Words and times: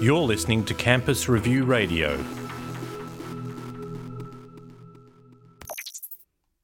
You're 0.00 0.20
listening 0.20 0.64
to 0.64 0.74
Campus 0.74 1.28
Review 1.28 1.64
Radio. 1.64 2.16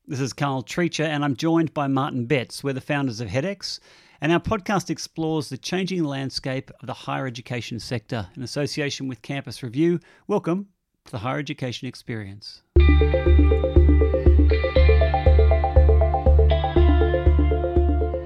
This 0.07 0.21
is 0.21 0.33
Karl 0.33 0.63
Treacher, 0.63 1.05
and 1.05 1.25
I'm 1.25 1.37
joined 1.37 1.75
by 1.75 1.87
Martin 1.87 2.27
Betts. 2.27 2.65
We're 2.65 2.73
the 2.73 2.81
founders 2.81 3.21
of 3.21 3.29
HEDx, 3.29 3.81
and 4.21 4.33
our 4.33 4.41
podcast 4.41 4.89
explores 4.89 5.49
the 5.49 5.59
changing 5.59 6.05
landscape 6.05 6.71
of 6.81 6.87
the 6.87 6.95
higher 6.95 7.27
education 7.27 7.79
sector 7.79 8.29
in 8.37 8.43
association 8.43 9.09
with 9.09 9.23
Campus 9.23 9.63
Review. 9.63 10.01
Welcome 10.27 10.69
to 11.05 11.13
the 11.13 11.19
Higher 11.19 11.39
Education 11.39 11.89
Experience. 11.89 12.63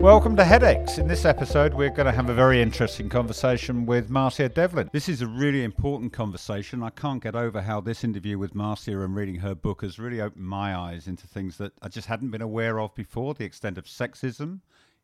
Welcome 0.00 0.34
to 0.36 0.42
HEDx. 0.42 0.98
In 0.98 1.06
this 1.06 1.26
episode, 1.26 1.74
we're 1.74 1.90
going 1.90 2.06
to 2.06 2.12
have 2.12 2.30
a 2.30 2.34
very 2.34 2.62
interesting 2.62 3.10
conversation 3.10 3.84
with 3.84 4.08
Marcia 4.08 4.48
Devlin. 4.48 4.88
This 4.94 5.10
is 5.10 5.20
a 5.20 5.26
really 5.26 5.62
important 5.62 6.10
conversation. 6.10 6.82
I 6.82 6.88
can't 6.88 7.22
get 7.22 7.36
over 7.36 7.60
how 7.60 7.82
this 7.82 8.02
interview 8.02 8.38
with 8.38 8.54
Marcia 8.54 8.98
and 8.98 9.14
reading 9.14 9.34
her 9.36 9.54
book 9.54 9.82
has 9.82 9.98
really 9.98 10.22
opened 10.22 10.46
my 10.46 10.74
eyes 10.74 11.06
into 11.06 11.26
things 11.26 11.58
that 11.58 11.74
I 11.82 11.88
just 11.88 12.08
hadn't 12.08 12.30
been 12.30 12.40
aware 12.40 12.80
of 12.80 12.94
before 12.94 13.34
the 13.34 13.44
extent 13.44 13.76
of 13.76 13.84
sexism 13.84 14.60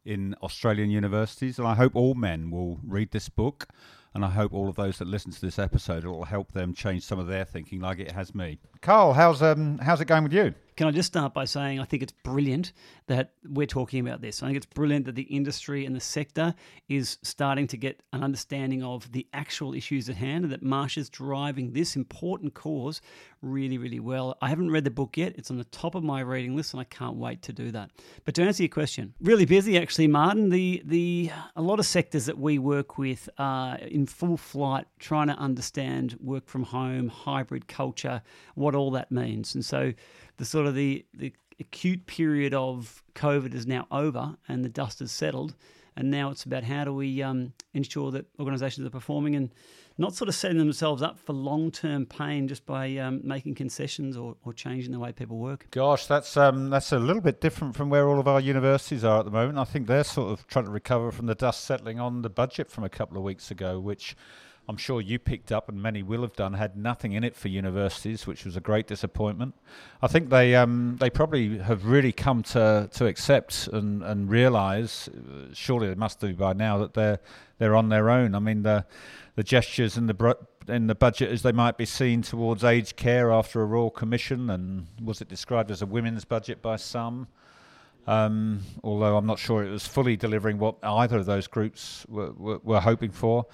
in 0.07 0.35
Australian 0.43 0.89
universities. 0.89 1.59
And 1.59 1.69
I 1.69 1.75
hope 1.75 1.95
all 1.95 2.15
men 2.15 2.51
will 2.51 2.81
read 2.83 3.11
this 3.11 3.29
book 3.29 3.69
and 4.15 4.25
I 4.25 4.31
hope 4.31 4.55
all 4.55 4.67
of 4.67 4.77
those 4.77 4.97
that 4.97 5.09
listen 5.09 5.31
to 5.31 5.41
this 5.43 5.59
episode 5.59 6.05
it 6.05 6.09
will 6.09 6.25
help 6.25 6.53
them 6.53 6.73
change 6.73 7.03
some 7.03 7.19
of 7.19 7.27
their 7.27 7.45
thinking, 7.45 7.81
like 7.81 7.99
it 7.99 8.13
has 8.13 8.35
me. 8.35 8.59
Karl, 8.81 9.13
how's 9.13 9.43
um 9.43 9.79
how's 9.79 10.01
it 10.01 10.07
going 10.07 10.23
with 10.23 10.33
you? 10.33 10.55
Can 10.77 10.87
I 10.87 10.91
just 10.91 11.07
start 11.07 11.33
by 11.33 11.47
saying 11.47 11.81
I 11.81 11.85
think 11.85 12.03
it's 12.03 12.13
brilliant 12.13 12.73
that 13.07 13.33
we're 13.49 13.67
talking 13.67 14.07
about 14.07 14.21
this. 14.21 14.43
I 14.43 14.47
think 14.47 14.57
it's 14.57 14.67
brilliant 14.67 15.07
that 15.07 15.15
the 15.15 15.23
industry 15.23 15.87
and 15.87 15.95
the 15.95 16.01
sector 16.01 16.55
is 16.89 17.19
starting 17.23 17.69
to 17.69 17.77
get 17.77 18.03
an 18.13 18.25
understanding 18.25 18.83
of 18.83 19.11
the 19.13 19.27
actual 19.33 19.75
issues 19.75 20.09
at 20.09 20.17
hand 20.17 20.45
and 20.45 20.53
that 20.53 20.63
Marsh 20.63 20.99
is 20.99 21.09
driving 21.09 21.73
this 21.73 21.95
important 21.95 22.55
cause 22.55 23.01
really, 23.43 23.79
really 23.79 24.01
well. 24.01 24.37
I 24.43 24.49
haven't 24.49 24.73
read 24.73 24.83
the 24.83 24.91
book 24.91 25.17
yet. 25.17 25.35
It's 25.37 25.53
on 25.53 25.57
the 25.57 25.65
top 25.65 25.95
of 25.95 26.03
my 26.03 26.21
reading 26.21 26.57
list 26.57 26.75
and 26.75 26.81
I 26.81 26.85
can't 26.85 27.17
wait 27.17 27.43
to 27.43 27.53
do 27.53 27.71
that. 27.71 27.91
But 28.25 28.35
to 28.35 28.43
answer 28.43 28.65
your 28.65 28.71
question, 28.71 29.15
really 29.21 29.45
busy 29.45 29.79
actually, 29.79 30.09
Martin. 30.09 30.51
The 30.51 30.83
the 30.85 31.31
a 31.55 31.63
lot 31.63 31.79
of 31.79 31.87
sectors 31.87 32.27
that 32.27 32.39
we 32.39 32.59
work 32.59 32.99
with 32.99 33.29
are 33.39 33.77
in 33.77 34.07
full 34.07 34.37
flight 34.37 34.87
trying 34.99 35.29
to 35.29 35.35
understand 35.35 36.19
work 36.21 36.49
from 36.49 36.65
home, 36.65 37.09
hybrid 37.09 37.69
culture, 37.69 38.21
what 38.67 38.75
all 38.75 38.91
that 38.91 39.13
means. 39.13 39.55
And 39.55 39.65
so 39.65 39.93
the 40.39 40.45
sort 40.45 40.67
of 40.67 40.75
the, 40.75 41.07
the 41.15 41.33
acute 41.61 42.07
period 42.07 42.53
of 42.53 43.05
COVID 43.15 43.55
is 43.55 43.65
now 43.65 43.87
over 43.93 44.37
and 44.49 44.65
the 44.65 44.69
dust 44.69 44.99
has 44.99 45.13
settled. 45.13 45.55
And 45.97 46.11
now 46.11 46.31
it's 46.31 46.45
about 46.45 46.65
how 46.65 46.85
do 46.85 46.93
we 46.93 47.23
um, 47.23 47.53
ensure 47.73 48.11
that 48.11 48.27
organisations 48.41 48.85
are 48.87 48.91
performing 48.91 49.37
and 49.37 49.55
not 49.99 50.15
sort 50.15 50.29
of 50.29 50.35
setting 50.35 50.59
themselves 50.59 51.01
up 51.01 51.17
for 51.19 51.33
long 51.33 51.71
term 51.71 52.05
pain 52.05 52.49
just 52.49 52.67
by 52.67 52.97
um, 52.97 53.21
making 53.23 53.55
concessions 53.55 54.17
or, 54.17 54.37
or 54.45 54.53
changing 54.53 54.93
the 54.93 54.99
way 54.99 55.13
people 55.13 55.39
work. 55.39 55.69
Gosh, 55.71 56.07
that's 56.07 56.37
um, 56.37 56.69
that's 56.69 56.93
a 56.93 56.99
little 56.99 57.23
bit 57.23 57.41
different 57.41 57.75
from 57.77 57.89
where 57.89 58.09
all 58.09 58.19
of 58.19 58.29
our 58.29 58.41
universities 58.41 59.05
are 59.05 59.21
at 59.21 59.25
the 59.25 59.31
moment. 59.31 59.59
I 59.59 59.65
think 59.65 59.87
they're 59.87 60.05
sort 60.05 60.33
of 60.33 60.47
trying 60.49 60.67
to 60.67 60.71
recover 60.71 61.11
from 61.13 61.27
the 61.27 61.35
dust 61.35 61.65
settling 61.65 61.99
on 61.99 62.21
the 62.21 62.29
budget 62.29 62.71
from 62.71 62.85
a 62.85 62.91
couple 62.91 63.17
of 63.17 63.23
weeks 63.23 63.51
ago, 63.51 63.81
which 63.81 64.17
I'm 64.69 64.77
sure 64.77 65.01
you 65.01 65.19
picked 65.19 65.53
up, 65.53 65.69
and 65.69 65.81
many 65.81 66.03
will 66.03 66.23
have 66.23 66.35
done, 66.35 66.55
had 66.55 66.77
nothing 66.77 67.13
in 67.13 67.23
it 67.23 67.37
for 67.37 67.49
universities, 67.49 68.27
which 68.27 68.45
was 68.45 68.57
a 68.57 68.61
great 68.61 68.89
disappointment. 68.89 69.55
I 70.03 70.09
think 70.09 70.29
they 70.29 70.57
um, 70.57 70.97
they 70.99 71.09
probably 71.09 71.59
have 71.59 71.87
really 71.87 72.13
come 72.13 72.43
to, 72.45 72.89
to 72.93 73.07
accept 73.07 73.69
and, 73.69 74.03
and 74.03 74.29
realise, 74.29 75.09
uh, 75.09 75.53
surely 75.53 75.89
they 75.89 75.95
must 75.95 76.19
do 76.19 76.35
by 76.35 76.53
now, 76.53 76.79
that 76.79 76.95
they're 76.95 77.21
they're 77.59 77.77
on 77.77 77.91
their 77.91 78.11
own. 78.11 78.35
I 78.35 78.41
mean, 78.41 78.63
the 78.63 78.85
the 79.37 79.45
gestures 79.45 79.97
in 79.97 80.09
the 80.09 80.37
in 80.67 80.89
the 80.89 80.97
budget 80.97 81.31
as 81.31 81.43
they 81.43 81.53
might 81.53 81.77
be 81.77 81.87
seen 81.87 82.23
towards 82.23 82.65
aged 82.65 82.97
care 82.97 83.31
after 83.31 83.63
a 83.63 83.65
royal 83.65 83.91
commission, 83.91 84.51
and 84.51 84.89
was 85.01 85.21
it 85.21 85.29
described 85.29 85.71
as 85.71 85.81
a 85.81 85.87
women's 85.87 86.25
budget 86.25 86.61
by 86.61 86.75
some? 86.75 87.29
Um, 88.09 88.63
although 88.85 89.17
I'm 89.17 89.27
not 89.27 89.39
sure 89.39 89.65
it 89.65 89.71
was 89.71 89.87
fully 89.87 90.17
delivering 90.17 90.59
what 90.59 90.77
either 90.83 91.19
of 91.19 91.27
those 91.27 91.49
groups 91.49 92.07
were, 92.09 92.33
were, 92.33 92.59
were 92.63 92.81
hoping 92.81 93.11
for 93.11 93.47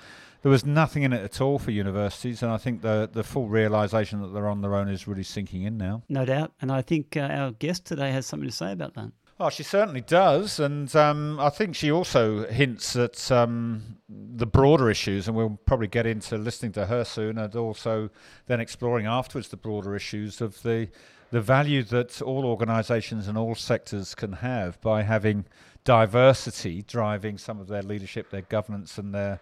there 0.42 0.50
was 0.50 0.66
nothing 0.66 1.04
in 1.04 1.12
it 1.12 1.22
at 1.22 1.41
all 1.41 1.58
for 1.58 1.70
universities, 1.70 2.42
and 2.42 2.53
I 2.53 2.58
think 2.58 2.82
the 2.82 3.08
the 3.10 3.22
full 3.22 3.48
realization 3.48 4.20
that 4.22 4.28
they're 4.28 4.48
on 4.48 4.60
their 4.60 4.75
own 4.75 4.88
is 4.88 5.06
really 5.06 5.22
sinking 5.22 5.62
in 5.62 5.78
now. 5.78 6.03
No 6.08 6.25
doubt, 6.25 6.53
and 6.60 6.70
I 6.70 6.82
think 6.82 7.16
uh, 7.16 7.20
our 7.20 7.53
guest 7.53 7.86
today 7.86 8.10
has 8.10 8.26
something 8.26 8.48
to 8.48 8.54
say 8.54 8.72
about 8.72 8.94
that. 8.94 9.12
Oh, 9.41 9.50
she 9.50 9.62
certainly 9.62 10.02
does, 10.02 10.60
and 10.60 10.94
um, 10.94 11.41
I 11.41 11.48
think 11.48 11.75
she 11.75 11.91
also 11.91 12.47
hints 12.47 12.94
at 12.94 13.31
um, 13.32 13.97
the 14.08 14.47
broader 14.47 14.91
issues, 14.91 15.26
and 15.26 15.36
we'll 15.36 15.58
probably 15.64 15.88
get 15.88 16.06
into 16.06 16.36
listening 16.36 16.72
to 16.72 16.86
her 16.86 17.04
soon, 17.04 17.38
and 17.38 17.56
also 17.56 18.10
then 18.47 18.60
exploring 18.60 19.06
afterwards 19.06 19.48
the 19.48 19.56
broader 19.56 19.97
issues 19.97 20.41
of 20.41 20.62
the 20.62 20.88
the 21.31 21.41
value 21.41 21.82
that 21.82 22.20
all 22.20 22.44
organisations 22.44 23.26
and 23.26 23.38
all 23.38 23.54
sectors 23.54 24.14
can 24.14 24.34
have 24.34 24.78
by 24.82 25.02
having 25.02 25.47
diversity 25.82 26.82
driving 26.82 27.38
some 27.38 27.58
of 27.58 27.69
their 27.69 27.82
leadership, 27.82 28.31
their 28.31 28.42
governance, 28.42 28.98
and 28.98 29.14
their 29.14 29.41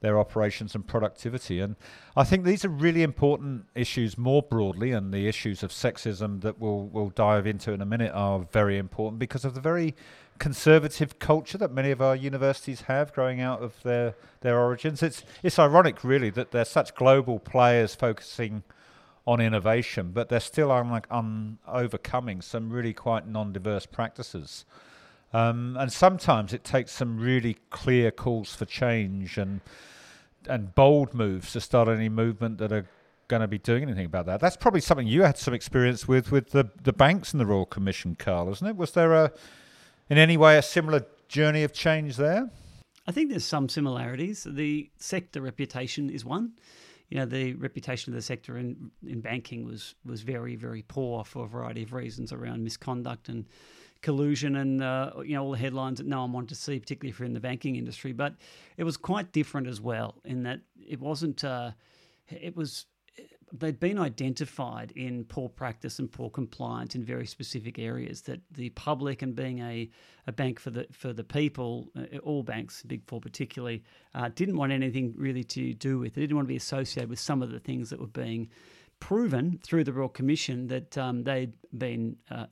their 0.00 0.18
operations 0.18 0.74
and 0.74 0.86
productivity. 0.86 1.60
And 1.60 1.76
I 2.16 2.24
think 2.24 2.44
these 2.44 2.64
are 2.64 2.68
really 2.68 3.02
important 3.02 3.66
issues 3.74 4.16
more 4.16 4.42
broadly, 4.42 4.92
and 4.92 5.12
the 5.12 5.26
issues 5.26 5.62
of 5.62 5.70
sexism 5.70 6.40
that 6.42 6.58
we'll, 6.58 6.86
we'll 6.86 7.10
dive 7.10 7.46
into 7.46 7.72
in 7.72 7.80
a 7.80 7.86
minute 7.86 8.12
are 8.14 8.46
very 8.52 8.78
important 8.78 9.18
because 9.18 9.44
of 9.44 9.54
the 9.54 9.60
very 9.60 9.94
conservative 10.38 11.18
culture 11.18 11.58
that 11.58 11.72
many 11.72 11.90
of 11.90 12.00
our 12.00 12.14
universities 12.14 12.82
have 12.82 13.12
growing 13.12 13.40
out 13.40 13.60
of 13.60 13.82
their, 13.82 14.14
their 14.40 14.58
origins. 14.58 15.02
It's, 15.02 15.24
it's 15.42 15.58
ironic, 15.58 16.04
really, 16.04 16.30
that 16.30 16.52
they're 16.52 16.64
such 16.64 16.94
global 16.94 17.38
players 17.40 17.94
focusing 17.94 18.62
on 19.26 19.40
innovation, 19.40 20.12
but 20.12 20.28
they're 20.28 20.40
still 20.40 20.70
un- 20.72 21.02
un- 21.10 21.58
overcoming 21.66 22.40
some 22.40 22.70
really 22.70 22.94
quite 22.94 23.26
non 23.26 23.52
diverse 23.52 23.84
practices. 23.84 24.64
Um, 25.32 25.76
and 25.78 25.92
sometimes 25.92 26.54
it 26.54 26.64
takes 26.64 26.92
some 26.92 27.18
really 27.18 27.58
clear 27.68 28.10
calls 28.10 28.54
for 28.54 28.64
change 28.64 29.36
and 29.36 29.60
and 30.48 30.74
bold 30.74 31.14
moves 31.14 31.52
to 31.52 31.60
start 31.60 31.88
any 31.88 32.08
movement 32.08 32.58
that 32.58 32.72
are 32.72 32.86
going 33.28 33.42
to 33.42 33.48
be 33.48 33.58
doing 33.58 33.82
anything 33.82 34.06
about 34.06 34.26
that. 34.26 34.40
That's 34.40 34.56
probably 34.56 34.80
something 34.80 35.06
you 35.06 35.22
had 35.22 35.38
some 35.38 35.54
experience 35.54 36.08
with 36.08 36.32
with 36.32 36.50
the 36.50 36.70
the 36.82 36.92
banks 36.92 37.32
and 37.32 37.40
the 37.40 37.46
Royal 37.46 37.66
Commission, 37.66 38.16
Karl, 38.16 38.50
isn't 38.50 38.66
it? 38.66 38.76
Was 38.76 38.92
there 38.92 39.12
a 39.12 39.32
in 40.10 40.18
any 40.18 40.36
way 40.36 40.56
a 40.58 40.62
similar 40.62 41.06
journey 41.28 41.62
of 41.62 41.72
change 41.72 42.16
there? 42.16 42.50
I 43.06 43.12
think 43.12 43.30
there's 43.30 43.44
some 43.44 43.68
similarities. 43.68 44.46
The 44.48 44.90
sector 44.98 45.40
reputation 45.40 46.10
is 46.10 46.24
one. 46.24 46.52
You 47.08 47.18
know, 47.18 47.24
the 47.24 47.54
reputation 47.54 48.12
of 48.12 48.16
the 48.16 48.22
sector 48.22 48.58
in 48.58 48.90
in 49.06 49.20
banking 49.20 49.64
was 49.64 49.94
was 50.04 50.22
very 50.22 50.56
very 50.56 50.82
poor 50.82 51.24
for 51.24 51.44
a 51.44 51.48
variety 51.48 51.82
of 51.82 51.92
reasons 51.92 52.32
around 52.32 52.64
misconduct 52.64 53.28
and 53.28 53.46
collusion 54.02 54.56
and 54.56 54.82
uh, 54.82 55.12
you 55.24 55.34
know 55.34 55.44
all 55.44 55.52
the 55.52 55.58
headlines 55.58 55.98
that 55.98 56.06
no 56.06 56.20
one 56.20 56.32
wanted 56.32 56.50
to 56.50 56.54
see, 56.54 56.78
particularly 56.78 57.10
if 57.10 57.18
you're 57.18 57.26
in 57.26 57.34
the 57.34 57.40
banking 57.40 57.76
industry. 57.76 58.12
But 58.12 58.34
it 58.76 58.84
was 58.84 58.96
quite 58.96 59.32
different 59.32 59.66
as 59.66 59.80
well 59.80 60.16
in 60.24 60.42
that 60.44 60.60
it 60.76 61.00
wasn't. 61.00 61.44
Uh, 61.44 61.72
it 62.28 62.56
was 62.56 62.86
they'd 63.52 63.80
been 63.80 63.98
identified 63.98 64.92
in 64.92 65.24
poor 65.24 65.48
practice 65.48 65.98
and 65.98 66.10
poor 66.10 66.30
compliance 66.30 66.94
in 66.94 67.02
very 67.02 67.26
specific 67.26 67.78
areas 67.78 68.22
that 68.22 68.40
the 68.52 68.68
public 68.70 69.22
and 69.22 69.34
being 69.34 69.60
a, 69.60 69.88
a 70.26 70.32
bank 70.32 70.60
for 70.60 70.70
the 70.70 70.86
for 70.92 71.12
the 71.12 71.24
people, 71.24 71.88
uh, 71.96 72.18
all 72.18 72.42
banks, 72.42 72.82
Big 72.82 73.02
Four 73.06 73.20
particularly, 73.20 73.82
uh, 74.14 74.28
didn't 74.34 74.56
want 74.56 74.72
anything 74.72 75.14
really 75.16 75.44
to 75.44 75.74
do 75.74 75.98
with. 75.98 76.14
They 76.14 76.20
didn't 76.22 76.36
want 76.36 76.46
to 76.46 76.52
be 76.52 76.56
associated 76.56 77.10
with 77.10 77.20
some 77.20 77.42
of 77.42 77.50
the 77.50 77.60
things 77.60 77.90
that 77.90 78.00
were 78.00 78.06
being 78.06 78.48
proven 79.00 79.58
through 79.62 79.84
the 79.84 79.92
Royal 79.92 80.08
Commission 80.08 80.66
that 80.68 80.98
um, 80.98 81.24
they'd 81.24 81.52
been 81.76 82.16
uh, 82.30 82.46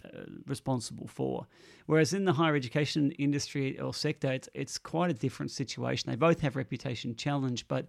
responsible 0.47 1.07
for. 1.07 1.47
Whereas 1.87 2.13
in 2.13 2.25
the 2.25 2.33
higher 2.33 2.55
education 2.55 3.13
industry 3.13 3.79
or 3.79 3.95
sector, 3.95 4.33
it's, 4.33 4.49
it's 4.55 4.79
quite 4.79 5.11
a 5.11 5.15
different 5.15 5.51
situation. 5.51 6.11
They 6.11 6.17
both 6.17 6.41
have 6.41 6.57
reputation 6.57 7.17
challenge, 7.17 7.67
but 7.69 7.87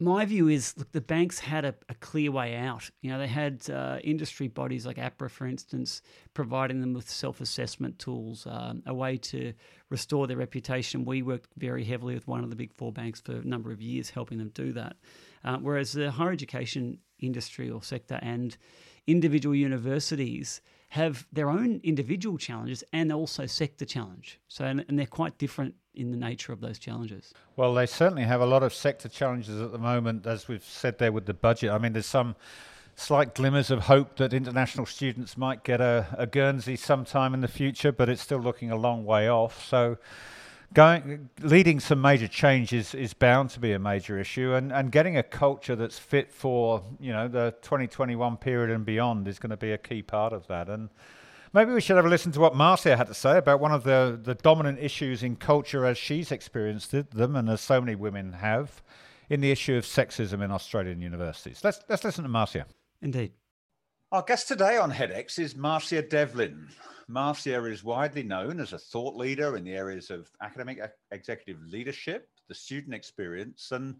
my 0.00 0.24
view 0.24 0.48
is 0.48 0.74
look, 0.78 0.90
the 0.92 1.00
banks 1.00 1.38
had 1.38 1.64
a, 1.66 1.74
a 1.90 1.94
clear 1.94 2.32
way 2.32 2.56
out. 2.56 2.90
You 3.02 3.10
know, 3.10 3.18
they 3.18 3.26
had 3.26 3.68
uh, 3.68 3.98
industry 4.02 4.48
bodies 4.48 4.86
like 4.86 4.96
APRA, 4.96 5.30
for 5.30 5.46
instance, 5.46 6.00
providing 6.32 6.80
them 6.80 6.94
with 6.94 7.08
self 7.08 7.40
assessment 7.40 7.98
tools, 7.98 8.46
um, 8.50 8.82
a 8.86 8.94
way 8.94 9.18
to 9.18 9.52
restore 9.90 10.26
their 10.26 10.38
reputation. 10.38 11.04
We 11.04 11.20
worked 11.20 11.50
very 11.58 11.84
heavily 11.84 12.14
with 12.14 12.26
one 12.26 12.42
of 12.42 12.48
the 12.48 12.56
big 12.56 12.72
four 12.72 12.92
banks 12.92 13.20
for 13.20 13.32
a 13.32 13.44
number 13.44 13.70
of 13.70 13.82
years, 13.82 14.08
helping 14.08 14.38
them 14.38 14.50
do 14.54 14.72
that. 14.72 14.96
Uh, 15.44 15.58
whereas 15.58 15.92
the 15.92 16.10
higher 16.10 16.32
education 16.32 16.98
industry 17.18 17.70
or 17.70 17.82
sector 17.82 18.18
and 18.22 18.56
individual 19.06 19.54
universities 19.54 20.60
have 20.90 21.26
their 21.32 21.48
own 21.48 21.80
individual 21.84 22.36
challenges 22.36 22.82
and 22.92 23.12
also 23.12 23.46
sector 23.46 23.84
challenge. 23.84 24.40
So, 24.48 24.64
and, 24.64 24.84
and, 24.88 24.98
they're 24.98 25.06
quite 25.06 25.38
different 25.38 25.74
in 25.94 26.10
the 26.10 26.16
nature 26.16 26.52
of 26.52 26.60
those 26.60 26.80
challenges. 26.80 27.32
Well, 27.54 27.74
they 27.74 27.86
certainly 27.86 28.24
have 28.24 28.40
a 28.40 28.46
lot 28.46 28.64
of 28.64 28.74
sector 28.74 29.08
challenges 29.08 29.60
at 29.60 29.70
the 29.70 29.78
moment, 29.78 30.26
as 30.26 30.48
we've 30.48 30.64
said 30.64 30.98
there 30.98 31.12
with 31.12 31.26
the 31.26 31.34
budget. 31.34 31.70
I 31.70 31.78
mean, 31.78 31.92
there's 31.92 32.06
some 32.06 32.34
slight 32.96 33.36
glimmers 33.36 33.70
of 33.70 33.84
hope 33.84 34.16
that 34.16 34.32
international 34.32 34.84
students 34.84 35.36
might 35.36 35.62
get 35.62 35.80
a, 35.80 36.06
a 36.18 36.26
Guernsey 36.26 36.74
sometime 36.74 37.34
in 37.34 37.40
the 37.40 37.48
future, 37.48 37.92
but 37.92 38.08
it's 38.08 38.22
still 38.22 38.40
looking 38.40 38.72
a 38.72 38.76
long 38.76 39.04
way 39.04 39.28
off. 39.30 39.64
So, 39.64 39.96
going 40.72 41.30
leading 41.40 41.80
some 41.80 42.00
major 42.00 42.28
changes 42.28 42.94
is 42.94 43.12
bound 43.14 43.50
to 43.50 43.60
be 43.60 43.72
a 43.72 43.78
major 43.78 44.18
issue, 44.18 44.54
and, 44.54 44.72
and 44.72 44.92
getting 44.92 45.16
a 45.16 45.22
culture 45.22 45.76
that's 45.76 45.98
fit 45.98 46.32
for 46.32 46.82
you 46.98 47.12
know 47.12 47.28
the 47.28 47.54
2021 47.62 48.36
period 48.36 48.70
and 48.70 48.84
beyond 48.84 49.26
is 49.26 49.38
going 49.38 49.50
to 49.50 49.56
be 49.56 49.72
a 49.72 49.78
key 49.78 50.02
part 50.02 50.32
of 50.32 50.46
that. 50.46 50.68
And 50.68 50.90
maybe 51.52 51.72
we 51.72 51.80
should 51.80 51.96
have 51.96 52.06
a 52.06 52.08
listen 52.08 52.32
to 52.32 52.40
what 52.40 52.54
Marcia 52.54 52.96
had 52.96 53.08
to 53.08 53.14
say 53.14 53.38
about 53.38 53.60
one 53.60 53.72
of 53.72 53.84
the 53.84 54.18
the 54.22 54.34
dominant 54.34 54.78
issues 54.78 55.22
in 55.22 55.36
culture 55.36 55.84
as 55.84 55.98
she's 55.98 56.30
experienced 56.30 56.92
them, 56.92 57.36
and 57.36 57.48
as 57.48 57.60
so 57.60 57.80
many 57.80 57.94
women 57.94 58.34
have, 58.34 58.82
in 59.28 59.40
the 59.40 59.50
issue 59.50 59.76
of 59.76 59.84
sexism 59.84 60.42
in 60.42 60.50
Australian 60.50 61.00
universities. 61.00 61.60
Let's 61.64 61.80
let's 61.88 62.04
listen 62.04 62.22
to 62.24 62.30
Marcia. 62.30 62.66
Indeed. 63.02 63.32
Our 64.12 64.22
guest 64.22 64.48
today 64.48 64.76
on 64.76 64.90
HEDx 64.90 65.38
is 65.38 65.54
Marcia 65.54 66.02
Devlin. 66.02 66.68
Marcia 67.10 67.64
is 67.64 67.82
widely 67.82 68.22
known 68.22 68.60
as 68.60 68.72
a 68.72 68.78
thought 68.78 69.16
leader 69.16 69.56
in 69.56 69.64
the 69.64 69.74
areas 69.74 70.10
of 70.10 70.30
academic 70.40 70.80
executive 71.10 71.60
leadership, 71.64 72.28
the 72.46 72.54
student 72.54 72.94
experience, 72.94 73.72
and 73.72 73.96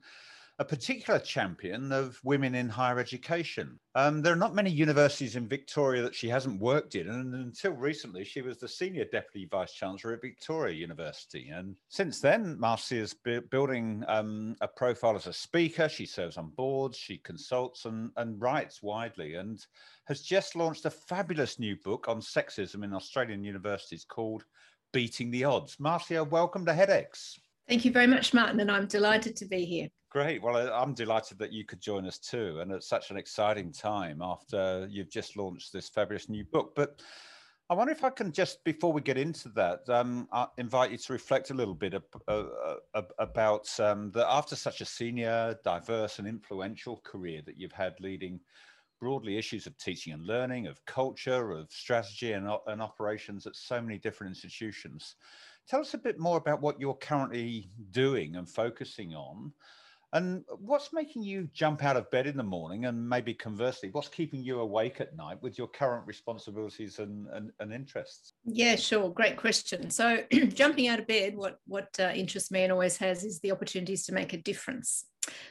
a 0.60 0.64
particular 0.64 1.18
champion 1.18 1.90
of 1.90 2.20
women 2.22 2.54
in 2.54 2.68
higher 2.68 2.98
education. 2.98 3.80
Um, 3.94 4.20
there 4.20 4.34
are 4.34 4.36
not 4.36 4.54
many 4.54 4.68
universities 4.68 5.34
in 5.34 5.48
Victoria 5.48 6.02
that 6.02 6.14
she 6.14 6.28
hasn't 6.28 6.60
worked 6.60 6.96
in, 6.96 7.08
and 7.08 7.34
until 7.34 7.72
recently, 7.72 8.24
she 8.24 8.42
was 8.42 8.58
the 8.58 8.68
senior 8.68 9.06
deputy 9.06 9.48
vice 9.50 9.72
chancellor 9.72 10.12
at 10.12 10.20
Victoria 10.20 10.74
University. 10.74 11.48
And 11.48 11.78
since 11.88 12.20
then, 12.20 12.60
Marcia 12.60 12.96
is 12.96 13.14
bu- 13.14 13.40
building 13.40 14.04
um, 14.06 14.54
a 14.60 14.68
profile 14.68 15.16
as 15.16 15.26
a 15.26 15.32
speaker. 15.32 15.88
She 15.88 16.04
serves 16.04 16.36
on 16.36 16.50
boards, 16.50 16.98
she 16.98 17.16
consults 17.16 17.86
and, 17.86 18.10
and 18.18 18.38
writes 18.38 18.82
widely, 18.82 19.36
and 19.36 19.64
has 20.08 20.20
just 20.20 20.56
launched 20.56 20.84
a 20.84 20.90
fabulous 20.90 21.58
new 21.58 21.74
book 21.82 22.06
on 22.06 22.20
sexism 22.20 22.84
in 22.84 22.92
Australian 22.92 23.42
universities 23.42 24.04
called 24.04 24.44
Beating 24.92 25.30
the 25.30 25.44
Odds. 25.44 25.80
Marcia, 25.80 26.22
welcome 26.22 26.66
to 26.66 26.72
HEDx. 26.72 27.38
Thank 27.66 27.86
you 27.86 27.92
very 27.92 28.06
much, 28.06 28.34
Martin, 28.34 28.60
and 28.60 28.70
I'm 28.70 28.86
delighted 28.86 29.36
to 29.36 29.46
be 29.46 29.64
here. 29.64 29.88
Great. 30.10 30.42
Well, 30.42 30.56
I'm 30.56 30.92
delighted 30.92 31.38
that 31.38 31.52
you 31.52 31.64
could 31.64 31.80
join 31.80 32.04
us 32.04 32.18
too. 32.18 32.58
And 32.60 32.72
at 32.72 32.82
such 32.82 33.12
an 33.12 33.16
exciting 33.16 33.72
time 33.72 34.20
after 34.20 34.88
you've 34.90 35.10
just 35.10 35.36
launched 35.36 35.72
this 35.72 35.88
fabulous 35.88 36.28
new 36.28 36.44
book. 36.44 36.72
But 36.74 37.00
I 37.70 37.74
wonder 37.74 37.92
if 37.92 38.02
I 38.02 38.10
can 38.10 38.32
just, 38.32 38.64
before 38.64 38.92
we 38.92 39.02
get 39.02 39.16
into 39.16 39.48
that, 39.50 39.88
um, 39.88 40.28
invite 40.58 40.90
you 40.90 40.98
to 40.98 41.12
reflect 41.12 41.50
a 41.50 41.54
little 41.54 41.76
bit 41.76 41.94
uh, 41.94 42.44
uh, 42.92 43.02
about 43.20 43.68
um, 43.78 44.10
that 44.10 44.26
after 44.28 44.56
such 44.56 44.80
a 44.80 44.84
senior, 44.84 45.56
diverse, 45.62 46.18
and 46.18 46.26
influential 46.26 46.96
career 47.04 47.40
that 47.46 47.56
you've 47.56 47.70
had 47.70 47.94
leading 48.00 48.40
broadly 48.98 49.38
issues 49.38 49.68
of 49.68 49.78
teaching 49.78 50.12
and 50.12 50.26
learning, 50.26 50.66
of 50.66 50.84
culture, 50.86 51.52
of 51.52 51.70
strategy, 51.70 52.32
and, 52.32 52.48
and 52.66 52.82
operations 52.82 53.46
at 53.46 53.54
so 53.54 53.80
many 53.80 53.96
different 53.96 54.32
institutions. 54.32 55.14
Tell 55.68 55.80
us 55.80 55.94
a 55.94 55.98
bit 55.98 56.18
more 56.18 56.36
about 56.38 56.60
what 56.60 56.80
you're 56.80 56.94
currently 56.94 57.70
doing 57.92 58.34
and 58.34 58.48
focusing 58.48 59.14
on 59.14 59.52
and 60.12 60.44
what's 60.58 60.92
making 60.92 61.22
you 61.22 61.48
jump 61.52 61.84
out 61.84 61.96
of 61.96 62.10
bed 62.10 62.26
in 62.26 62.36
the 62.36 62.42
morning? 62.42 62.86
And 62.86 63.08
maybe 63.08 63.32
conversely, 63.32 63.90
what's 63.92 64.08
keeping 64.08 64.42
you 64.42 64.58
awake 64.58 65.00
at 65.00 65.16
night 65.16 65.40
with 65.40 65.56
your 65.56 65.68
current 65.68 66.04
responsibilities 66.06 66.98
and, 66.98 67.28
and, 67.32 67.52
and 67.60 67.72
interests? 67.72 68.32
Yeah, 68.44 68.74
sure. 68.74 69.10
Great 69.10 69.36
question. 69.36 69.88
So, 69.90 70.24
jumping 70.48 70.88
out 70.88 70.98
of 70.98 71.06
bed, 71.06 71.36
what, 71.36 71.58
what 71.66 71.88
uh, 72.00 72.10
interests 72.14 72.50
me 72.50 72.64
and 72.64 72.72
always 72.72 72.96
has 72.96 73.22
is 73.22 73.38
the 73.40 73.52
opportunities 73.52 74.04
to 74.06 74.12
make 74.12 74.32
a 74.32 74.38
difference. 74.38 75.04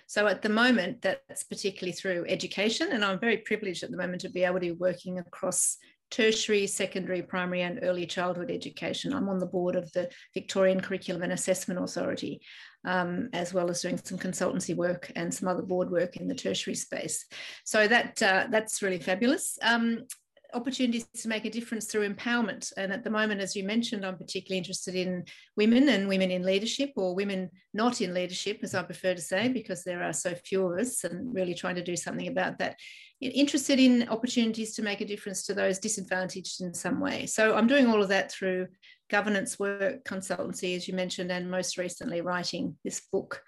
So, 0.08 0.28
at 0.28 0.42
the 0.42 0.50
moment, 0.50 1.04
that's 1.04 1.46
particularly 1.46 1.94
through 1.94 2.26
education. 2.28 2.92
And 2.92 3.06
I'm 3.06 3.20
very 3.20 3.38
privileged 3.38 3.84
at 3.84 3.92
the 3.92 3.98
moment 3.98 4.22
to 4.22 4.30
be 4.30 4.44
able 4.44 4.56
to 4.56 4.60
be 4.60 4.72
working 4.72 5.20
across 5.20 5.78
tertiary, 6.12 6.68
secondary, 6.68 7.22
primary, 7.22 7.62
and 7.62 7.80
early 7.84 8.06
childhood 8.06 8.52
education. 8.52 9.14
I'm 9.14 9.30
on 9.30 9.40
the 9.40 9.46
board 9.46 9.76
of 9.76 9.92
the 9.94 10.10
Victorian 10.34 10.82
Curriculum 10.82 11.22
and 11.22 11.32
Assessment 11.32 11.82
Authority, 11.82 12.42
um, 12.86 13.30
as 13.34 13.54
well 13.54 13.70
as 13.70 13.82
doing 13.82 13.98
some 13.98 14.18
consultancy 14.18 14.76
work 14.76 15.12
and 15.16 15.34
some 15.34 15.48
other 15.48 15.64
board 15.64 15.90
work 15.90 16.18
in 16.18 16.28
the 16.28 16.36
tertiary 16.36 16.76
space. 16.76 17.26
So 17.66 17.88
that 17.88 18.22
uh, 18.22 18.48
that's 18.50 18.82
really 18.82 19.00
fabulous. 19.00 19.58
Um, 19.62 20.06
opportunities 20.54 21.06
to 21.16 21.28
make 21.28 21.46
a 21.46 21.50
difference 21.50 21.86
through 21.86 22.10
empowerment. 22.10 22.72
And 22.78 22.92
at 22.92 23.04
the 23.04 23.10
moment, 23.10 23.42
as 23.42 23.56
you 23.56 23.64
mentioned, 23.64 24.06
I'm 24.06 24.18
particularly 24.18 24.58
interested 24.58 24.96
in 24.96 25.26
women 25.56 25.90
and 25.90 26.08
women 26.08 26.32
in 26.32 26.44
leadership 26.44 26.92
or 26.96 27.16
women 27.16 27.50
not 27.74 28.02
in 28.02 28.14
leadership, 28.14 28.60
as 28.64 28.74
I 28.74 28.84
prefer 28.84 29.14
to 29.14 29.22
say, 29.22 29.50
because 29.50 29.84
there 29.84 30.04
are 30.04 30.14
so 30.14 30.34
few 30.34 30.66
of 30.66 30.80
us 30.80 31.04
and 31.04 31.34
really 31.34 31.54
trying 31.54 31.76
to 31.76 31.84
do 31.84 31.96
something 31.96 32.28
about 32.28 32.58
that. 32.60 32.78
Interested 33.22 33.80
in 33.80 34.08
opportunities 34.10 34.74
to 34.76 34.82
make 34.82 35.02
a 35.02 35.06
difference 35.06 35.46
to 35.46 35.54
those 35.54 35.78
disadvantaged 35.78 36.62
in 36.62 36.74
some 36.74 37.00
way. 37.00 37.26
So 37.26 37.56
I'm 37.56 37.68
doing 37.68 37.88
all 37.88 38.02
of 38.02 38.10
that 38.10 38.32
through 38.32 38.68
governance 39.10 39.60
work, 39.60 40.04
consultancy, 40.04 40.76
as 40.76 40.88
you 40.88 40.94
mentioned, 40.94 41.32
and 41.32 41.50
most 41.50 41.78
recently 41.78 42.22
writing 42.22 42.78
this 42.84 43.02
book. 43.12 43.42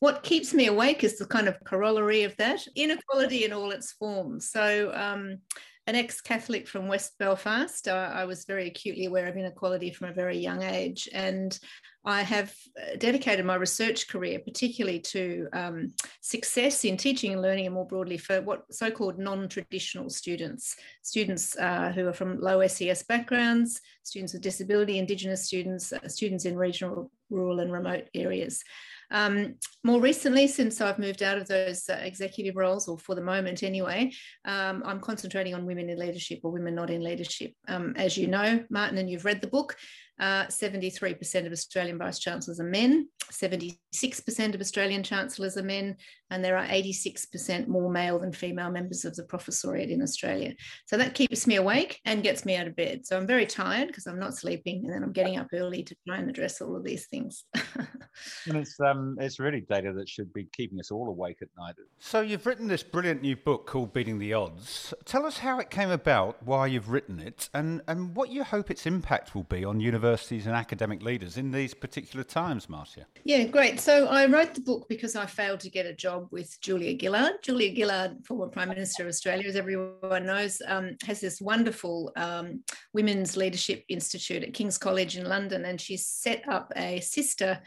What 0.00 0.22
keeps 0.22 0.52
me 0.52 0.66
awake 0.66 1.04
is 1.04 1.18
the 1.18 1.26
kind 1.26 1.48
of 1.48 1.62
corollary 1.64 2.24
of 2.24 2.36
that 2.36 2.66
inequality 2.74 3.44
in 3.44 3.52
all 3.52 3.70
its 3.70 3.92
forms. 3.92 4.50
So, 4.50 4.92
um, 4.94 5.38
an 5.86 5.94
ex 5.94 6.20
Catholic 6.20 6.66
from 6.66 6.88
West 6.88 7.12
Belfast, 7.18 7.88
uh, 7.88 8.10
I 8.12 8.24
was 8.24 8.46
very 8.46 8.68
acutely 8.68 9.04
aware 9.04 9.26
of 9.26 9.36
inequality 9.36 9.90
from 9.90 10.08
a 10.08 10.14
very 10.14 10.38
young 10.38 10.62
age. 10.62 11.08
And 11.12 11.58
I 12.06 12.22
have 12.22 12.54
uh, 12.80 12.96
dedicated 12.96 13.44
my 13.44 13.54
research 13.54 14.08
career 14.08 14.38
particularly 14.38 15.00
to 15.00 15.48
um, 15.52 15.94
success 16.20 16.84
in 16.84 16.96
teaching 16.96 17.32
and 17.32 17.42
learning, 17.42 17.66
and 17.66 17.74
more 17.74 17.86
broadly 17.86 18.18
for 18.18 18.40
what 18.42 18.64
so 18.70 18.90
called 18.90 19.18
non 19.18 19.48
traditional 19.48 20.10
students, 20.10 20.76
students 21.02 21.56
uh, 21.58 21.92
who 21.94 22.06
are 22.08 22.12
from 22.12 22.40
low 22.40 22.66
SES 22.66 23.02
backgrounds, 23.04 23.80
students 24.02 24.32
with 24.32 24.42
disability, 24.42 24.98
Indigenous 24.98 25.44
students, 25.44 25.92
uh, 25.92 26.08
students 26.08 26.44
in 26.44 26.56
regional, 26.56 27.10
rural, 27.30 27.60
and 27.60 27.72
remote 27.72 28.08
areas. 28.14 28.62
Um, 29.10 29.54
more 29.82 30.00
recently, 30.00 30.46
since 30.46 30.80
I've 30.80 30.98
moved 30.98 31.22
out 31.22 31.38
of 31.38 31.46
those 31.46 31.88
uh, 31.88 32.00
executive 32.02 32.56
roles, 32.56 32.88
or 32.88 32.98
for 32.98 33.14
the 33.14 33.20
moment 33.20 33.62
anyway, 33.62 34.12
um, 34.44 34.82
I'm 34.84 35.00
concentrating 35.00 35.54
on 35.54 35.66
women 35.66 35.90
in 35.90 35.98
leadership 35.98 36.40
or 36.42 36.50
women 36.50 36.74
not 36.74 36.90
in 36.90 37.02
leadership. 37.02 37.52
Um, 37.68 37.94
as 37.96 38.16
you 38.16 38.26
know, 38.26 38.64
Martin, 38.70 38.98
and 38.98 39.10
you've 39.10 39.24
read 39.24 39.40
the 39.40 39.46
book, 39.46 39.76
uh, 40.20 40.44
73% 40.44 41.46
of 41.46 41.52
Australian 41.52 41.98
vice 41.98 42.20
chancellors 42.20 42.60
are 42.60 42.64
men, 42.64 43.08
76% 43.32 44.54
of 44.54 44.60
Australian 44.60 45.02
chancellors 45.02 45.56
are 45.56 45.62
men, 45.62 45.96
and 46.30 46.44
there 46.44 46.56
are 46.56 46.66
86% 46.66 47.66
more 47.66 47.90
male 47.90 48.18
than 48.20 48.32
female 48.32 48.70
members 48.70 49.04
of 49.04 49.16
the 49.16 49.24
professoriate 49.24 49.90
in 49.90 50.02
Australia. 50.02 50.54
So 50.86 50.96
that 50.96 51.14
keeps 51.14 51.46
me 51.46 51.56
awake 51.56 52.00
and 52.04 52.22
gets 52.22 52.44
me 52.44 52.56
out 52.56 52.68
of 52.68 52.76
bed. 52.76 53.04
So 53.04 53.16
I'm 53.16 53.26
very 53.26 53.46
tired 53.46 53.88
because 53.88 54.06
I'm 54.06 54.18
not 54.18 54.36
sleeping, 54.36 54.84
and 54.84 54.94
then 54.94 55.02
I'm 55.02 55.12
getting 55.12 55.36
up 55.36 55.48
early 55.52 55.82
to 55.82 55.96
try 56.06 56.18
and 56.18 56.30
address 56.30 56.60
all 56.60 56.76
of 56.76 56.84
these 56.84 57.06
things. 57.06 57.44
and 57.56 58.56
it's 58.56 58.78
um, 58.80 59.16
it's 59.20 59.40
really 59.40 59.62
data 59.62 59.92
that 59.92 60.08
should 60.08 60.32
be 60.32 60.46
keeping 60.52 60.78
us 60.78 60.92
all 60.92 61.08
awake 61.08 61.38
at 61.42 61.48
night. 61.58 61.74
So 61.98 62.20
you've 62.20 62.46
written 62.46 62.68
this 62.68 62.84
brilliant 62.84 63.22
new 63.22 63.36
book 63.36 63.66
called 63.66 63.92
Beating 63.92 64.18
the 64.18 64.32
Odds. 64.32 64.94
Tell 65.04 65.26
us 65.26 65.38
how 65.38 65.58
it 65.58 65.70
came 65.70 65.90
about, 65.90 66.40
why 66.42 66.68
you've 66.68 66.90
written 66.90 67.18
it, 67.18 67.48
and 67.52 67.82
and 67.88 68.14
what 68.14 68.30
you 68.30 68.44
hope 68.44 68.70
its 68.70 68.86
impact 68.86 69.34
will 69.34 69.42
be 69.44 69.64
on 69.64 69.80
universities 69.80 70.03
universities 70.04 70.46
and 70.46 70.54
academic 70.54 71.02
leaders 71.02 71.38
in 71.38 71.50
these 71.50 71.72
particular 71.72 72.22
times, 72.22 72.68
Marcia? 72.68 73.06
Yeah, 73.24 73.44
great. 73.44 73.80
So 73.80 74.06
I 74.06 74.26
wrote 74.26 74.52
the 74.52 74.60
book 74.60 74.86
because 74.86 75.16
I 75.16 75.24
failed 75.24 75.60
to 75.60 75.70
get 75.70 75.86
a 75.86 75.94
job 75.94 76.28
with 76.30 76.60
Julia 76.60 76.94
Gillard. 77.00 77.42
Julia 77.42 77.74
Gillard, 77.74 78.18
former 78.26 78.48
Prime 78.48 78.68
Minister 78.68 79.04
of 79.04 79.08
Australia, 79.08 79.48
as 79.48 79.56
everyone 79.56 80.26
knows, 80.26 80.60
um, 80.66 80.96
has 81.06 81.22
this 81.22 81.40
wonderful 81.40 82.12
um, 82.16 82.62
Women's 82.92 83.34
Leadership 83.34 83.82
Institute 83.88 84.42
at 84.42 84.52
King's 84.52 84.76
College 84.76 85.16
in 85.16 85.24
London, 85.24 85.64
and 85.64 85.80
she's 85.80 86.06
set 86.06 86.46
up 86.50 86.70
a 86.76 87.00
sister 87.00 87.58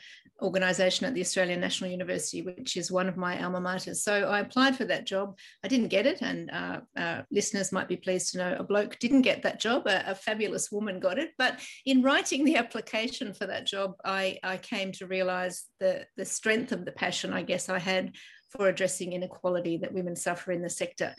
organisation 0.42 1.06
at 1.06 1.14
the 1.14 1.22
Australian 1.22 1.60
National 1.60 1.90
University, 1.90 2.42
which 2.42 2.78
is 2.78 2.92
one 2.92 3.10
of 3.10 3.18
my 3.18 3.42
alma 3.44 3.60
maters. 3.60 3.98
So 3.98 4.30
I 4.30 4.40
applied 4.40 4.76
for 4.76 4.86
that 4.86 5.06
job. 5.06 5.38
I 5.64 5.68
didn't 5.68 5.88
get 5.88 6.06
it, 6.06 6.22
and 6.22 6.52
uh, 6.52 6.80
uh, 6.96 7.22
listeners 7.32 7.72
might 7.72 7.88
be 7.88 7.98
pleased 7.98 8.32
to 8.32 8.38
know 8.38 8.56
a 8.58 8.64
bloke 8.64 9.00
didn't 9.00 9.24
get 9.24 9.42
that 9.44 9.60
job. 9.60 9.88
A, 9.88 10.12
a, 10.12 10.16
fabulous 10.16 10.72
woman 10.72 11.00
got 11.00 11.18
it. 11.18 11.32
But 11.38 11.60
in 11.86 12.02
writing 12.02 12.27
the 12.30 12.58
application 12.58 13.34
for 13.34 13.48
that 13.48 13.66
job, 13.66 13.96
I, 14.04 14.40
I 14.44 14.58
came 14.58 14.92
to 14.94 15.08
realise 15.08 15.66
the 15.80 16.06
the 16.16 16.26
strength 16.26 16.72
of 16.72 16.86
the 16.86 16.92
passion 16.92 17.34
I 17.34 17.44
guess 17.44 17.70
I 17.70 17.80
had 17.80 18.14
for 18.50 18.70
addressing 18.70 19.14
inequality 19.14 19.78
that 19.78 19.94
women 19.94 20.16
suffer 20.16 20.52
in 20.52 20.62
the 20.62 20.70
sector. 20.70 21.14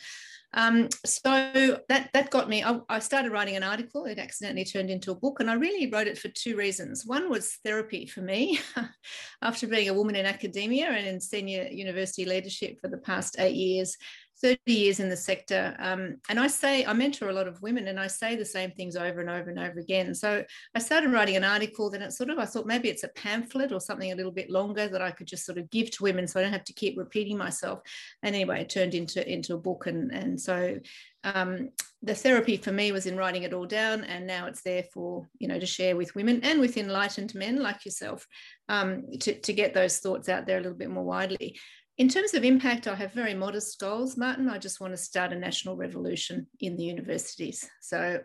Um, 0.55 0.89
so 1.05 1.79
that 1.89 2.11
that 2.15 2.31
got 2.31 2.49
me. 2.49 2.65
I, 2.65 2.79
I, 2.89 3.01
started 3.01 3.33
writing 3.33 3.57
an 3.57 3.63
article. 3.63 4.07
It 4.07 4.19
accidentally 4.19 4.65
turned 4.65 4.89
into 4.89 5.13
a 5.13 5.15
book, 5.15 5.41
and 5.41 5.51
I 5.51 5.55
really 5.55 5.91
wrote 5.91 6.07
it 6.07 6.17
for 6.17 6.29
two 6.29 6.57
reasons. 6.57 7.05
One 7.05 7.29
was 7.29 7.59
therapy 7.65 8.07
for 8.07 8.23
me, 8.23 8.59
after 9.43 9.67
being 9.67 9.91
a 9.91 9.95
woman 9.95 10.17
in 10.17 10.25
academia 10.25 10.87
and 10.87 11.07
in 11.07 11.21
senior 11.21 11.69
university 11.71 12.25
leadership 12.25 12.79
for 12.81 12.89
the 12.89 12.97
past 12.99 13.37
eight 13.39 13.57
years. 13.57 13.97
30 14.43 14.59
years 14.67 15.01
in 15.01 15.09
the 15.09 15.17
sector. 15.17 15.75
Um, 15.79 16.17
and 16.29 16.39
I 16.39 16.47
say, 16.47 16.85
I 16.85 16.93
mentor 16.93 17.29
a 17.29 17.33
lot 17.33 17.49
of 17.49 17.61
women 17.63 17.89
and 17.89 17.99
I 17.99 18.07
say 18.07 18.37
the 18.37 18.45
same 18.45 18.71
things 18.71 18.97
over 18.97 19.21
and 19.21 19.29
over 19.29 19.51
and 19.51 19.59
over 19.59 19.81
again. 19.81 20.15
So 20.15 20.45
I 20.75 20.79
started 20.79 21.13
writing 21.13 21.37
an 21.37 21.45
article, 21.45 21.91
then 21.91 22.03
it 22.03 22.13
sort 22.13 22.31
of, 22.31 22.39
I 22.39 22.45
thought 22.45 22.67
maybe 22.67 22.89
it's 22.89 23.05
a 23.05 23.09
pamphlet 23.09 23.73
or 23.73 23.81
something 23.81 24.13
a 24.13 24.15
little 24.15 24.33
bit 24.33 24.51
longer 24.51 24.89
that 24.89 25.03
I 25.03 25.11
could 25.11 25.27
just 25.27 25.45
sort 25.45 25.59
of 25.59 25.71
give 25.71 25.91
to 25.93 26.03
women 26.03 26.27
so 26.27 26.39
I 26.39 26.43
don't 26.45 26.53
have 26.53 26.65
to 26.65 26.73
keep 26.73 26.97
repeating 26.97 27.37
myself. 27.37 27.81
And 28.23 28.35
anyway, 28.35 28.63
it 28.63 28.71
turned 28.71 28.95
into, 28.95 29.29
into 29.29 29.55
a 29.55 29.59
book. 29.59 29.87
And, 29.87 30.13
and 30.13 30.41
so 30.41 30.79
um, 31.25 31.71
the 32.03 32.15
therapy 32.15 32.57
for 32.57 32.71
me 32.71 32.93
was 32.93 33.07
in 33.07 33.17
writing 33.17 33.43
it 33.43 33.53
all 33.53 33.67
down 33.67 34.05
and 34.05 34.27
now 34.27 34.47
it's 34.47 34.63
there 34.63 34.85
for 34.95 35.27
you 35.41 35.49
know 35.49 35.59
to 35.59 35.67
share 35.67 35.97
with 35.97 36.15
women 36.15 36.41
and 36.45 36.61
with 36.61 36.77
enlightened 36.77 37.35
men 37.35 37.61
like 37.61 37.85
yourself 37.85 38.25
um, 38.69 39.05
to, 39.19 39.35
to 39.41 39.53
get 39.53 39.75
those 39.75 39.99
thoughts 39.99 40.29
out 40.29 40.47
there 40.47 40.59
a 40.59 40.61
little 40.61 40.79
bit 40.79 40.91
more 40.91 41.05
widely 41.05 41.59
in 41.99 42.09
terms 42.09 42.33
of 42.33 42.45
impact, 42.45 42.87
I 42.87 42.95
have 42.95 43.13
very 43.13 43.35
modest 43.35 43.81
goals, 43.81 44.17
Martin. 44.17 44.49
I 44.49 44.59
just 44.59 44.81
want 44.81 44.93
to 44.93 44.97
start 44.97 45.33
a 45.33 45.37
national 45.37 45.77
revolution 45.77 46.47
in 46.61 46.77
the 46.77 46.85
universities. 46.85 47.69
So 47.81 48.21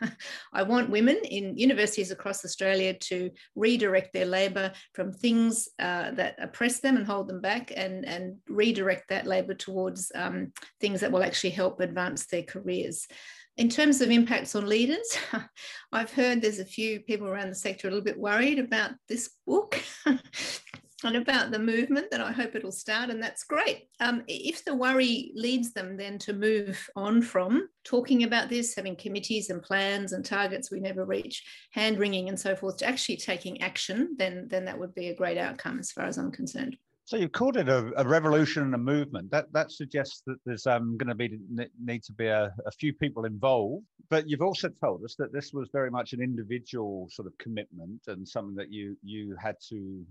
I 0.52 0.62
want 0.62 0.90
women 0.90 1.16
in 1.24 1.58
universities 1.58 2.12
across 2.12 2.44
Australia 2.44 2.94
to 2.94 3.32
redirect 3.56 4.12
their 4.12 4.26
labour 4.26 4.72
from 4.94 5.12
things 5.12 5.68
uh, 5.80 6.12
that 6.12 6.36
oppress 6.40 6.78
them 6.78 6.96
and 6.96 7.04
hold 7.04 7.26
them 7.26 7.40
back 7.40 7.72
and, 7.76 8.06
and 8.06 8.36
redirect 8.48 9.08
that 9.08 9.26
labour 9.26 9.54
towards 9.54 10.12
um, 10.14 10.52
things 10.80 11.00
that 11.00 11.10
will 11.10 11.24
actually 11.24 11.50
help 11.50 11.80
advance 11.80 12.26
their 12.26 12.44
careers. 12.44 13.08
In 13.56 13.68
terms 13.68 14.02
of 14.02 14.10
impacts 14.10 14.54
on 14.54 14.68
leaders, 14.68 15.18
I've 15.92 16.12
heard 16.12 16.40
there's 16.40 16.60
a 16.60 16.64
few 16.64 17.00
people 17.00 17.26
around 17.26 17.48
the 17.48 17.56
sector 17.56 17.88
a 17.88 17.90
little 17.90 18.04
bit 18.04 18.20
worried 18.20 18.60
about 18.60 18.92
this 19.08 19.30
book 19.44 19.82
and 21.06 21.16
about 21.16 21.50
the 21.50 21.58
movement 21.58 22.10
that 22.10 22.20
I 22.20 22.32
hope 22.32 22.54
it'll 22.54 22.72
start, 22.72 23.10
and 23.10 23.22
that's 23.22 23.44
great. 23.44 23.88
Um, 24.00 24.22
if 24.28 24.64
the 24.64 24.74
worry 24.74 25.32
leads 25.34 25.72
them 25.72 25.96
then 25.96 26.18
to 26.20 26.32
move 26.32 26.88
on 26.96 27.22
from 27.22 27.68
talking 27.84 28.24
about 28.24 28.48
this, 28.48 28.74
having 28.74 28.96
committees 28.96 29.50
and 29.50 29.62
plans 29.62 30.12
and 30.12 30.24
targets 30.24 30.70
we 30.70 30.80
never 30.80 31.04
reach, 31.04 31.44
hand 31.72 31.98
wringing 31.98 32.28
and 32.28 32.38
so 32.38 32.56
forth, 32.56 32.78
to 32.78 32.86
actually 32.86 33.16
taking 33.16 33.62
action, 33.62 34.16
then 34.18 34.46
then 34.48 34.64
that 34.66 34.78
would 34.78 34.94
be 34.94 35.08
a 35.08 35.16
great 35.16 35.38
outcome 35.38 35.78
as 35.78 35.92
far 35.92 36.04
as 36.06 36.18
I'm 36.18 36.32
concerned. 36.32 36.76
So 37.06 37.16
you've 37.16 37.30
called 37.30 37.56
it 37.56 37.68
a, 37.68 37.92
a, 37.96 38.04
revolution 38.04 38.64
and 38.64 38.74
a 38.74 38.78
movement. 38.78 39.30
That 39.30 39.52
that 39.52 39.70
suggests 39.70 40.22
that 40.26 40.38
there's 40.44 40.66
um, 40.66 40.98
going 40.98 41.08
to 41.08 41.14
be 41.14 41.38
need 41.80 42.02
to 42.02 42.12
be 42.12 42.26
a, 42.26 42.52
a, 42.66 42.70
few 42.72 42.92
people 42.92 43.26
involved. 43.26 43.84
But 44.10 44.28
you've 44.28 44.42
also 44.42 44.70
told 44.82 45.04
us 45.04 45.14
that 45.20 45.32
this 45.32 45.52
was 45.52 45.68
very 45.72 45.88
much 45.88 46.14
an 46.14 46.20
individual 46.20 47.08
sort 47.12 47.28
of 47.28 47.38
commitment 47.38 48.00
and 48.08 48.26
something 48.26 48.56
that 48.56 48.72
you 48.72 48.96
you 49.04 49.36
had 49.40 49.54
to 49.68 50.04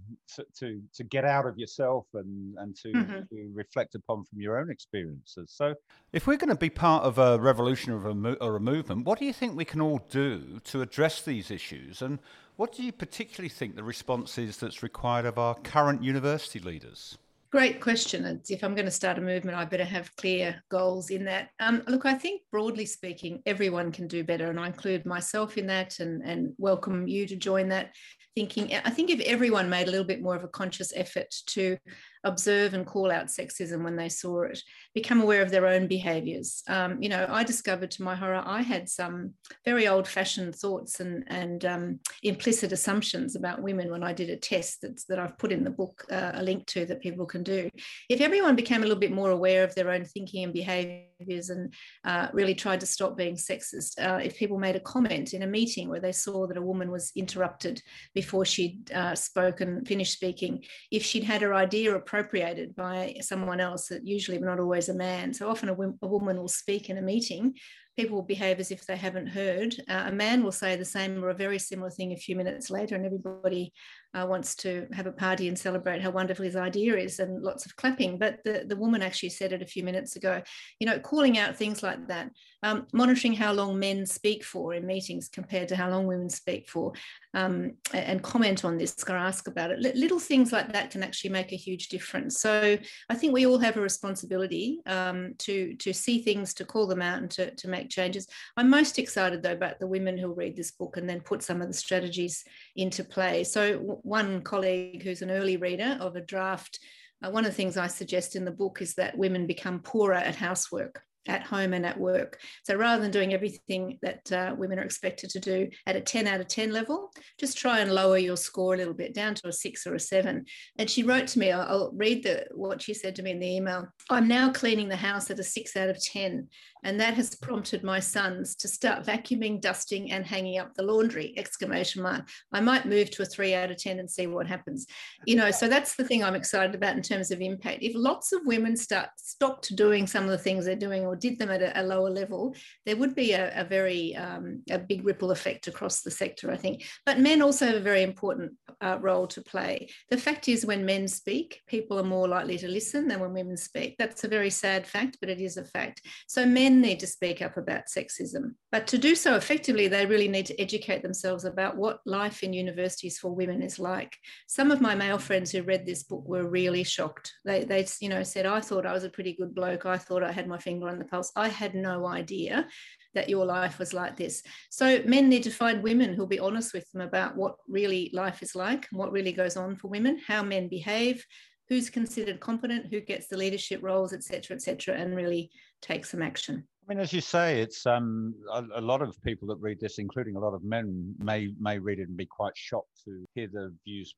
to 0.57 0.81
to 0.93 1.03
get 1.03 1.25
out 1.25 1.45
of 1.45 1.59
yourself 1.59 2.05
and 2.13 2.55
and 2.59 2.77
to, 2.77 2.87
mm-hmm. 2.93 3.19
to 3.29 3.51
reflect 3.53 3.95
upon 3.95 4.23
from 4.23 4.39
your 4.39 4.57
own 4.57 4.71
experiences. 4.71 5.51
So 5.51 5.75
if 6.13 6.27
we're 6.27 6.37
going 6.37 6.47
to 6.47 6.55
be 6.55 6.69
part 6.69 7.03
of 7.03 7.17
a 7.17 7.37
revolution 7.37 7.91
or 7.91 8.07
a, 8.07 8.33
or 8.35 8.55
a 8.55 8.61
movement, 8.61 9.05
what 9.05 9.19
do 9.19 9.25
you 9.25 9.33
think 9.33 9.57
we 9.57 9.65
can 9.65 9.81
all 9.81 9.99
do 10.09 10.61
to 10.63 10.81
address 10.81 11.21
these 11.21 11.51
issues 11.51 12.01
and 12.01 12.19
what 12.57 12.73
do 12.73 12.83
you 12.83 12.91
particularly 12.91 13.49
think 13.49 13.75
the 13.75 13.83
response 13.83 14.37
is 14.37 14.57
that's 14.57 14.83
required 14.83 15.25
of 15.25 15.37
our 15.37 15.55
current 15.55 16.03
university 16.03 16.59
leaders? 16.59 17.17
Great 17.51 17.79
question. 17.79 18.41
if 18.49 18.63
I'm 18.63 18.75
going 18.75 18.85
to 18.85 18.91
start 18.91 19.17
a 19.17 19.21
movement, 19.21 19.57
I 19.57 19.63
better 19.63 19.85
have 19.85 20.13
clear 20.17 20.61
goals 20.69 21.09
in 21.09 21.23
that. 21.25 21.51
Um, 21.61 21.83
look, 21.87 22.05
I 22.05 22.13
think 22.13 22.41
broadly 22.51 22.85
speaking, 22.85 23.41
everyone 23.45 23.93
can 23.93 24.07
do 24.07 24.25
better, 24.25 24.49
and 24.49 24.59
I 24.59 24.67
include 24.67 25.05
myself 25.05 25.57
in 25.57 25.67
that 25.67 25.99
and, 25.99 26.21
and 26.23 26.53
welcome 26.57 27.07
you 27.07 27.25
to 27.27 27.35
join 27.37 27.69
that 27.69 27.91
thinking. 28.35 28.73
I 28.83 28.89
think 28.89 29.09
if 29.09 29.21
everyone 29.21 29.69
made 29.69 29.87
a 29.87 29.91
little 29.91 30.05
bit 30.05 30.21
more 30.21 30.35
of 30.35 30.43
a 30.43 30.49
conscious 30.49 30.91
effort 30.95 31.33
to 31.47 31.77
observe 32.25 32.73
and 32.73 32.85
call 32.85 33.11
out 33.11 33.27
sexism 33.27 33.83
when 33.83 33.95
they 33.95 34.09
saw 34.09 34.41
it, 34.41 34.59
become 34.93 35.21
aware 35.21 35.41
of 35.41 35.51
their 35.51 35.67
own 35.67 35.87
behaviors. 35.87 36.63
Um, 36.67 37.01
you 37.01 37.07
know, 37.07 37.25
I 37.29 37.43
discovered 37.43 37.91
to 37.91 38.03
my 38.03 38.15
horror, 38.15 38.43
I 38.45 38.61
had 38.61 38.89
some 38.89 39.33
very 39.63 39.87
old 39.87 40.07
fashioned 40.07 40.55
thoughts 40.55 40.99
and, 40.99 41.23
and 41.27 41.63
um, 41.65 41.99
implicit 42.23 42.71
assumptions 42.71 43.35
about 43.35 43.61
women 43.61 43.91
when 43.91 44.03
I 44.03 44.11
did 44.11 44.29
a 44.29 44.35
test 44.35 44.81
that's, 44.81 45.05
that 45.05 45.19
I've 45.19 45.37
put 45.37 45.51
in 45.51 45.63
the 45.63 45.69
book 45.69 46.03
uh, 46.11 46.31
a 46.33 46.43
link 46.43 46.65
to 46.67 46.85
that 46.87 47.01
people 47.01 47.25
can 47.25 47.43
do. 47.43 47.69
If 48.09 48.21
everyone 48.21 48.55
became 48.55 48.81
a 48.81 48.85
little 48.85 48.99
bit 48.99 49.11
more 49.11 49.29
aware 49.31 49.63
of 49.63 49.75
their 49.75 49.91
own 49.91 50.03
thinking 50.03 50.43
and 50.43 50.53
behaviors 50.53 51.49
and 51.51 51.73
uh, 52.03 52.29
really 52.33 52.55
tried 52.55 52.79
to 52.79 52.87
stop 52.87 53.15
being 53.15 53.35
sexist, 53.35 54.01
uh, 54.01 54.17
if 54.17 54.35
people 54.35 54.57
made 54.57 54.75
a 54.75 54.79
comment 54.79 55.33
in 55.33 55.43
a 55.43 55.47
meeting 55.47 55.89
where 55.89 56.01
they 56.01 56.11
saw 56.11 56.47
that 56.47 56.57
a 56.57 56.61
woman 56.61 56.89
was 56.89 57.11
interrupted 57.15 57.81
before 58.15 58.45
she'd 58.45 58.91
uh, 58.91 59.13
spoken, 59.13 59.85
finished 59.85 60.13
speaking, 60.13 60.63
if 60.91 61.03
she'd 61.03 61.23
had 61.23 61.41
her 61.41 61.53
idea 61.53 61.93
or 61.93 61.99
appropriated 62.15 62.75
by 62.75 63.15
someone 63.21 63.59
else, 63.59 63.87
that 63.87 64.05
usually 64.05 64.37
not 64.37 64.59
always 64.59 64.89
a 64.89 64.93
man. 64.93 65.33
So 65.33 65.49
often 65.49 65.69
a, 65.69 65.73
a 65.73 66.07
woman 66.07 66.37
will 66.37 66.47
speak 66.47 66.89
in 66.89 66.97
a 66.97 67.01
meeting 67.01 67.55
people 67.95 68.17
will 68.17 68.23
behave 68.23 68.59
as 68.59 68.71
if 68.71 68.85
they 68.85 68.97
haven't 68.97 69.27
heard. 69.27 69.73
Uh, 69.87 70.03
a 70.07 70.11
man 70.11 70.43
will 70.43 70.51
say 70.51 70.75
the 70.75 70.85
same 70.85 71.23
or 71.23 71.29
a 71.29 71.33
very 71.33 71.57
similar 71.57 71.89
thing 71.89 72.11
a 72.11 72.17
few 72.17 72.35
minutes 72.35 72.69
later, 72.69 72.95
and 72.95 73.05
everybody 73.05 73.71
uh, 74.15 74.25
wants 74.25 74.55
to 74.55 74.87
have 74.93 75.07
a 75.07 75.11
party 75.11 75.47
and 75.47 75.59
celebrate 75.59 76.01
how 76.01 76.09
wonderful 76.09 76.45
his 76.45 76.55
idea 76.55 76.95
is, 76.95 77.19
and 77.19 77.43
lots 77.43 77.65
of 77.65 77.75
clapping. 77.75 78.17
But 78.17 78.39
the, 78.43 78.63
the 78.67 78.75
woman 78.75 79.01
actually 79.01 79.29
said 79.29 79.53
it 79.53 79.61
a 79.61 79.67
few 79.67 79.83
minutes 79.83 80.15
ago, 80.15 80.41
you 80.79 80.87
know, 80.87 80.99
calling 80.99 81.37
out 81.37 81.55
things 81.55 81.83
like 81.83 82.07
that, 82.07 82.31
um, 82.63 82.87
monitoring 82.93 83.33
how 83.33 83.51
long 83.53 83.77
men 83.77 84.05
speak 84.05 84.43
for 84.43 84.73
in 84.73 84.85
meetings 84.85 85.29
compared 85.29 85.67
to 85.67 85.75
how 85.75 85.89
long 85.89 86.07
women 86.07 86.29
speak 86.29 86.69
for, 86.69 86.93
um, 87.33 87.73
and 87.93 88.23
comment 88.23 88.63
on 88.63 88.77
this 88.77 88.95
or 89.09 89.15
ask 89.15 89.47
about 89.47 89.71
it. 89.71 89.85
L- 89.85 89.99
little 89.99 90.19
things 90.19 90.51
like 90.51 90.71
that 90.71 90.91
can 90.91 91.03
actually 91.03 91.31
make 91.31 91.51
a 91.51 91.57
huge 91.57 91.89
difference. 91.89 92.39
So 92.39 92.77
I 93.09 93.15
think 93.15 93.33
we 93.33 93.45
all 93.45 93.59
have 93.59 93.77
a 93.77 93.81
responsibility 93.81 94.79
um, 94.85 95.33
to 95.39 95.75
to 95.75 95.93
see 95.93 96.21
things, 96.21 96.53
to 96.55 96.65
call 96.65 96.87
them 96.87 97.01
out, 97.01 97.19
and 97.19 97.31
to, 97.31 97.53
to 97.55 97.67
make 97.67 97.89
changes. 97.89 98.27
I'm 98.57 98.69
most 98.69 98.97
excited 98.97 99.43
though 99.43 99.51
about 99.51 99.79
the 99.79 99.87
women 99.87 100.17
who'll 100.17 100.33
read 100.33 100.55
this 100.55 100.71
book 100.71 100.97
and 100.97 101.09
then 101.09 101.21
put 101.21 101.43
some 101.43 101.61
of 101.61 101.67
the 101.67 101.73
strategies 101.73 102.43
into 102.75 103.03
play. 103.03 103.43
So 103.43 103.99
one 104.05 104.41
colleague 104.41 105.01
who's 105.03 105.21
an 105.21 105.31
early 105.31 105.57
reader 105.57 105.97
of 105.99 106.15
a 106.15 106.21
draft. 106.21 106.79
Uh, 107.23 107.31
one 107.31 107.43
of 107.43 107.51
the 107.51 107.55
things 107.55 107.75
I 107.75 107.87
suggest 107.87 108.35
in 108.35 108.45
the 108.45 108.51
book 108.51 108.81
is 108.81 108.93
that 108.95 109.17
women 109.17 109.47
become 109.47 109.79
poorer 109.79 110.13
at 110.13 110.35
housework 110.35 111.01
at 111.27 111.43
home 111.43 111.73
and 111.73 111.85
at 111.85 111.99
work. 111.99 112.39
So 112.63 112.75
rather 112.75 113.01
than 113.01 113.11
doing 113.11 113.33
everything 113.33 113.99
that 114.01 114.31
uh, 114.31 114.55
women 114.57 114.79
are 114.79 114.83
expected 114.83 115.29
to 115.31 115.39
do 115.39 115.69
at 115.87 115.95
a 115.95 116.01
10 116.01 116.27
out 116.27 116.41
of 116.41 116.47
10 116.47 116.71
level, 116.71 117.11
just 117.39 117.57
try 117.57 117.79
and 117.79 117.91
lower 117.91 118.17
your 118.17 118.37
score 118.37 118.73
a 118.73 118.77
little 118.77 118.93
bit 118.93 119.13
down 119.13 119.35
to 119.35 119.47
a 119.47 119.53
six 119.53 119.85
or 119.85 119.95
a 119.95 119.99
seven. 119.99 120.45
And 120.77 120.89
she 120.89 121.03
wrote 121.03 121.27
to 121.27 121.39
me, 121.39 121.51
I'll, 121.51 121.91
read 121.95 122.23
the, 122.23 122.45
what 122.53 122.81
she 122.81 122.93
said 122.93 123.15
to 123.15 123.23
me 123.23 123.31
in 123.31 123.39
the 123.39 123.55
email. 123.55 123.87
I'm 124.09 124.27
now 124.27 124.51
cleaning 124.51 124.89
the 124.89 124.95
house 124.95 125.29
at 125.29 125.39
a 125.39 125.43
six 125.43 125.75
out 125.77 125.89
of 125.89 126.03
10 126.03 126.47
and 126.85 126.99
that 126.99 127.15
has 127.15 127.35
prompted 127.35 127.83
my 127.83 127.99
sons 127.99 128.55
to 128.55 128.67
start 128.67 129.03
vacuuming 129.03 129.59
dusting 129.59 130.11
and 130.11 130.25
hanging 130.25 130.59
up 130.59 130.73
the 130.75 130.83
laundry 130.83 131.33
exclamation 131.35 132.01
mark 132.01 132.27
i 132.53 132.61
might 132.61 132.85
move 132.85 133.09
to 133.11 133.23
a 133.23 133.25
3 133.25 133.53
out 133.55 133.71
of 133.71 133.77
10 133.77 133.99
and 133.99 134.09
see 134.09 134.27
what 134.27 134.47
happens 134.47 134.85
you 135.25 135.35
know 135.35 135.51
so 135.51 135.67
that's 135.67 135.95
the 135.95 136.03
thing 136.03 136.23
i'm 136.23 136.35
excited 136.35 136.75
about 136.75 136.95
in 136.95 137.01
terms 137.01 137.31
of 137.31 137.41
impact 137.41 137.79
if 137.81 137.93
lots 137.95 138.31
of 138.31 138.45
women 138.45 138.77
start 138.77 139.09
stopped 139.17 139.75
doing 139.75 140.07
some 140.07 140.23
of 140.23 140.29
the 140.29 140.37
things 140.37 140.65
they're 140.65 140.75
doing 140.75 141.05
or 141.05 141.14
did 141.19 141.39
them 141.39 141.49
at 141.49 141.61
a, 141.61 141.81
a 141.81 141.83
lower 141.83 142.09
level 142.09 142.55
there 142.85 142.97
would 142.97 143.15
be 143.15 143.31
a, 143.31 143.61
a 143.61 143.63
very 143.63 144.15
um, 144.15 144.61
a 144.69 144.77
big 144.77 145.05
ripple 145.05 145.31
effect 145.31 145.67
across 145.67 146.01
the 146.01 146.11
sector 146.11 146.51
i 146.51 146.57
think 146.57 146.85
but 147.05 147.19
men 147.19 147.41
also 147.41 147.65
have 147.65 147.75
a 147.75 147.79
very 147.79 148.03
important 148.03 148.51
uh, 148.81 148.97
role 148.99 149.25
to 149.25 149.41
play 149.41 149.89
the 150.09 150.17
fact 150.17 150.47
is 150.47 150.65
when 150.65 150.85
men 150.85 151.07
speak 151.07 151.61
people 151.67 151.97
are 151.97 152.03
more 152.03 152.27
likely 152.27 152.57
to 152.57 152.67
listen 152.67 153.07
than 153.07 153.19
when 153.19 153.33
women 153.33 153.57
speak 153.57 153.95
that's 153.97 154.23
a 154.23 154.27
very 154.27 154.49
sad 154.49 154.85
fact 154.85 155.17
but 155.19 155.29
it 155.29 155.39
is 155.39 155.57
a 155.57 155.63
fact 155.63 156.01
so 156.27 156.45
men 156.45 156.65
men 156.75 156.81
need 156.81 156.99
to 156.99 157.07
speak 157.07 157.41
up 157.41 157.57
about 157.57 157.85
sexism. 157.85 158.55
But 158.71 158.87
to 158.87 158.97
do 158.97 159.15
so 159.15 159.35
effectively, 159.35 159.87
they 159.87 160.05
really 160.05 160.27
need 160.27 160.45
to 160.47 160.59
educate 160.59 161.01
themselves 161.01 161.45
about 161.45 161.77
what 161.77 161.99
life 162.05 162.43
in 162.43 162.53
universities 162.53 163.17
for 163.17 163.31
women 163.31 163.61
is 163.61 163.79
like. 163.79 164.17
Some 164.47 164.71
of 164.71 164.81
my 164.81 164.95
male 164.95 165.19
friends 165.19 165.51
who 165.51 165.63
read 165.63 165.85
this 165.85 166.03
book 166.03 166.27
were 166.27 166.49
really 166.49 166.83
shocked. 166.83 167.33
They, 167.45 167.63
they 167.63 167.85
you 167.99 168.09
know, 168.09 168.23
said, 168.23 168.45
I 168.45 168.61
thought 168.61 168.85
I 168.85 168.93
was 168.93 169.03
a 169.03 169.09
pretty 169.09 169.33
good 169.33 169.53
bloke. 169.55 169.85
I 169.85 169.97
thought 169.97 170.23
I 170.23 170.31
had 170.31 170.47
my 170.47 170.57
finger 170.57 170.89
on 170.89 170.99
the 170.99 171.04
pulse. 171.09 171.31
I 171.35 171.49
had 171.49 171.75
no 171.75 172.05
idea 172.05 172.67
that 173.13 173.29
your 173.29 173.45
life 173.45 173.79
was 173.79 173.93
like 173.93 174.17
this. 174.17 174.43
So 174.69 175.01
men 175.05 175.29
need 175.29 175.43
to 175.43 175.51
find 175.51 175.81
women 175.81 176.13
who'll 176.13 176.27
be 176.27 176.39
honest 176.39 176.73
with 176.73 176.89
them 176.91 177.01
about 177.01 177.35
what 177.35 177.55
really 177.67 178.11
life 178.13 178.43
is 178.43 178.55
like, 178.55 178.87
what 178.91 179.11
really 179.11 179.31
goes 179.31 179.57
on 179.57 179.75
for 179.75 179.87
women, 179.87 180.19
how 180.27 180.43
men 180.43 180.67
behave, 180.67 181.25
who's 181.69 181.89
considered 181.89 182.39
competent, 182.39 182.87
who 182.87 183.01
gets 183.01 183.27
the 183.27 183.37
leadership 183.37 183.81
roles, 183.81 184.13
etc., 184.13 184.55
etc., 184.55 184.95
and 184.95 185.15
really 185.15 185.49
take 185.81 186.05
some 186.05 186.21
action. 186.21 186.67
I 186.87 186.93
mean, 186.93 186.99
as 187.01 187.11
you 187.11 187.21
say, 187.21 187.61
it's 187.61 187.87
um, 187.87 188.35
a, 188.53 188.63
a, 188.75 188.81
lot 188.81 189.01
of 189.01 189.19
people 189.23 189.47
that 189.47 189.55
read 189.55 189.79
this, 189.79 189.97
including 189.97 190.35
a 190.35 190.39
lot 190.39 190.53
of 190.53 190.63
men, 190.63 191.15
may 191.17 191.51
may 191.59 191.79
read 191.79 191.97
it 191.97 192.07
and 192.07 192.15
be 192.15 192.27
quite 192.27 192.55
shocked 192.55 193.03
to 193.05 193.25
hear 193.33 193.47
the 193.51 193.73
views 193.85 194.13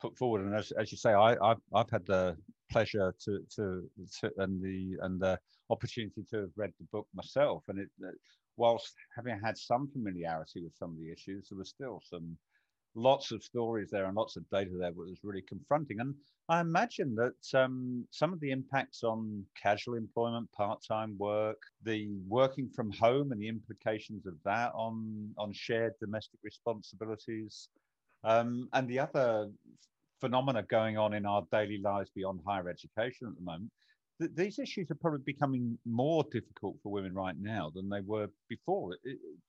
put 0.00 0.16
forward. 0.16 0.44
And 0.44 0.54
as, 0.54 0.72
as 0.72 0.90
you 0.92 0.98
say, 0.98 1.12
I, 1.12 1.30
have 1.42 1.60
I've 1.74 1.90
had 1.90 2.06
the 2.06 2.36
pleasure 2.70 3.14
to, 3.24 3.40
to, 3.56 3.88
to 4.20 4.30
and 4.38 4.62
the 4.62 4.96
and 5.02 5.20
the 5.20 5.38
opportunity 5.68 6.22
to 6.30 6.36
have 6.42 6.50
read 6.56 6.72
the 6.78 6.86
book 6.92 7.06
myself. 7.14 7.64
And 7.68 7.80
it, 7.80 7.88
whilst 8.56 8.94
having 9.14 9.40
had 9.42 9.56
some 9.56 9.88
familiarity 9.88 10.62
with 10.62 10.74
some 10.76 10.90
of 10.90 10.98
the 10.98 11.12
issues, 11.12 11.48
there 11.48 11.58
was 11.58 11.68
still 11.68 12.02
some 12.04 12.36
lots 12.94 13.30
of 13.30 13.42
stories 13.42 13.88
there 13.90 14.06
and 14.06 14.16
lots 14.16 14.36
of 14.36 14.48
data 14.50 14.70
there 14.72 14.90
that 14.90 14.96
was 14.96 15.20
really 15.22 15.42
confronting. 15.42 16.00
And 16.00 16.14
I 16.48 16.60
imagine 16.60 17.14
that 17.14 17.58
um, 17.58 18.04
some 18.10 18.32
of 18.32 18.40
the 18.40 18.50
impacts 18.50 19.04
on 19.04 19.44
casual 19.60 19.94
employment, 19.94 20.50
part-time 20.52 21.16
work, 21.18 21.62
the 21.84 22.08
working 22.26 22.68
from 22.68 22.90
home 22.90 23.30
and 23.30 23.40
the 23.40 23.48
implications 23.48 24.26
of 24.26 24.34
that 24.44 24.72
on, 24.74 25.32
on 25.38 25.52
shared 25.52 25.92
domestic 26.00 26.40
responsibilities, 26.42 27.68
um, 28.24 28.68
and 28.72 28.88
the 28.88 28.98
other 28.98 29.48
phenomena 30.20 30.62
going 30.64 30.98
on 30.98 31.14
in 31.14 31.26
our 31.26 31.42
daily 31.52 31.78
lives 31.82 32.10
beyond 32.14 32.40
higher 32.46 32.68
education 32.68 33.26
at 33.28 33.34
the 33.34 33.42
moment 33.42 33.70
th- 34.20 34.32
these 34.34 34.58
issues 34.58 34.90
are 34.90 34.96
probably 34.96 35.20
becoming 35.24 35.78
more 35.84 36.24
difficult 36.30 36.76
for 36.82 36.92
women 36.92 37.14
right 37.14 37.34
now 37.40 37.70
than 37.74 37.88
they 37.88 38.00
were 38.00 38.28
before. 38.48 38.96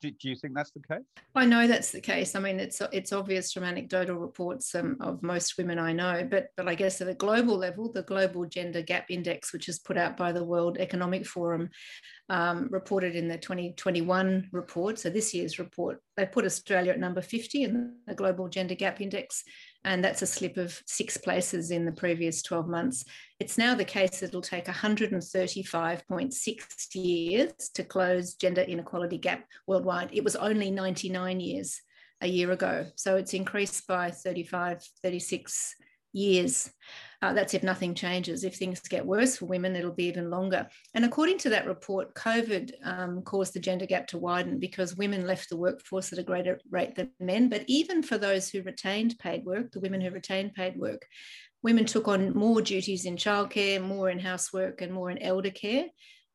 Do, 0.01 0.11
do 0.11 0.29
you 0.29 0.35
think 0.35 0.55
that's 0.55 0.71
the 0.71 0.81
case? 0.81 1.05
I 1.35 1.45
know 1.45 1.67
that's 1.67 1.91
the 1.91 2.01
case. 2.01 2.35
I 2.35 2.39
mean, 2.39 2.59
it's 2.59 2.81
it's 2.91 3.13
obvious 3.13 3.51
from 3.51 3.63
anecdotal 3.63 4.15
reports 4.15 4.73
um, 4.73 4.97
of 5.01 5.21
most 5.21 5.57
women 5.57 5.77
I 5.77 5.93
know, 5.93 6.27
but 6.29 6.47
but 6.57 6.67
I 6.67 6.75
guess 6.75 7.01
at 7.01 7.07
a 7.07 7.13
global 7.13 7.57
level, 7.57 7.91
the 7.91 8.03
Global 8.03 8.45
Gender 8.45 8.81
Gap 8.81 9.05
Index, 9.09 9.53
which 9.53 9.69
is 9.69 9.79
put 9.79 9.97
out 9.97 10.17
by 10.17 10.31
the 10.31 10.43
World 10.43 10.77
Economic 10.79 11.25
Forum, 11.25 11.69
um, 12.29 12.67
reported 12.71 13.15
in 13.15 13.27
the 13.27 13.37
2021 13.37 14.49
report. 14.51 14.97
So 14.97 15.09
this 15.09 15.33
year's 15.33 15.59
report, 15.59 16.01
they 16.15 16.25
put 16.25 16.45
Australia 16.45 16.93
at 16.93 16.99
number 16.99 17.21
50 17.21 17.63
in 17.63 17.95
the 18.07 18.15
Global 18.15 18.47
Gender 18.47 18.75
Gap 18.75 19.01
Index 19.01 19.43
and 19.83 20.03
that's 20.03 20.21
a 20.21 20.27
slip 20.27 20.57
of 20.57 20.79
six 20.85 21.17
places 21.17 21.71
in 21.71 21.85
the 21.85 21.91
previous 21.91 22.43
12 22.43 22.67
months. 22.67 23.03
It's 23.39 23.57
now 23.57 23.73
the 23.73 23.83
case 23.83 24.19
that 24.19 24.27
it'll 24.27 24.41
take 24.41 24.65
135.6 24.65 26.63
years 26.93 27.51
to 27.73 27.83
close 27.83 28.35
gender 28.35 28.61
inequality 28.61 29.17
gap 29.17 29.47
worldwide. 29.65 30.11
It 30.13 30.23
was 30.23 30.35
only 30.35 30.69
99 30.69 31.39
years 31.39 31.81
a 32.21 32.27
year 32.27 32.51
ago. 32.51 32.85
So 32.95 33.15
it's 33.15 33.33
increased 33.33 33.87
by 33.87 34.11
35, 34.11 34.83
36 35.01 35.75
years. 36.13 36.69
Uh, 37.21 37.33
that's 37.33 37.53
if 37.53 37.61
nothing 37.61 37.93
changes. 37.93 38.43
If 38.43 38.55
things 38.55 38.79
get 38.79 39.05
worse 39.05 39.37
for 39.37 39.45
women, 39.45 39.75
it'll 39.75 39.91
be 39.91 40.05
even 40.05 40.31
longer. 40.31 40.67
And 40.95 41.05
according 41.05 41.37
to 41.39 41.49
that 41.49 41.67
report, 41.67 42.15
COVID 42.15 42.71
um, 42.83 43.21
caused 43.21 43.53
the 43.53 43.59
gender 43.59 43.85
gap 43.85 44.07
to 44.07 44.17
widen 44.17 44.59
because 44.59 44.95
women 44.95 45.27
left 45.27 45.49
the 45.49 45.57
workforce 45.57 46.11
at 46.11 46.19
a 46.19 46.23
greater 46.23 46.59
rate 46.71 46.95
than 46.95 47.11
men. 47.19 47.47
But 47.47 47.63
even 47.67 48.01
for 48.01 48.17
those 48.17 48.49
who 48.49 48.63
retained 48.63 49.19
paid 49.19 49.45
work, 49.45 49.71
the 49.71 49.79
women 49.79 50.01
who 50.01 50.09
retained 50.09 50.55
paid 50.55 50.77
work, 50.77 51.05
women 51.61 51.85
took 51.85 52.07
on 52.07 52.35
more 52.35 52.59
duties 52.59 53.05
in 53.05 53.17
childcare, 53.17 53.79
more 53.79 54.09
in 54.09 54.17
housework, 54.17 54.81
and 54.81 54.91
more 54.91 55.11
in 55.11 55.21
elder 55.21 55.51
care, 55.51 55.85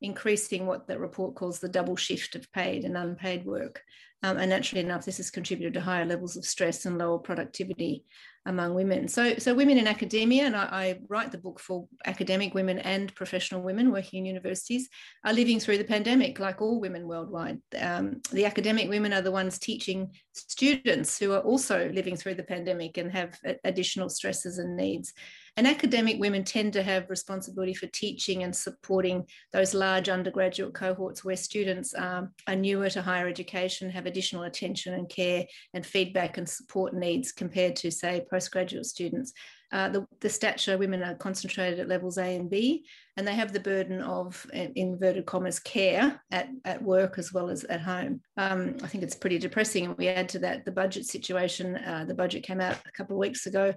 increasing 0.01 0.67
what 0.67 0.87
the 0.87 0.99
report 1.01 1.35
calls 1.35 1.59
the 1.59 1.69
double 1.69 1.97
shift 1.97 2.37
of 2.37 2.53
paid 2.53 2.85
and 2.85 2.97
unpaid 2.97 3.45
work. 3.45 3.83
Um, 4.23 4.39
and 4.39 4.51
naturally 4.51 4.85
enough, 4.85 5.05
this 5.05 5.17
has 5.17 5.31
contributed 5.31 5.75
to 5.75 5.81
higher 5.81 6.05
levels 6.05 6.37
of 6.37 6.45
stress 6.45 6.87
and 6.87 6.97
lower 6.97 7.19
productivity 7.19 8.05
among 8.47 8.75
women. 8.75 9.09
So, 9.09 9.37
so 9.37 9.55
women 9.55 9.77
in 9.77 9.87
academia, 9.87 10.45
and 10.45 10.57
I, 10.57 10.65
I, 10.71 10.99
write 11.09 11.33
the 11.33 11.39
book 11.39 11.61
for 11.61 11.87
academic 12.07 12.55
women 12.55 12.79
and 12.79 13.15
professional 13.15 13.61
women 13.61 13.93
working 13.93 14.21
in 14.21 14.25
universities, 14.25 14.89
are 15.25 15.33
living 15.33 15.61
through 15.61 15.79
the 15.79 15.85
pandemic 15.85 16.39
like 16.39 16.63
all 16.63 16.81
women 16.81 17.07
worldwide. 17.07 17.61
Um, 17.79 18.23
the 18.33 18.47
academic 18.47 18.89
women 18.89 19.13
are 19.13 19.23
the 19.23 19.33
ones 19.33 19.59
teaching 19.59 20.13
students 20.33 21.19
who 21.19 21.33
are 21.33 21.41
also 21.41 21.91
living 21.91 22.17
through 22.17 22.37
the 22.37 22.45
pandemic 22.45 22.97
and 22.97 23.11
have 23.11 23.39
additional 23.65 24.09
stresses 24.09 24.59
and 24.59 24.77
needs. 24.77 25.13
And 25.57 25.67
academic 25.67 26.21
women 26.21 26.45
tend 26.45 26.75
to 26.75 26.83
have 26.83 27.09
responsibility 27.09 27.73
for 27.73 27.87
teaching 27.87 28.43
and 28.43 28.55
supporting 28.55 29.25
those 29.53 29.73
large 29.73 30.11
undergraduate 30.11 30.75
cohorts 30.75 31.25
where 31.25 31.37
students 31.37 31.95
um, 31.95 32.33
are 32.47 32.57
newer 32.57 32.91
to 32.91 33.01
higher 33.01 33.27
education, 33.27 33.89
have 33.89 34.05
additional 34.05 34.43
attention 34.43 34.93
and 34.93 35.09
care 35.09 35.47
and 35.73 35.87
feedback 35.87 36.37
and 36.37 36.47
support 36.47 36.93
needs 36.95 37.33
compared 37.33 37.75
to, 37.77 37.91
say, 37.91 38.27
postgraduate 38.31 38.85
students. 38.85 39.33
Uh, 39.73 39.89
the, 39.89 40.07
the 40.21 40.77
women 40.79 41.03
are 41.03 41.15
concentrated 41.15 41.81
at 41.81 41.89
levels 41.89 42.19
A 42.19 42.37
and 42.37 42.49
B, 42.49 42.87
and 43.17 43.27
they 43.27 43.35
have 43.35 43.53
the 43.53 43.59
burden 43.59 44.01
of, 44.01 44.47
in 44.53 44.73
inverted 44.77 45.27
commas, 45.27 45.59
care 45.59 46.21
at, 46.31 46.49
at 46.65 46.83
work 46.83 47.19
as 47.19 47.33
well 47.33 47.51
as 47.51 47.65
at 47.65 47.81
home. 47.81 48.21
Um, 48.37 48.77
I 48.85 48.87
think 48.87 49.03
it's 49.03 49.17
pretty 49.17 49.39
depressing. 49.39 49.87
And 49.87 49.99
we 49.99 50.07
add 50.09 50.29
to 50.31 50.39
that 50.41 50.65
the 50.65 50.71
budget 50.71 51.07
situation. 51.07 51.77
Uh, 51.77 52.05
the 52.07 52.15
budget 52.15 52.45
came 52.45 52.61
out 52.61 52.77
a 52.87 52.93
couple 52.93 53.17
of 53.17 53.21
weeks 53.21 53.47
ago 53.47 53.75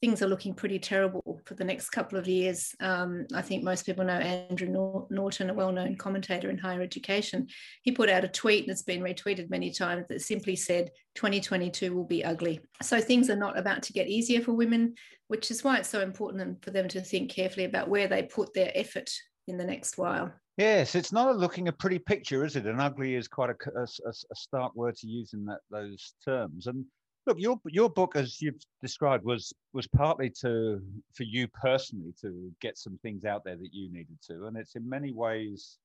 things 0.00 0.22
are 0.22 0.26
looking 0.26 0.54
pretty 0.54 0.78
terrible 0.78 1.40
for 1.44 1.54
the 1.54 1.64
next 1.64 1.90
couple 1.90 2.18
of 2.18 2.26
years. 2.26 2.74
Um, 2.80 3.26
I 3.34 3.42
think 3.42 3.62
most 3.62 3.84
people 3.84 4.04
know 4.04 4.14
Andrew 4.14 4.68
Norton, 5.10 5.50
a 5.50 5.54
well 5.54 5.72
known 5.72 5.96
commentator 5.96 6.48
in 6.48 6.56
higher 6.56 6.80
education. 6.80 7.48
He 7.82 7.92
put 7.92 8.08
out 8.08 8.24
a 8.24 8.28
tweet 8.28 8.64
and 8.64 8.70
it's 8.70 8.82
been 8.82 9.02
retweeted 9.02 9.50
many 9.50 9.70
times 9.70 10.06
that 10.08 10.22
simply 10.22 10.56
said 10.56 10.90
2022 11.16 11.94
will 11.94 12.04
be 12.06 12.24
ugly. 12.24 12.60
So 12.82 13.00
things 13.00 13.28
are 13.28 13.36
not 13.36 13.58
about 13.58 13.82
to 13.84 13.92
get 13.92 14.08
easier 14.08 14.40
for 14.40 14.52
women, 14.52 14.94
which 15.28 15.50
is 15.50 15.62
why 15.62 15.78
it's 15.78 15.88
so 15.88 16.00
important 16.00 16.64
for 16.64 16.70
them 16.70 16.88
to 16.88 17.02
think 17.02 17.30
carefully 17.30 17.66
about 17.66 17.88
where 17.88 18.08
they 18.08 18.22
put 18.22 18.54
their 18.54 18.72
effort 18.74 19.10
in 19.48 19.58
the 19.58 19.64
next 19.64 19.98
while. 19.98 20.32
Yes, 20.56 20.94
it's 20.94 21.12
not 21.12 21.38
looking 21.38 21.68
a 21.68 21.72
pretty 21.72 21.98
picture, 21.98 22.44
is 22.44 22.56
it? 22.56 22.66
And 22.66 22.80
ugly 22.80 23.14
is 23.14 23.28
quite 23.28 23.50
a, 23.50 23.80
a, 23.80 23.84
a 23.84 24.34
stark 24.34 24.74
word 24.74 24.96
to 24.96 25.06
use 25.06 25.32
in 25.32 25.44
that, 25.46 25.60
those 25.70 26.14
terms. 26.24 26.66
And 26.66 26.84
Look, 27.26 27.38
your 27.38 27.60
your 27.66 27.90
book, 27.90 28.16
as 28.16 28.40
you've 28.40 28.62
described, 28.80 29.24
was 29.24 29.52
was 29.72 29.86
partly 29.86 30.30
to 30.40 30.80
for 31.14 31.24
you 31.24 31.48
personally 31.48 32.14
to 32.22 32.50
get 32.60 32.78
some 32.78 32.98
things 33.02 33.24
out 33.24 33.44
there 33.44 33.56
that 33.56 33.72
you 33.72 33.92
needed 33.92 34.18
to, 34.28 34.46
and 34.46 34.56
it's 34.56 34.74
in 34.74 34.88
many 34.88 35.12
ways 35.12 35.78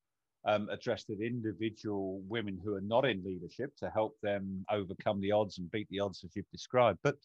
um, 0.46 0.68
addressed 0.70 1.10
at 1.10 1.20
individual 1.20 2.22
women 2.28 2.58
who 2.62 2.74
are 2.74 2.80
not 2.80 3.04
in 3.04 3.22
leadership 3.24 3.76
to 3.76 3.90
help 3.90 4.16
them 4.22 4.64
overcome 4.70 5.20
the 5.20 5.32
odds 5.32 5.58
and 5.58 5.70
beat 5.70 5.88
the 5.90 6.00
odds 6.00 6.22
as 6.24 6.30
you've 6.34 6.50
described. 6.50 6.98
But 7.02 7.16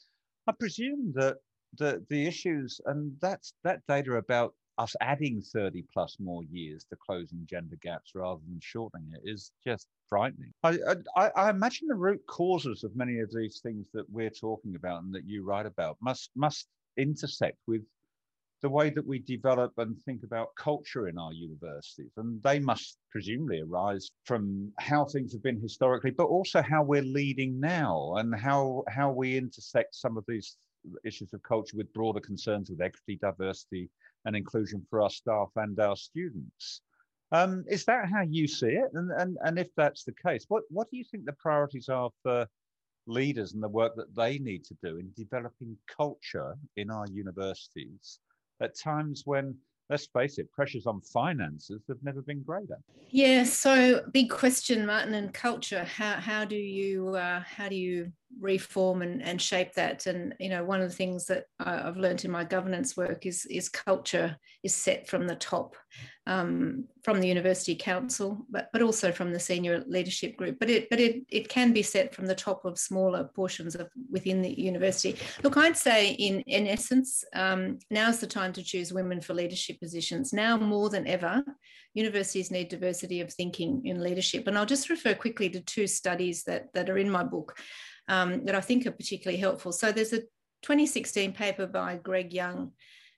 I 0.48 0.52
presume 0.52 1.14
that 1.16 1.38
the 1.78 2.04
the 2.10 2.28
issues 2.28 2.82
and 2.86 3.14
that's 3.22 3.54
that 3.64 3.82
data 3.88 4.16
about 4.16 4.54
us 4.78 4.96
adding 5.02 5.42
30 5.42 5.84
plus 5.94 6.18
more 6.20 6.44
years 6.44 6.84
to 6.86 6.96
closing 6.96 7.46
gender 7.50 7.78
gaps 7.82 8.12
rather 8.16 8.42
than 8.48 8.60
shortening 8.62 9.12
it 9.14 9.30
is 9.30 9.52
just 9.64 9.88
frightening. 10.08 10.54
I, 10.64 10.78
I, 11.16 11.32
I, 11.36 11.50
imagine 11.50 11.88
the 11.88 11.96
root 11.96 12.22
causes 12.28 12.84
of 12.84 12.96
many 12.96 13.20
of 13.20 13.32
these 13.34 13.60
things 13.60 13.88
that 13.94 14.10
we're 14.10 14.30
talking 14.30 14.76
about 14.76 15.04
and 15.04 15.14
that 15.14 15.26
you 15.26 15.44
write 15.44 15.66
about 15.66 15.98
must 16.02 16.32
must 16.36 16.68
intersect 16.98 17.58
with 17.68 17.82
the 18.62 18.70
way 18.70 18.92
that 18.92 19.06
we 19.06 19.20
develop 19.20 19.74
and 19.78 19.98
think 20.04 20.24
about 20.24 20.56
culture 20.56 21.08
in 21.08 21.18
our 21.18 21.34
universities. 21.34 22.12
And 22.18 22.42
they 22.44 22.60
must 22.60 22.98
presumably 23.10 23.62
arise 23.62 24.12
from 24.24 24.72
how 24.80 25.06
things 25.06 25.34
have 25.34 25.42
been 25.42 25.60
historically, 25.60 26.12
but 26.12 26.26
also 26.26 26.62
how 26.62 26.84
we're 26.84 27.02
leading 27.02 27.60
now 27.60 28.14
and 28.18 28.36
how 28.36 28.84
how 28.88 29.12
we 29.12 29.38
intersect 29.38 29.96
some 29.96 30.18
of 30.18 30.24
these 30.28 30.58
issues 31.04 31.34
of 31.34 31.42
culture 31.44 31.78
with 31.78 31.94
broader 31.94 32.20
concerns 32.20 32.70
with 32.70 32.82
equity, 32.82 33.18
diversity, 33.22 33.90
and 34.26 34.36
inclusion 34.36 34.86
for 34.90 35.02
our 35.02 35.10
staff 35.10 35.50
and 35.56 35.80
our 35.80 35.96
students. 35.96 36.82
Um, 37.32 37.64
is 37.68 37.86
that 37.86 38.10
how 38.10 38.22
you 38.22 38.48
see 38.48 38.68
it? 38.68 38.92
And, 38.94 39.10
and, 39.12 39.38
and 39.42 39.58
if 39.58 39.68
that's 39.78 40.04
the 40.04 40.14
case, 40.14 40.46
what, 40.50 40.64
what 40.70 40.90
do 40.92 40.98
you 40.98 41.04
think 41.04 41.26
the 41.26 41.34
priorities 41.34 41.88
are 41.88 42.10
for 42.24 42.46
leaders 43.08 43.54
and 43.54 43.64
the 43.64 43.70
work 43.70 43.96
that 43.96 44.14
they 44.16 44.38
need 44.38 44.64
to 44.66 44.76
do 44.84 44.98
in 44.98 45.10
developing 45.18 45.78
culture 45.88 46.56
in 46.76 46.92
our 46.92 47.06
universities 47.08 48.20
at 48.62 48.78
times 48.78 49.24
when 49.26 49.56
let's 49.92 50.08
face 50.08 50.40
it, 50.40 50.50
pressures 50.54 50.88
on 50.88 51.02
finances 51.02 51.82
have 51.90 52.02
never 52.02 52.22
been 52.22 52.42
greater. 52.42 52.78
Yeah, 53.10 53.44
so 53.44 54.02
big 54.14 54.30
question, 54.30 54.86
Martin, 54.86 55.14
and 55.14 55.34
culture. 55.34 55.84
How 55.84 56.14
how 56.14 56.46
do 56.46 56.56
you 56.56 57.10
uh, 57.10 57.42
how 57.42 57.68
do 57.68 57.76
you 57.76 58.12
reform 58.40 59.02
and, 59.02 59.22
and 59.22 59.42
shape 59.42 59.74
that. 59.74 60.08
And 60.08 60.34
you 60.40 60.50
know, 60.50 60.64
one 60.64 60.82
of 60.82 60.90
the 60.90 60.96
things 60.96 61.26
that 61.28 61.46
I've 61.60 61.98
learned 61.98 62.26
in 62.26 62.32
my 62.32 62.44
governance 62.44 62.98
work 62.98 63.26
is 63.26 63.46
is 63.46 63.70
culture 63.70 64.38
is 64.64 64.76
set 64.76 65.08
from 65.08 65.28
the 65.28 65.36
top, 65.36 65.76
um, 66.28 66.86
from 67.04 67.20
the 67.20 67.28
university 67.28 67.76
council, 67.76 68.46
but 68.50 68.70
but 68.74 68.82
also 68.82 69.12
from 69.12 69.32
the 69.32 69.40
senior 69.40 69.84
leadership 69.88 70.38
group. 70.38 70.58
But 70.60 70.70
it 70.70 70.90
but 70.90 71.00
it 71.00 71.24
it 71.30 71.50
can 71.50 71.74
be 71.74 71.84
set 71.84 72.14
from 72.14 72.26
the 72.26 72.36
top 72.36 72.66
of 72.66 72.80
smaller 72.80 73.30
portions 73.36 73.76
of 73.76 73.90
within 74.10 74.42
the 74.42 74.60
university. 74.60 75.18
Look, 75.44 75.58
I'd 75.58 75.78
say 75.78 76.12
in 76.12 76.42
in 76.42 76.68
essence, 76.68 77.24
um, 77.34 77.80
now's 77.90 78.20
the 78.20 78.28
time 78.28 78.54
to 78.54 78.64
choose 78.64 78.94
women 78.94 79.22
for 79.22 79.34
leadership 79.34 79.80
positions. 79.80 80.34
Now 80.34 80.58
more 80.58 80.90
than 80.90 81.08
ever, 81.08 81.44
universities 81.94 82.52
need 82.52 82.70
diversity 82.70 83.22
of 83.22 83.34
thinking 83.34 83.82
in 83.86 84.02
leadership. 84.02 84.48
And 84.48 84.58
I'll 84.58 84.66
just 84.66 84.90
refer 84.90 85.14
quickly 85.14 85.50
to 85.50 85.62
two 85.62 85.88
studies 85.88 86.44
that 86.44 86.74
that 86.74 86.90
are 86.90 86.98
in 86.98 87.10
my 87.10 87.24
book 87.24 87.56
um, 88.08 88.46
that 88.46 88.56
I 88.56 88.62
think 88.62 88.86
are 88.86 88.92
particularly 88.92 89.40
helpful. 89.40 89.72
So 89.72 89.92
there's 89.92 90.14
a 90.14 90.22
2016 90.62 91.34
paper 91.34 91.68
by 91.68 91.98
Greg 91.98 92.34
Young, 92.34 92.72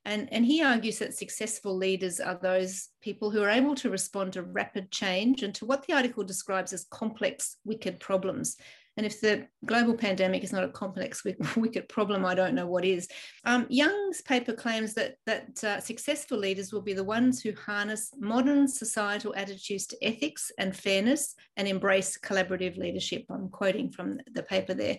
and, 0.05 0.31
and 0.33 0.45
he 0.45 0.61
argues 0.61 0.99
that 0.99 1.15
successful 1.15 1.75
leaders 1.75 2.19
are 2.19 2.37
those 2.41 2.89
people 3.01 3.31
who 3.31 3.41
are 3.41 3.49
able 3.49 3.75
to 3.75 3.89
respond 3.89 4.33
to 4.33 4.43
rapid 4.43 4.91
change 4.91 5.43
and 5.43 5.55
to 5.55 5.65
what 5.65 5.85
the 5.87 5.93
article 5.93 6.23
describes 6.23 6.73
as 6.73 6.85
complex, 6.91 7.57
wicked 7.63 7.99
problems. 7.99 8.57
And 8.95 9.05
if 9.05 9.21
the 9.21 9.47
global 9.65 9.95
pandemic 9.95 10.43
is 10.43 10.53
not 10.53 10.63
a 10.63 10.69
complex, 10.69 11.23
wicked 11.55 11.89
problem, 11.89 12.25
I 12.25 12.35
don't 12.35 12.53
know 12.53 12.67
what 12.67 12.85
is. 12.85 13.07
Um, 13.43 13.65
Young's 13.69 14.21
paper 14.21 14.53
claims 14.53 14.93
that, 14.93 15.15
that 15.25 15.63
uh, 15.63 15.79
successful 15.79 16.37
leaders 16.37 16.71
will 16.71 16.81
be 16.81 16.93
the 16.93 17.03
ones 17.03 17.41
who 17.41 17.53
harness 17.53 18.11
modern 18.19 18.67
societal 18.67 19.33
attitudes 19.35 19.87
to 19.87 20.03
ethics 20.03 20.51
and 20.59 20.75
fairness 20.75 21.35
and 21.57 21.67
embrace 21.67 22.17
collaborative 22.17 22.77
leadership. 22.77 23.25
I'm 23.29 23.49
quoting 23.49 23.91
from 23.91 24.19
the 24.31 24.43
paper 24.43 24.73
there. 24.73 24.97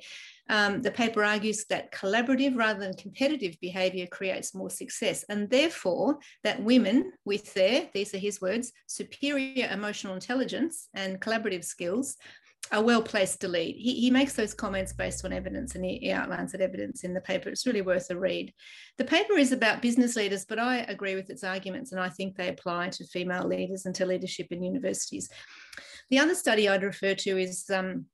Um, 0.50 0.82
the 0.82 0.90
paper 0.90 1.24
argues 1.24 1.64
that 1.70 1.92
collaborative 1.92 2.56
rather 2.56 2.80
than 2.80 2.94
competitive 2.94 3.56
behaviour 3.60 4.06
creates 4.06 4.54
more 4.54 4.68
success, 4.68 5.24
and 5.28 5.48
therefore 5.48 6.18
that 6.42 6.62
women 6.62 7.12
with 7.24 7.54
their, 7.54 7.88
these 7.94 8.12
are 8.14 8.18
his 8.18 8.40
words, 8.40 8.72
superior 8.86 9.68
emotional 9.70 10.14
intelligence 10.14 10.88
and 10.94 11.20
collaborative 11.20 11.64
skills 11.64 12.16
are 12.72 12.82
well 12.82 13.02
placed 13.02 13.40
delete. 13.40 13.76
He, 13.76 14.00
he 14.00 14.10
makes 14.10 14.34
those 14.34 14.54
comments 14.54 14.92
based 14.92 15.24
on 15.24 15.32
evidence 15.32 15.74
and 15.74 15.84
he, 15.84 15.98
he, 15.98 16.10
outlines 16.10 16.52
that 16.52 16.60
evidence 16.60 17.04
in 17.04 17.14
the 17.14 17.20
paper. 17.20 17.48
It's 17.48 17.66
really 17.66 17.82
worth 17.82 18.10
a 18.10 18.18
read. 18.18 18.52
The 18.98 19.04
paper 19.04 19.34
is 19.34 19.52
about 19.52 19.82
business 19.82 20.16
leaders, 20.16 20.44
but 20.44 20.58
I 20.58 20.78
agree 20.78 21.14
with 21.14 21.30
its 21.30 21.44
arguments 21.44 21.92
and 21.92 22.00
I 22.00 22.08
think 22.08 22.36
they 22.36 22.48
apply 22.48 22.88
to 22.90 23.06
female 23.06 23.46
leaders 23.46 23.86
and 23.86 23.94
to 23.96 24.06
leadership 24.06 24.48
in 24.50 24.62
universities. 24.62 25.28
The 26.10 26.18
other 26.18 26.34
study 26.34 26.68
I'd 26.68 26.82
refer 26.82 27.14
to 27.14 27.38
is 27.38 27.68
um, 27.70 28.06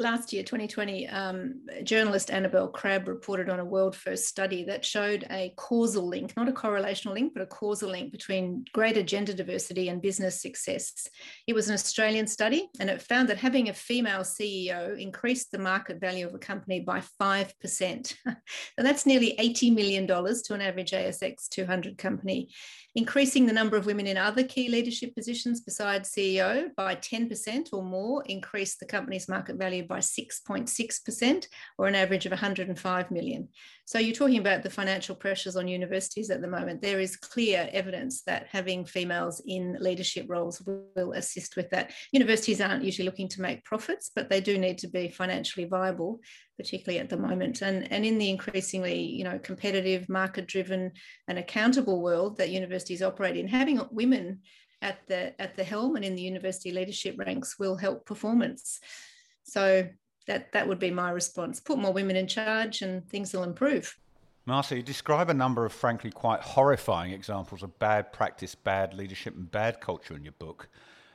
last 0.00 0.32
year, 0.32 0.42
2020, 0.42 1.06
um, 1.08 1.60
journalist 1.84 2.30
Annabelle 2.30 2.68
Crabb 2.68 3.06
reported 3.06 3.48
on 3.48 3.60
a 3.60 3.64
world 3.64 3.94
first 3.94 4.26
study 4.26 4.64
that 4.64 4.84
showed 4.84 5.26
a 5.30 5.52
causal 5.56 6.08
link, 6.08 6.36
not 6.36 6.48
a 6.48 6.52
correlational 6.52 7.12
link, 7.12 7.34
but 7.34 7.42
a 7.42 7.46
causal 7.46 7.90
link 7.90 8.10
between 8.10 8.64
greater 8.72 9.02
gender 9.02 9.32
diversity 9.32 9.88
and 9.88 10.02
business 10.02 10.40
success. 10.40 11.08
It 11.46 11.54
was 11.54 11.68
an 11.68 11.74
Australian 11.74 12.26
study 12.26 12.68
and 12.80 12.88
it 12.88 13.02
found 13.02 13.28
that 13.28 13.38
having 13.38 13.68
a 13.68 13.74
female 13.74 14.20
CEO 14.20 14.98
increased 14.98 15.52
the 15.52 15.58
market 15.58 16.00
value 16.00 16.26
of 16.26 16.34
a 16.34 16.38
company 16.38 16.80
by 16.80 17.02
5%. 17.20 18.14
and 18.24 18.36
that's 18.78 19.06
nearly 19.06 19.36
$80 19.38 19.74
million 19.74 20.06
to 20.06 20.54
an 20.54 20.60
average 20.62 20.92
ASX 20.92 21.48
200 21.48 21.98
company 21.98 22.48
increasing 22.94 23.46
the 23.46 23.52
number 23.52 23.76
of 23.76 23.86
women 23.86 24.06
in 24.06 24.16
other 24.16 24.42
key 24.42 24.68
leadership 24.68 25.14
positions 25.14 25.60
besides 25.60 26.10
CEO 26.10 26.74
by 26.74 26.96
10% 26.96 27.68
or 27.72 27.84
more 27.84 28.24
increased 28.26 28.80
the 28.80 28.86
company's 28.86 29.28
market 29.28 29.56
value 29.56 29.86
by 29.90 29.98
6.6% 29.98 31.46
or 31.76 31.86
an 31.86 31.94
average 31.94 32.24
of 32.24 32.32
105 32.32 33.10
million. 33.10 33.48
So 33.84 33.98
you're 33.98 34.14
talking 34.14 34.38
about 34.38 34.62
the 34.62 34.70
financial 34.70 35.16
pressures 35.16 35.56
on 35.56 35.66
universities 35.66 36.30
at 36.30 36.40
the 36.40 36.48
moment. 36.48 36.80
There 36.80 37.00
is 37.00 37.16
clear 37.16 37.68
evidence 37.72 38.22
that 38.22 38.46
having 38.48 38.84
females 38.84 39.42
in 39.44 39.76
leadership 39.80 40.26
roles 40.28 40.62
will 40.64 41.12
assist 41.12 41.56
with 41.56 41.68
that. 41.70 41.92
Universities 42.12 42.60
aren't 42.60 42.84
usually 42.84 43.04
looking 43.04 43.28
to 43.30 43.42
make 43.42 43.64
profits, 43.64 44.12
but 44.14 44.30
they 44.30 44.40
do 44.40 44.56
need 44.58 44.78
to 44.78 44.88
be 44.88 45.08
financially 45.08 45.66
viable, 45.66 46.20
particularly 46.56 47.00
at 47.00 47.10
the 47.10 47.16
moment. 47.16 47.62
And, 47.62 47.90
and 47.92 48.06
in 48.06 48.16
the 48.18 48.30
increasingly, 48.30 49.02
you 49.02 49.24
know, 49.24 49.40
competitive, 49.40 50.08
market-driven 50.08 50.92
and 51.26 51.38
accountable 51.38 52.00
world 52.00 52.38
that 52.38 52.50
universities 52.50 53.02
operate 53.02 53.36
in, 53.36 53.48
having 53.48 53.80
women 53.90 54.38
at 54.82 54.98
the 55.08 55.40
at 55.40 55.56
the 55.56 55.64
helm 55.64 55.96
and 55.96 56.04
in 56.04 56.14
the 56.14 56.22
university 56.22 56.70
leadership 56.70 57.16
ranks 57.18 57.58
will 57.58 57.76
help 57.76 58.06
performance. 58.06 58.80
So 59.50 59.88
that 60.26 60.52
that 60.52 60.68
would 60.68 60.78
be 60.78 60.90
my 60.90 61.10
response. 61.10 61.60
Put 61.60 61.78
more 61.78 61.92
women 61.92 62.16
in 62.16 62.26
charge, 62.26 62.82
and 62.82 63.08
things 63.08 63.32
will 63.32 63.42
improve. 63.42 63.98
Marcia, 64.46 64.76
you 64.76 64.82
describe 64.82 65.28
a 65.28 65.34
number 65.34 65.64
of 65.64 65.72
frankly 65.72 66.10
quite 66.10 66.40
horrifying 66.40 67.12
examples 67.12 67.62
of 67.62 67.78
bad 67.78 68.12
practice, 68.12 68.54
bad 68.54 68.94
leadership, 68.94 69.34
and 69.36 69.50
bad 69.50 69.80
culture 69.80 70.16
in 70.16 70.24
your 70.24 70.32
book, 70.38 70.68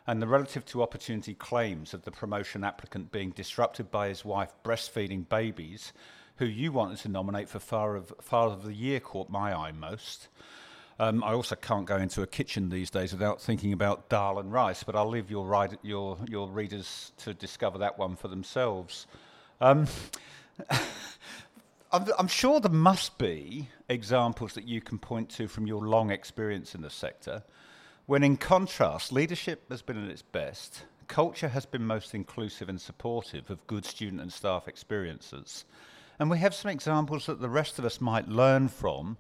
and 0.06 0.22
the 0.22 0.28
relative 0.28 0.66
to 0.66 0.84
opportunity 0.84 1.34
claims 1.34 1.94
of 1.94 2.04
the 2.04 2.12
promotion 2.12 2.64
applicant 2.64 3.12
being 3.12 3.32
disrupted 3.32 3.90
by 3.90 4.10
his 4.10 4.24
wife 4.24 4.54
breastfeeding 4.64 5.28
babies, 5.28 5.94
who 6.36 6.46
you 6.46 6.72
wanted 6.72 6.98
to 7.00 7.10
nominate 7.10 7.50
for 7.50 7.60
Father 7.60 7.96
of, 7.96 8.14
Father 8.22 8.54
of 8.54 8.64
the 8.64 8.74
Year, 8.74 9.00
caught 9.00 9.30
my 9.30 9.54
eye 9.54 9.72
most. 9.72 10.28
Um, 10.98 11.24
I 11.26 11.34
also 11.34 11.56
can't 11.56 11.86
go 11.86 11.98
into 11.98 12.22
a 12.22 12.28
kitchen 12.28 12.70
these 12.70 12.90
days 12.90 13.12
without 13.12 13.42
thinking 13.42 13.74
about 13.74 14.08
dal 14.08 14.40
and 14.40 14.52
rice, 14.52 14.84
but 14.84 14.96
I'll 14.96 15.10
leave 15.10 15.30
your, 15.30 15.46
ride, 15.46 15.78
your, 15.82 16.18
your 16.30 16.48
readers 16.48 17.12
to 17.18 17.34
discover 17.34 17.78
that 17.80 18.00
one 18.00 18.16
for 18.16 18.30
themselves. 18.30 19.06
Um, 19.60 19.88
I'm, 21.92 22.06
I'm, 22.18 22.28
sure 22.28 22.62
there 22.62 22.72
must 22.72 23.18
be 23.18 23.68
examples 23.90 24.54
that 24.54 24.66
you 24.66 24.80
can 24.80 24.98
point 24.98 25.30
to 25.32 25.50
from 25.50 25.68
your 25.68 25.82
long 25.82 26.12
experience 26.12 26.76
in 26.76 26.82
the 26.82 26.90
sector, 26.90 27.44
when 28.06 28.24
in 28.24 28.38
contrast, 28.38 29.12
leadership 29.12 29.70
has 29.70 29.82
been 29.82 30.02
at 30.02 30.10
its 30.10 30.22
best, 30.22 30.84
culture 31.08 31.50
has 31.50 31.66
been 31.66 31.86
most 31.86 32.14
inclusive 32.14 32.70
and 32.70 32.80
supportive 32.80 33.50
of 33.50 33.68
good 33.68 33.86
student 33.86 34.22
and 34.22 34.32
staff 34.32 34.68
experiences. 34.68 35.66
And 36.20 36.30
we 36.30 36.38
have 36.38 36.54
some 36.54 36.72
examples 36.72 37.26
that 37.26 37.42
the 37.42 37.50
rest 37.50 37.80
of 37.80 37.86
us 37.86 38.00
might 38.00 38.30
learn 38.30 38.70
from 38.70 39.18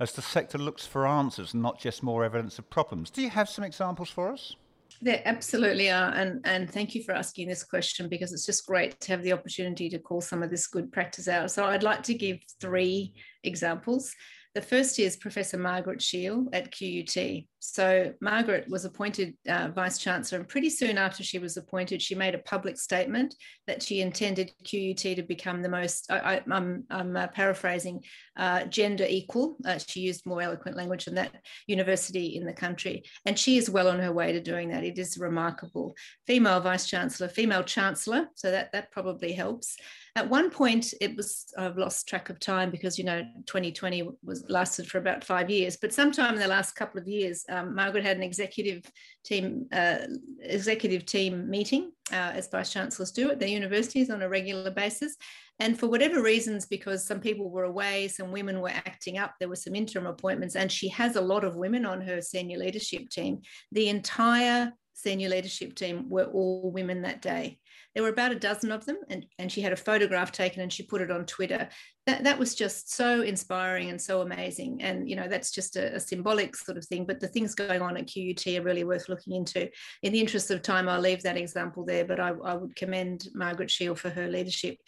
as 0.00 0.12
the 0.12 0.22
sector 0.22 0.58
looks 0.58 0.86
for 0.86 1.06
answers, 1.06 1.54
not 1.54 1.78
just 1.78 2.02
more 2.02 2.24
evidence 2.24 2.58
of 2.58 2.68
problems. 2.70 3.10
Do 3.10 3.22
you 3.22 3.30
have 3.30 3.48
some 3.48 3.64
examples 3.64 4.10
for 4.10 4.32
us? 4.32 4.56
There 5.02 5.20
absolutely 5.26 5.90
are, 5.90 6.10
and 6.12 6.40
and 6.44 6.70
thank 6.70 6.94
you 6.94 7.02
for 7.02 7.12
asking 7.12 7.48
this 7.48 7.62
question 7.62 8.08
because 8.08 8.32
it's 8.32 8.46
just 8.46 8.66
great 8.66 8.98
to 9.00 9.12
have 9.12 9.22
the 9.22 9.32
opportunity 9.32 9.90
to 9.90 9.98
call 9.98 10.22
some 10.22 10.42
of 10.42 10.48
this 10.48 10.66
good 10.66 10.90
practice 10.90 11.28
out. 11.28 11.50
So 11.50 11.64
I'd 11.66 11.82
like 11.82 12.02
to 12.04 12.14
give 12.14 12.38
three 12.60 13.12
examples. 13.44 14.14
The 14.54 14.62
first 14.62 14.98
is 14.98 15.18
Professor 15.18 15.58
Margaret 15.58 16.00
Sheil 16.00 16.46
at 16.54 16.72
QUT. 16.72 17.46
So 17.58 18.12
Margaret 18.20 18.68
was 18.68 18.84
appointed 18.84 19.34
uh, 19.48 19.68
Vice 19.74 19.98
Chancellor, 19.98 20.38
and 20.38 20.48
pretty 20.48 20.70
soon 20.70 20.98
after 20.98 21.22
she 21.22 21.38
was 21.38 21.56
appointed, 21.56 22.02
she 22.02 22.14
made 22.14 22.34
a 22.34 22.38
public 22.38 22.78
statement 22.78 23.34
that 23.66 23.82
she 23.82 24.00
intended 24.00 24.52
QUT 24.64 24.98
to 24.98 25.22
become 25.22 25.62
the 25.62 25.68
most, 25.68 26.10
I, 26.10 26.42
am 26.50 26.84
uh, 26.90 27.26
paraphrasing, 27.28 28.02
uh, 28.36 28.64
gender 28.64 29.06
equal. 29.08 29.56
Uh, 29.64 29.78
she 29.78 30.00
used 30.00 30.26
more 30.26 30.42
eloquent 30.42 30.76
language 30.76 31.06
than 31.06 31.14
that 31.14 31.32
university 31.66 32.36
in 32.36 32.44
the 32.44 32.52
country. 32.52 33.02
And 33.24 33.38
she 33.38 33.56
is 33.56 33.70
well 33.70 33.88
on 33.88 33.98
her 33.98 34.12
way 34.12 34.32
to 34.32 34.40
doing 34.40 34.68
that. 34.70 34.84
It 34.84 34.98
is 34.98 35.18
remarkable. 35.18 35.94
Female 36.26 36.60
Vice 36.60 36.86
Chancellor, 36.86 37.28
female 37.28 37.64
Chancellor, 37.64 38.28
so 38.34 38.50
that, 38.50 38.72
that 38.72 38.92
probably 38.92 39.32
helps. 39.32 39.76
At 40.16 40.30
one 40.30 40.48
point, 40.50 40.94
it 41.02 41.14
was, 41.14 41.52
I've 41.58 41.76
lost 41.76 42.08
track 42.08 42.30
of 42.30 42.40
time 42.40 42.70
because, 42.70 42.98
you 42.98 43.04
know, 43.04 43.22
2020 43.46 44.08
was 44.24 44.44
lasted 44.48 44.86
for 44.86 44.96
about 44.96 45.22
five 45.22 45.50
years, 45.50 45.76
but 45.76 45.92
sometime 45.92 46.34
in 46.34 46.40
the 46.40 46.48
last 46.48 46.72
couple 46.72 46.98
of 46.98 47.06
years, 47.06 47.44
um, 47.48 47.74
Margaret 47.74 48.04
had 48.04 48.16
an 48.16 48.22
executive 48.22 48.82
team, 49.24 49.66
uh, 49.72 49.98
executive 50.40 51.06
team 51.06 51.48
meeting, 51.48 51.92
uh, 52.12 52.32
as 52.34 52.48
vice 52.48 52.72
chancellors 52.72 53.12
do 53.12 53.30
at 53.30 53.38
their 53.38 53.48
universities 53.48 54.10
on 54.10 54.22
a 54.22 54.28
regular 54.28 54.70
basis. 54.70 55.16
And 55.58 55.78
for 55.78 55.86
whatever 55.88 56.22
reasons, 56.22 56.66
because 56.66 57.06
some 57.06 57.20
people 57.20 57.50
were 57.50 57.64
away, 57.64 58.08
some 58.08 58.30
women 58.30 58.60
were 58.60 58.68
acting 58.68 59.18
up, 59.18 59.34
there 59.38 59.48
were 59.48 59.56
some 59.56 59.74
interim 59.74 60.06
appointments, 60.06 60.54
and 60.54 60.70
she 60.70 60.88
has 60.88 61.16
a 61.16 61.20
lot 61.20 61.44
of 61.44 61.56
women 61.56 61.86
on 61.86 62.00
her 62.02 62.20
senior 62.20 62.58
leadership 62.58 63.08
team. 63.08 63.40
The 63.72 63.88
entire 63.88 64.72
senior 64.92 65.28
leadership 65.28 65.74
team 65.74 66.08
were 66.08 66.24
all 66.24 66.70
women 66.72 67.02
that 67.02 67.22
day. 67.22 67.58
There 67.94 68.02
were 68.02 68.10
about 68.10 68.32
a 68.32 68.38
dozen 68.38 68.72
of 68.72 68.84
them, 68.84 68.98
and, 69.08 69.26
and 69.38 69.50
she 69.50 69.62
had 69.62 69.72
a 69.72 69.76
photograph 69.76 70.32
taken 70.32 70.60
and 70.62 70.72
she 70.72 70.82
put 70.82 71.00
it 71.00 71.10
on 71.10 71.24
Twitter. 71.24 71.68
That, 72.06 72.22
that 72.22 72.38
was 72.38 72.54
just 72.54 72.94
so 72.94 73.22
inspiring 73.22 73.90
and 73.90 74.00
so 74.00 74.20
amazing. 74.20 74.80
And, 74.80 75.10
you 75.10 75.16
know, 75.16 75.26
that's 75.26 75.50
just 75.50 75.76
a, 75.76 75.96
a 75.96 76.00
symbolic 76.00 76.54
sort 76.54 76.78
of 76.78 76.84
thing. 76.84 77.04
But 77.04 77.18
the 77.18 77.26
things 77.26 77.54
going 77.54 77.82
on 77.82 77.96
at 77.96 78.06
QUT 78.06 78.46
are 78.46 78.62
really 78.62 78.84
worth 78.84 79.08
looking 79.08 79.34
into. 79.34 79.68
In 80.02 80.12
the 80.12 80.20
interest 80.20 80.50
of 80.52 80.62
time, 80.62 80.88
I'll 80.88 81.00
leave 81.00 81.22
that 81.24 81.36
example 81.36 81.84
there, 81.84 82.04
but 82.04 82.20
I, 82.20 82.28
I 82.44 82.54
would 82.54 82.76
commend 82.76 83.28
Margaret 83.34 83.70
Sheil 83.70 83.96
for 83.96 84.10
her 84.10 84.28
leadership. 84.28 84.78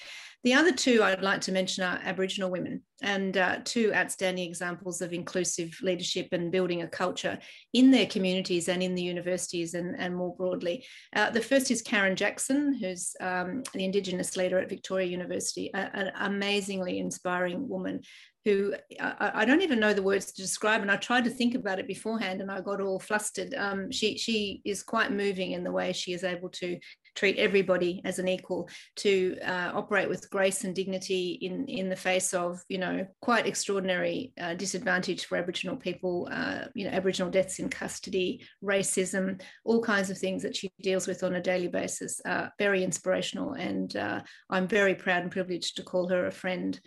The 0.44 0.54
other 0.54 0.70
two 0.70 1.02
I'd 1.02 1.20
like 1.20 1.40
to 1.42 1.52
mention 1.52 1.82
are 1.82 2.00
Aboriginal 2.04 2.50
women 2.50 2.82
and 3.02 3.36
uh, 3.36 3.58
two 3.64 3.92
outstanding 3.92 4.48
examples 4.48 5.00
of 5.00 5.12
inclusive 5.12 5.76
leadership 5.82 6.28
and 6.30 6.52
building 6.52 6.82
a 6.82 6.88
culture 6.88 7.38
in 7.72 7.90
their 7.90 8.06
communities 8.06 8.68
and 8.68 8.80
in 8.80 8.94
the 8.94 9.02
universities 9.02 9.74
and, 9.74 9.96
and 9.98 10.14
more 10.14 10.36
broadly. 10.36 10.86
Uh, 11.14 11.30
the 11.30 11.40
first 11.40 11.72
is 11.72 11.82
Karen 11.82 12.14
Jackson, 12.14 12.72
who's 12.74 13.14
um, 13.20 13.64
the 13.74 13.84
Indigenous 13.84 14.36
leader 14.36 14.58
at 14.58 14.68
Victoria 14.68 15.08
University, 15.08 15.72
an 15.74 16.12
amazingly 16.20 16.98
inspiring 17.08 17.68
woman 17.68 18.00
who 18.44 18.74
I, 19.00 19.32
I, 19.34 19.44
don't 19.44 19.62
even 19.62 19.80
know 19.80 19.92
the 19.92 20.02
words 20.02 20.32
to 20.32 20.42
describe. 20.42 20.82
And 20.82 20.90
I 20.90 20.96
tried 20.96 21.24
to 21.24 21.30
think 21.30 21.54
about 21.54 21.78
it 21.78 21.86
beforehand 21.86 22.40
and 22.40 22.50
I 22.50 22.60
got 22.60 22.80
all 22.80 23.00
flustered. 23.00 23.52
Um, 23.54 23.90
she, 23.90 24.16
she 24.16 24.62
is 24.64 24.82
quite 24.82 25.12
moving 25.12 25.52
in 25.52 25.64
the 25.64 25.72
way 25.72 25.92
she 25.92 26.12
is 26.12 26.24
able 26.24 26.48
to 26.50 26.78
treat 27.14 27.36
everybody 27.36 28.00
as 28.04 28.18
an 28.18 28.28
equal, 28.28 28.68
to 28.96 29.36
uh, 29.44 29.72
operate 29.74 30.08
with 30.08 30.30
grace 30.30 30.62
and 30.62 30.74
dignity 30.74 31.38
in, 31.42 31.66
in 31.66 31.88
the 31.88 31.96
face 31.96 32.32
of, 32.32 32.62
you 32.68 32.78
know, 32.78 33.04
quite 33.20 33.46
extraordinary 33.46 34.32
uh, 34.40 34.54
disadvantage 34.54 35.24
for 35.24 35.36
Aboriginal 35.36 35.76
people, 35.76 36.28
uh, 36.30 36.66
you 36.74 36.84
know, 36.84 36.92
Aboriginal 36.92 37.30
deaths 37.30 37.58
in 37.58 37.68
custody, 37.68 38.46
racism, 38.62 39.40
all 39.64 39.82
kinds 39.82 40.10
of 40.10 40.18
things 40.18 40.42
that 40.42 40.54
she 40.54 40.70
deals 40.80 41.08
with 41.08 41.24
on 41.24 41.34
a 41.34 41.42
daily 41.42 41.68
basis. 41.68 42.20
very 42.58 42.84
inspirational. 42.84 43.54
And 43.54 43.94
uh, 43.96 44.20
I'm 44.48 44.68
very 44.68 44.94
proud 44.94 45.22
and 45.22 45.32
privileged 45.32 45.76
to 45.76 45.82
call 45.82 46.08
her 46.08 46.26
a 46.26 46.32
friend. 46.32 46.78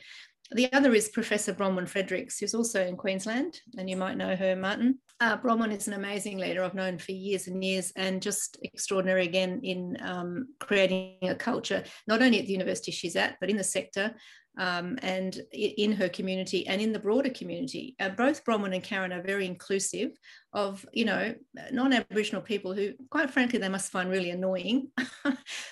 The 0.53 0.71
other 0.73 0.93
is 0.93 1.07
Professor 1.07 1.53
Bronwyn 1.53 1.87
Fredericks, 1.87 2.37
who's 2.37 2.53
also 2.53 2.85
in 2.85 2.97
Queensland, 2.97 3.61
and 3.77 3.89
you 3.89 3.95
might 3.95 4.17
know 4.17 4.35
her, 4.35 4.53
Martin. 4.53 4.99
Uh, 5.21 5.37
Bronwyn 5.37 5.71
is 5.71 5.87
an 5.87 5.93
amazing 5.93 6.37
leader 6.37 6.61
I've 6.61 6.73
known 6.73 6.97
for 6.97 7.13
years 7.13 7.47
and 7.47 7.63
years, 7.63 7.93
and 7.95 8.21
just 8.21 8.57
extraordinary 8.61 9.25
again 9.25 9.61
in 9.63 9.97
um, 10.01 10.49
creating 10.59 11.19
a 11.21 11.35
culture, 11.35 11.85
not 12.05 12.21
only 12.21 12.39
at 12.39 12.47
the 12.47 12.51
university 12.51 12.91
she's 12.91 13.15
at, 13.15 13.37
but 13.39 13.49
in 13.49 13.55
the 13.55 13.63
sector 13.63 14.13
um, 14.57 14.99
and 15.01 15.41
in 15.53 15.93
her 15.93 16.09
community 16.09 16.67
and 16.67 16.81
in 16.81 16.91
the 16.91 16.99
broader 16.99 17.29
community. 17.29 17.95
Uh, 17.99 18.09
both 18.09 18.43
Bronwyn 18.43 18.73
and 18.73 18.83
Karen 18.83 19.13
are 19.13 19.21
very 19.21 19.45
inclusive 19.45 20.11
of, 20.53 20.85
you 20.91 21.05
know, 21.05 21.33
non-Aboriginal 21.71 22.41
people 22.41 22.73
who, 22.73 22.93
quite 23.09 23.29
frankly, 23.29 23.57
they 23.57 23.69
must 23.69 23.91
find 23.91 24.09
really 24.09 24.31
annoying, 24.31 24.89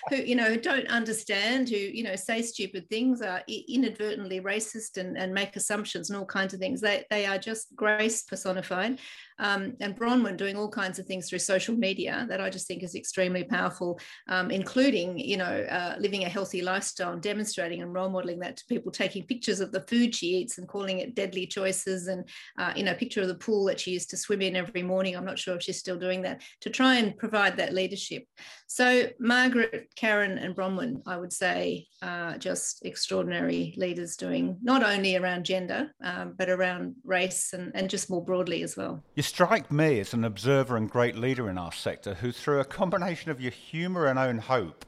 who, 0.08 0.16
you 0.16 0.34
know, 0.34 0.56
don't 0.56 0.86
understand, 0.88 1.68
who, 1.68 1.76
you 1.76 2.02
know, 2.02 2.16
say 2.16 2.40
stupid 2.40 2.88
things, 2.88 3.20
are 3.20 3.42
inadvertently 3.46 4.40
racist 4.40 4.96
and, 4.96 5.18
and 5.18 5.34
make 5.34 5.54
assumptions 5.56 6.08
and 6.08 6.18
all 6.18 6.24
kinds 6.24 6.54
of 6.54 6.60
things. 6.60 6.80
They, 6.80 7.04
they 7.10 7.26
are 7.26 7.38
just 7.38 7.76
grace 7.76 8.22
personified. 8.22 8.98
Um, 9.40 9.74
and 9.80 9.98
Bronwyn 9.98 10.36
doing 10.36 10.56
all 10.56 10.68
kinds 10.68 10.98
of 10.98 11.06
things 11.06 11.28
through 11.28 11.38
social 11.38 11.74
media 11.74 12.26
that 12.28 12.42
I 12.42 12.50
just 12.50 12.66
think 12.66 12.82
is 12.82 12.94
extremely 12.94 13.42
powerful, 13.42 13.98
um, 14.28 14.50
including, 14.50 15.18
you 15.18 15.38
know, 15.38 15.44
uh, 15.70 15.96
living 15.98 16.24
a 16.24 16.28
healthy 16.28 16.60
lifestyle 16.60 17.14
and 17.14 17.22
demonstrating 17.22 17.80
and 17.80 17.92
role 17.92 18.10
modeling 18.10 18.38
that 18.40 18.58
to 18.58 18.66
people, 18.66 18.92
taking 18.92 19.26
pictures 19.26 19.60
of 19.60 19.72
the 19.72 19.80
food 19.82 20.14
she 20.14 20.26
eats 20.26 20.58
and 20.58 20.68
calling 20.68 20.98
it 20.98 21.14
deadly 21.14 21.46
choices 21.46 22.06
and, 22.08 22.28
uh, 22.58 22.72
you 22.76 22.84
know, 22.84 22.94
picture 22.94 23.22
of 23.22 23.28
the 23.28 23.34
pool 23.34 23.64
that 23.64 23.80
she 23.80 23.92
used 23.92 24.10
to 24.10 24.16
swim 24.16 24.42
in 24.42 24.56
every 24.56 24.69
morning. 24.74 25.16
I'm 25.16 25.24
not 25.24 25.38
sure 25.38 25.56
if 25.56 25.62
she's 25.62 25.78
still 25.78 25.98
doing 25.98 26.22
that 26.22 26.42
to 26.60 26.70
try 26.70 26.96
and 26.96 27.16
provide 27.16 27.56
that 27.56 27.74
leadership. 27.74 28.24
So 28.66 29.08
Margaret, 29.18 29.88
Karen 29.96 30.38
and 30.38 30.54
Bronwyn, 30.54 31.02
I 31.06 31.16
would 31.16 31.32
say, 31.32 31.86
are 32.02 32.38
just 32.38 32.84
extraordinary 32.84 33.74
leaders 33.76 34.16
doing 34.16 34.56
not 34.62 34.82
only 34.82 35.16
around 35.16 35.44
gender, 35.44 35.90
um, 36.02 36.34
but 36.38 36.48
around 36.48 36.94
race 37.04 37.52
and, 37.52 37.72
and 37.74 37.90
just 37.90 38.08
more 38.08 38.24
broadly 38.24 38.62
as 38.62 38.76
well. 38.76 39.02
You 39.14 39.22
strike 39.22 39.70
me 39.70 40.00
as 40.00 40.14
an 40.14 40.24
observer 40.24 40.76
and 40.76 40.88
great 40.88 41.16
leader 41.16 41.50
in 41.50 41.58
our 41.58 41.72
sector 41.72 42.14
who, 42.14 42.32
through 42.32 42.60
a 42.60 42.64
combination 42.64 43.30
of 43.30 43.40
your 43.40 43.52
humour 43.52 44.06
and 44.06 44.18
own 44.18 44.38
hope, 44.38 44.86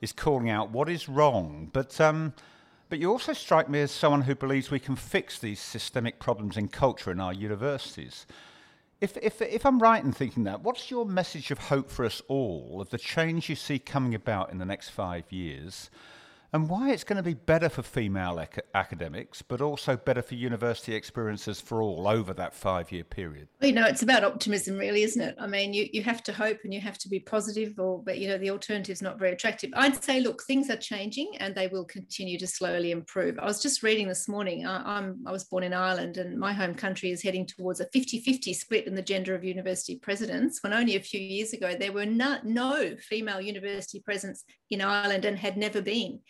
is 0.00 0.12
calling 0.12 0.50
out 0.50 0.70
what 0.70 0.88
is 0.88 1.08
wrong. 1.08 1.70
But 1.72 2.00
um, 2.00 2.34
but 2.90 2.98
you 2.98 3.08
also 3.08 3.32
strike 3.32 3.68
me 3.68 3.80
as 3.82 3.92
someone 3.92 4.22
who 4.22 4.34
believes 4.34 4.70
we 4.70 4.80
can 4.80 4.96
fix 4.96 5.38
these 5.38 5.60
systemic 5.60 6.18
problems 6.18 6.56
in 6.56 6.66
culture 6.66 7.12
in 7.12 7.20
our 7.20 7.32
universities. 7.32 8.26
If, 9.00 9.16
if, 9.22 9.40
if 9.40 9.64
I'm 9.64 9.78
right 9.78 10.04
in 10.04 10.12
thinking 10.12 10.44
that, 10.44 10.62
what's 10.62 10.90
your 10.90 11.06
message 11.06 11.50
of 11.50 11.58
hope 11.58 11.90
for 11.90 12.04
us 12.04 12.20
all 12.28 12.82
of 12.82 12.90
the 12.90 12.98
change 12.98 13.48
you 13.48 13.56
see 13.56 13.78
coming 13.78 14.14
about 14.14 14.52
in 14.52 14.58
the 14.58 14.66
next 14.66 14.90
five 14.90 15.32
years? 15.32 15.88
And 16.52 16.68
why 16.68 16.90
it's 16.90 17.04
going 17.04 17.16
to 17.16 17.22
be 17.22 17.34
better 17.34 17.68
for 17.68 17.82
female 17.82 18.40
ac- 18.40 18.62
academics, 18.74 19.40
but 19.42 19.60
also 19.60 19.96
better 19.96 20.22
for 20.22 20.34
university 20.34 20.94
experiences 20.94 21.60
for 21.60 21.82
all 21.82 22.08
over 22.08 22.34
that 22.34 22.54
five 22.54 22.90
year 22.90 23.04
period? 23.04 23.48
Well, 23.60 23.68
you 23.68 23.74
know, 23.74 23.86
it's 23.86 24.02
about 24.02 24.24
optimism, 24.24 24.76
really, 24.76 25.02
isn't 25.02 25.20
it? 25.20 25.36
I 25.38 25.46
mean, 25.46 25.72
you, 25.72 25.88
you 25.92 26.02
have 26.02 26.22
to 26.24 26.32
hope 26.32 26.58
and 26.64 26.74
you 26.74 26.80
have 26.80 26.98
to 26.98 27.08
be 27.08 27.20
positive, 27.20 27.78
or 27.78 28.02
but 28.02 28.18
you 28.18 28.28
know, 28.28 28.38
the 28.38 28.50
alternative 28.50 28.92
is 28.92 29.02
not 29.02 29.18
very 29.18 29.32
attractive. 29.32 29.70
I'd 29.74 30.02
say, 30.02 30.20
look, 30.20 30.42
things 30.42 30.70
are 30.70 30.76
changing 30.76 31.36
and 31.38 31.54
they 31.54 31.68
will 31.68 31.84
continue 31.84 32.38
to 32.38 32.46
slowly 32.46 32.90
improve. 32.90 33.38
I 33.38 33.44
was 33.44 33.62
just 33.62 33.82
reading 33.82 34.08
this 34.08 34.28
morning. 34.28 34.66
I, 34.66 34.98
I'm 34.98 35.22
I 35.26 35.32
was 35.32 35.44
born 35.44 35.62
in 35.62 35.72
Ireland, 35.72 36.16
and 36.16 36.38
my 36.38 36.52
home 36.52 36.74
country 36.74 37.10
is 37.10 37.22
heading 37.22 37.46
towards 37.46 37.80
a 37.80 37.86
50-50 37.86 38.54
split 38.54 38.86
in 38.86 38.94
the 38.94 39.02
gender 39.02 39.34
of 39.34 39.44
university 39.44 39.96
presidents. 39.96 40.62
When 40.62 40.72
only 40.72 40.96
a 40.96 41.00
few 41.00 41.20
years 41.20 41.52
ago 41.52 41.74
there 41.78 41.92
were 41.92 42.06
not, 42.06 42.44
no 42.44 42.96
female 42.96 43.40
university 43.40 44.00
presidents 44.00 44.44
in 44.70 44.80
Ireland 44.80 45.24
and 45.24 45.38
had 45.38 45.56
never 45.56 45.80
been 45.80 46.20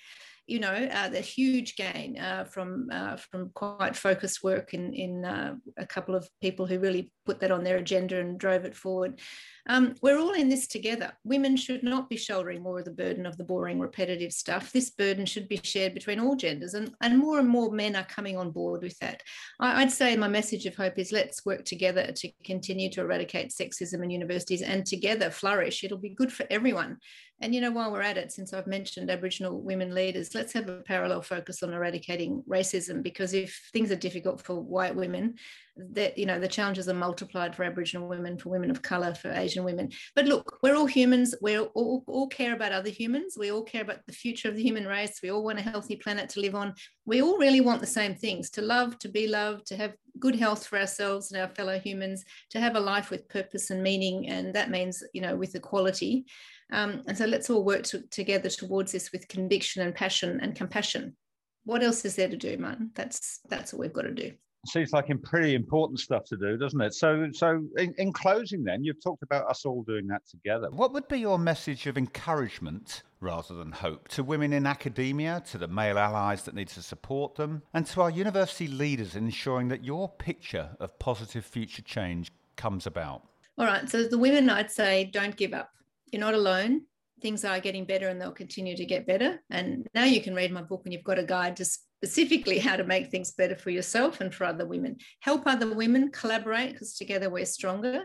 you 0.51 0.59
know, 0.59 0.89
uh, 0.93 1.09
the 1.09 1.21
huge 1.21 1.77
gain 1.77 2.19
uh, 2.19 2.45
from 2.45 2.89
uh, 2.93 3.17
from 3.17 3.51
quite 3.55 3.95
focused 3.95 4.43
work 4.43 4.75
in 4.75 4.93
in 4.93 5.25
uh, 5.25 5.55
a 5.79 5.87
couple 5.87 6.17
of 6.17 6.29
people 6.41 6.67
who 6.67 6.81
really 6.81 7.13
put 7.25 7.39
that 7.41 7.53
on 7.53 7.63
their 7.63 7.77
agenda 7.77 8.19
and 8.19 8.41
drove 8.41 8.65
it 8.65 8.75
forward. 8.75 9.21
Um, 9.69 9.95
we're 10.03 10.19
all 10.19 10.33
in 10.33 10.49
this 10.49 10.67
together. 10.67 11.13
Women 11.23 11.57
should 11.57 11.85
not 11.85 12.11
be 12.11 12.17
shouldering 12.17 12.63
more 12.63 12.81
of 12.81 12.85
the 12.85 12.91
burden 12.91 13.27
of 13.27 13.37
the 13.37 13.45
boring, 13.45 13.79
repetitive 13.79 14.33
stuff. 14.33 14.73
This 14.73 14.91
burden 14.91 15.25
should 15.27 15.49
be 15.49 15.61
shared 15.63 15.95
between 15.95 16.19
all 16.19 16.35
genders, 16.35 16.75
and, 16.75 16.93
and 17.01 17.19
more 17.19 17.39
and 17.39 17.49
more 17.49 17.71
men 17.71 17.95
are 17.95 18.05
coming 18.05 18.37
on 18.37 18.51
board 18.51 18.83
with 18.83 18.99
that. 18.99 19.23
I, 19.61 19.85
would 19.85 19.93
say 19.93 20.17
my 20.17 20.29
message 20.29 20.67
of 20.67 20.75
hope 20.75 20.99
is 20.99 21.13
let's 21.13 21.47
work 21.47 21.65
together 21.65 22.11
to 22.11 22.33
continue 22.45 22.91
to 22.91 23.03
eradicate 23.03 23.53
sexism 23.53 24.03
in 24.03 24.11
universities 24.11 24.63
and 24.63 24.85
together 24.85 25.31
flourish. 25.31 25.85
It'll 25.85 25.99
be 25.99 26.17
good 26.17 26.33
for 26.33 26.47
everyone. 26.51 26.99
And 27.43 27.55
you 27.55 27.61
know, 27.63 27.71
while 27.71 27.91
we're 27.91 28.03
at 28.03 28.19
it, 28.19 28.33
since 28.33 28.53
I've 28.53 28.67
mentioned 28.67 29.11
Aboriginal 29.11 29.63
women 29.63 29.95
leaders, 29.95 30.35
let's 30.35 30.53
have 30.53 30.69
a 30.69 30.83
parallel 30.83 31.23
focus 31.23 31.63
on 31.63 31.73
eradicating 31.73 32.43
racism 32.47 33.03
because 33.03 33.33
if 33.33 33.71
things 33.73 33.91
are 33.91 33.97
difficult 33.97 34.43
for 34.43 34.61
white 34.61 34.95
women, 34.95 35.37
that 35.77 36.19
you 36.19 36.27
know 36.27 36.39
the 36.39 36.49
challenges 36.49 36.89
are 36.89 36.95
multiplied 36.95 37.55
for 37.55 37.65
aboriginal 37.65 38.09
women 38.09 38.39
for 38.39 38.49
women 38.49 38.71
of 38.71 38.83
color 38.83 39.15
for 39.15 39.31
asian 39.33 39.65
women. 39.65 39.91
But 40.15 40.27
look 40.27 40.59
we're 40.63 40.77
all 40.77 40.87
humans. 40.87 41.35
We 41.41 41.59
all, 41.59 42.05
all 42.07 42.29
care 42.29 42.55
about 42.55 42.73
other 42.73 42.91
humans. 42.91 43.37
We 43.39 43.51
all 43.51 43.63
care 43.63 43.83
about 43.83 44.05
the 44.07 44.13
future 44.13 44.49
of 44.49 44.57
the 44.57 44.63
human 44.63 44.87
race. 44.87 45.21
We 45.23 45.31
all 45.31 45.45
want 45.45 45.59
a 45.59 45.63
healthy 45.63 45.97
planet 45.97 46.29
to 46.31 46.41
live 46.41 46.55
on. 46.55 46.75
We 47.07 47.23
all 47.23 47.39
really 47.39 47.61
want 47.61 47.81
the 47.81 47.87
same 47.87 48.15
things 48.15 48.51
to 48.51 48.63
love 48.63 48.99
to 49.01 49.09
be 49.09 49.27
loved 49.27 49.67
to 49.67 49.77
have 49.77 49.95
good 50.19 50.37
health 50.37 50.67
for 50.67 50.79
ourselves 50.79 51.33
and 51.33 51.41
our 51.41 51.49
fellow 51.49 51.79
humans 51.79 52.25
to 52.51 52.61
have 52.61 52.77
a 52.77 52.81
life 52.81 53.11
with 53.11 53.29
purpose 53.29 53.71
and 53.71 53.83
meaning 53.83 54.29
and 54.29 54.55
that 54.55 54.71
means 54.71 55.03
you 55.13 55.21
know 55.21 55.37
with 55.37 55.55
equality. 55.55 56.27
Um, 56.73 57.03
and 57.09 57.19
so 57.19 57.25
let's 57.25 57.51
all 57.51 57.65
work 57.65 57.83
to, 57.85 58.03
together 58.11 58.49
towards 58.49 58.93
this 58.93 59.11
with 59.11 59.27
conviction 59.27 59.83
and 59.83 59.95
passion 59.95 60.39
and 60.41 60.55
compassion. 60.55 61.17
What 61.65 61.83
else 61.83 62.05
is 62.05 62.17
there 62.17 62.29
to 62.29 62.37
do 62.37 62.57
man 62.59 62.91
that's 62.95 63.41
that's 63.49 63.73
what 63.73 63.81
we've 63.81 63.93
got 63.93 64.03
to 64.03 64.13
do 64.13 64.33
seems 64.67 64.93
like 64.93 65.09
pretty 65.23 65.55
important 65.55 66.01
stuff 66.01 66.25
to 66.25 66.37
do, 66.37 66.57
doesn't 66.57 66.81
it? 66.81 66.95
So, 66.95 67.29
so 67.33 67.65
in, 67.77 67.95
in, 67.99 68.13
closing, 68.13 68.63
then 68.63 68.85
you've 68.85 69.03
talked 69.03 69.23
about 69.23 69.49
us 69.49 69.65
all 69.65 69.83
doing 69.83 70.07
that 70.09 70.23
together. 70.29 70.69
What 70.71 70.93
would 70.93 71.09
be 71.09 71.19
your 71.19 71.39
message 71.39 71.87
of 71.87 71.97
encouragement 71.97 73.03
rather 73.21 73.55
than 73.55 73.73
hope 73.73 74.09
to 74.09 74.23
women 74.23 74.53
in 74.53 74.67
academia, 74.67 75.43
to 75.51 75.59
the 75.59 75.69
male 75.69 75.99
allies 75.99 76.43
that 76.45 76.55
need 76.55 76.69
to 76.69 76.83
support 76.83 77.35
them, 77.35 77.63
and 77.75 77.87
to 77.87 78.03
our 78.03 78.11
university 78.11 78.69
leaders 78.69 79.17
in 79.17 79.25
ensuring 79.25 79.69
that 79.69 79.85
your 79.85 80.09
picture 80.09 80.71
of 80.81 80.99
positive 80.99 81.45
future 81.45 81.83
change 81.83 82.33
comes 82.57 82.87
about? 82.87 83.23
All 83.59 83.67
right. 83.67 83.89
So, 83.89 84.05
the 84.05 84.19
women, 84.19 84.49
I'd 84.49 84.71
say, 84.71 85.11
don't 85.13 85.37
give 85.37 85.53
up. 85.53 85.71
You're 86.13 86.21
not 86.21 86.35
alone 86.35 86.83
things 87.21 87.45
are 87.45 87.61
getting 87.61 87.85
better 87.85 88.09
and 88.09 88.21
they'll 88.21 88.33
continue 88.33 88.77
to 88.77 88.85
get 88.85 89.07
better. 89.07 89.43
And 89.51 89.87
now 89.95 90.05
you 90.05 90.21
can 90.21 90.35
read 90.35 90.53
my 90.53 90.63
book 90.63 90.83
and 90.85 90.93
you've 90.93 91.05
got 91.05 91.19
a 91.19 91.25
guide 91.25 91.57
to 91.57 91.67
specifically 92.03 92.59
how 92.59 92.77
to 92.77 92.85
make 92.85 93.11
things 93.11 93.33
better 93.33 93.55
for 93.55 93.69
yourself 93.69 94.23
and 94.23 94.35
for 94.35 94.45
other 94.45 94.67
women. 94.67 94.97
Help 95.21 95.43
other 95.47 95.75
women 95.75 96.11
collaborate 96.11 96.73
because 96.73 96.95
together 96.97 97.29
we're 97.29 97.45
stronger. 97.45 98.05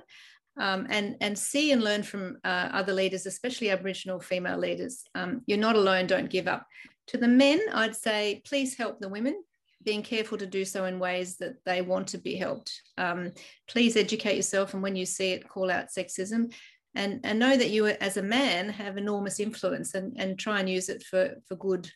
Um, 0.57 0.87
and 0.89 1.17
and 1.19 1.37
see 1.37 1.73
and 1.73 1.83
learn 1.83 2.03
from 2.03 2.37
uh, 2.45 2.69
other 2.71 2.93
leaders, 2.93 3.25
especially 3.25 3.71
Aboriginal 3.71 4.19
female 4.19 4.57
leaders. 4.57 5.03
Um, 5.13 5.41
you're 5.47 5.57
not 5.57 5.75
alone. 5.75 6.07
Don't 6.07 6.29
give 6.29 6.47
up. 6.47 6.65
To 7.07 7.17
the 7.17 7.27
men, 7.27 7.59
I'd 7.73 7.95
say 7.95 8.41
please 8.45 8.77
help 8.77 8.99
the 8.99 9.09
women. 9.09 9.41
Being 9.83 10.01
careful 10.01 10.37
to 10.37 10.45
do 10.47 10.63
so 10.63 10.85
in 10.85 10.97
ways 10.97 11.37
that 11.37 11.55
they 11.65 11.81
want 11.81 12.07
to 12.09 12.17
be 12.17 12.35
helped. 12.35 12.71
Um, 12.97 13.33
please 13.67 13.97
educate 13.97 14.37
yourself, 14.37 14.73
and 14.73 14.81
when 14.81 14.95
you 14.95 15.05
see 15.05 15.31
it, 15.31 15.47
call 15.47 15.69
out 15.69 15.87
sexism 15.87 16.51
and, 16.95 17.19
and 17.23 17.37
know 17.37 17.55
that 17.55 17.69
you 17.69 17.87
as 17.87 18.17
a 18.17 18.23
man 18.23 18.69
have 18.69 18.97
enormous 18.97 19.39
influence 19.39 19.93
and, 19.93 20.13
and 20.17 20.39
try 20.39 20.59
and 20.59 20.69
use 20.69 20.89
it 20.89 21.03
for, 21.03 21.35
for 21.47 21.55
good, 21.55 21.89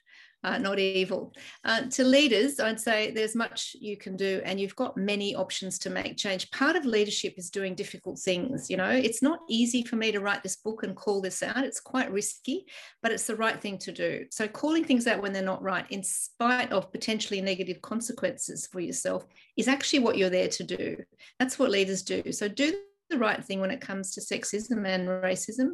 uh, 0.43 0.57
not 0.57 0.79
evil. 0.79 1.33
Uh, 1.65 1.81
to 1.81 2.03
leaders, 2.03 2.59
I'd 2.59 2.79
say 2.79 3.11
there's 3.11 3.35
much 3.35 3.75
you 3.79 3.97
can 3.97 4.15
do 4.15 4.41
and 4.45 4.59
you've 4.59 4.75
got 4.75 4.95
many 4.97 5.35
options 5.35 5.77
to 5.79 5.89
make 5.89 6.17
change. 6.17 6.49
Part 6.51 6.75
of 6.75 6.85
leadership 6.85 7.33
is 7.37 7.49
doing 7.49 7.75
difficult 7.75 8.19
things. 8.19 8.69
You 8.69 8.77
know, 8.77 8.89
it's 8.89 9.21
not 9.21 9.39
easy 9.49 9.83
for 9.83 9.95
me 9.95 10.11
to 10.11 10.19
write 10.19 10.43
this 10.43 10.57
book 10.57 10.83
and 10.83 10.95
call 10.95 11.21
this 11.21 11.43
out. 11.43 11.63
It's 11.63 11.81
quite 11.81 12.11
risky, 12.11 12.65
but 13.01 13.11
it's 13.11 13.27
the 13.27 13.35
right 13.35 13.59
thing 13.59 13.77
to 13.79 13.91
do. 13.91 14.25
So 14.31 14.47
calling 14.47 14.83
things 14.83 15.07
out 15.07 15.21
when 15.21 15.33
they're 15.33 15.41
not 15.41 15.61
right, 15.61 15.85
in 15.89 16.03
spite 16.03 16.71
of 16.71 16.91
potentially 16.91 17.41
negative 17.41 17.81
consequences 17.81 18.67
for 18.71 18.79
yourself, 18.79 19.25
is 19.57 19.67
actually 19.67 19.99
what 19.99 20.17
you're 20.17 20.29
there 20.29 20.47
to 20.47 20.63
do. 20.63 20.97
That's 21.39 21.59
what 21.59 21.71
leaders 21.71 22.01
do. 22.01 22.31
So 22.31 22.47
do 22.47 22.73
the 23.09 23.17
right 23.17 23.43
thing 23.43 23.59
when 23.59 23.71
it 23.71 23.81
comes 23.81 24.13
to 24.13 24.21
sexism 24.21 24.87
and 24.87 25.07
racism. 25.07 25.71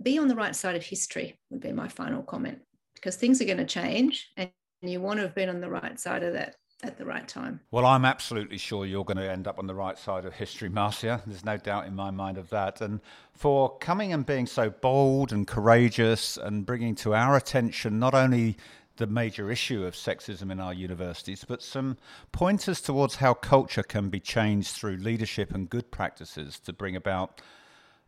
Be 0.00 0.18
on 0.18 0.28
the 0.28 0.36
right 0.36 0.54
side 0.54 0.76
of 0.76 0.84
history, 0.84 1.40
would 1.50 1.60
be 1.60 1.72
my 1.72 1.88
final 1.88 2.22
comment, 2.22 2.60
because 2.98 3.16
things 3.16 3.40
are 3.40 3.46
going 3.46 3.58
to 3.58 3.64
change 3.64 4.30
and 4.36 4.50
you 4.82 5.00
want 5.00 5.18
to 5.18 5.22
have 5.22 5.34
been 5.34 5.48
on 5.48 5.60
the 5.60 5.70
right 5.70 5.98
side 5.98 6.22
of 6.22 6.32
that 6.34 6.56
at 6.84 6.96
the 6.96 7.04
right 7.04 7.26
time. 7.26 7.60
Well, 7.70 7.84
I'm 7.84 8.04
absolutely 8.04 8.58
sure 8.58 8.86
you're 8.86 9.04
going 9.04 9.16
to 9.16 9.30
end 9.30 9.48
up 9.48 9.58
on 9.58 9.66
the 9.66 9.74
right 9.74 9.98
side 9.98 10.24
of 10.24 10.34
history, 10.34 10.68
Marcia. 10.68 11.22
There's 11.26 11.44
no 11.44 11.56
doubt 11.56 11.86
in 11.86 11.94
my 11.94 12.10
mind 12.10 12.38
of 12.38 12.50
that. 12.50 12.80
And 12.80 13.00
for 13.32 13.76
coming 13.78 14.12
and 14.12 14.24
being 14.24 14.46
so 14.46 14.70
bold 14.70 15.32
and 15.32 15.46
courageous 15.46 16.36
and 16.36 16.64
bringing 16.64 16.94
to 16.96 17.14
our 17.14 17.36
attention 17.36 17.98
not 17.98 18.14
only 18.14 18.56
the 18.96 19.06
major 19.06 19.50
issue 19.50 19.84
of 19.84 19.94
sexism 19.94 20.52
in 20.52 20.60
our 20.60 20.74
universities, 20.74 21.44
but 21.46 21.62
some 21.62 21.96
pointers 22.30 22.80
towards 22.80 23.16
how 23.16 23.34
culture 23.34 23.82
can 23.82 24.08
be 24.08 24.20
changed 24.20 24.68
through 24.68 24.96
leadership 24.96 25.52
and 25.52 25.70
good 25.70 25.90
practices 25.90 26.60
to 26.60 26.72
bring 26.72 26.94
about 26.94 27.40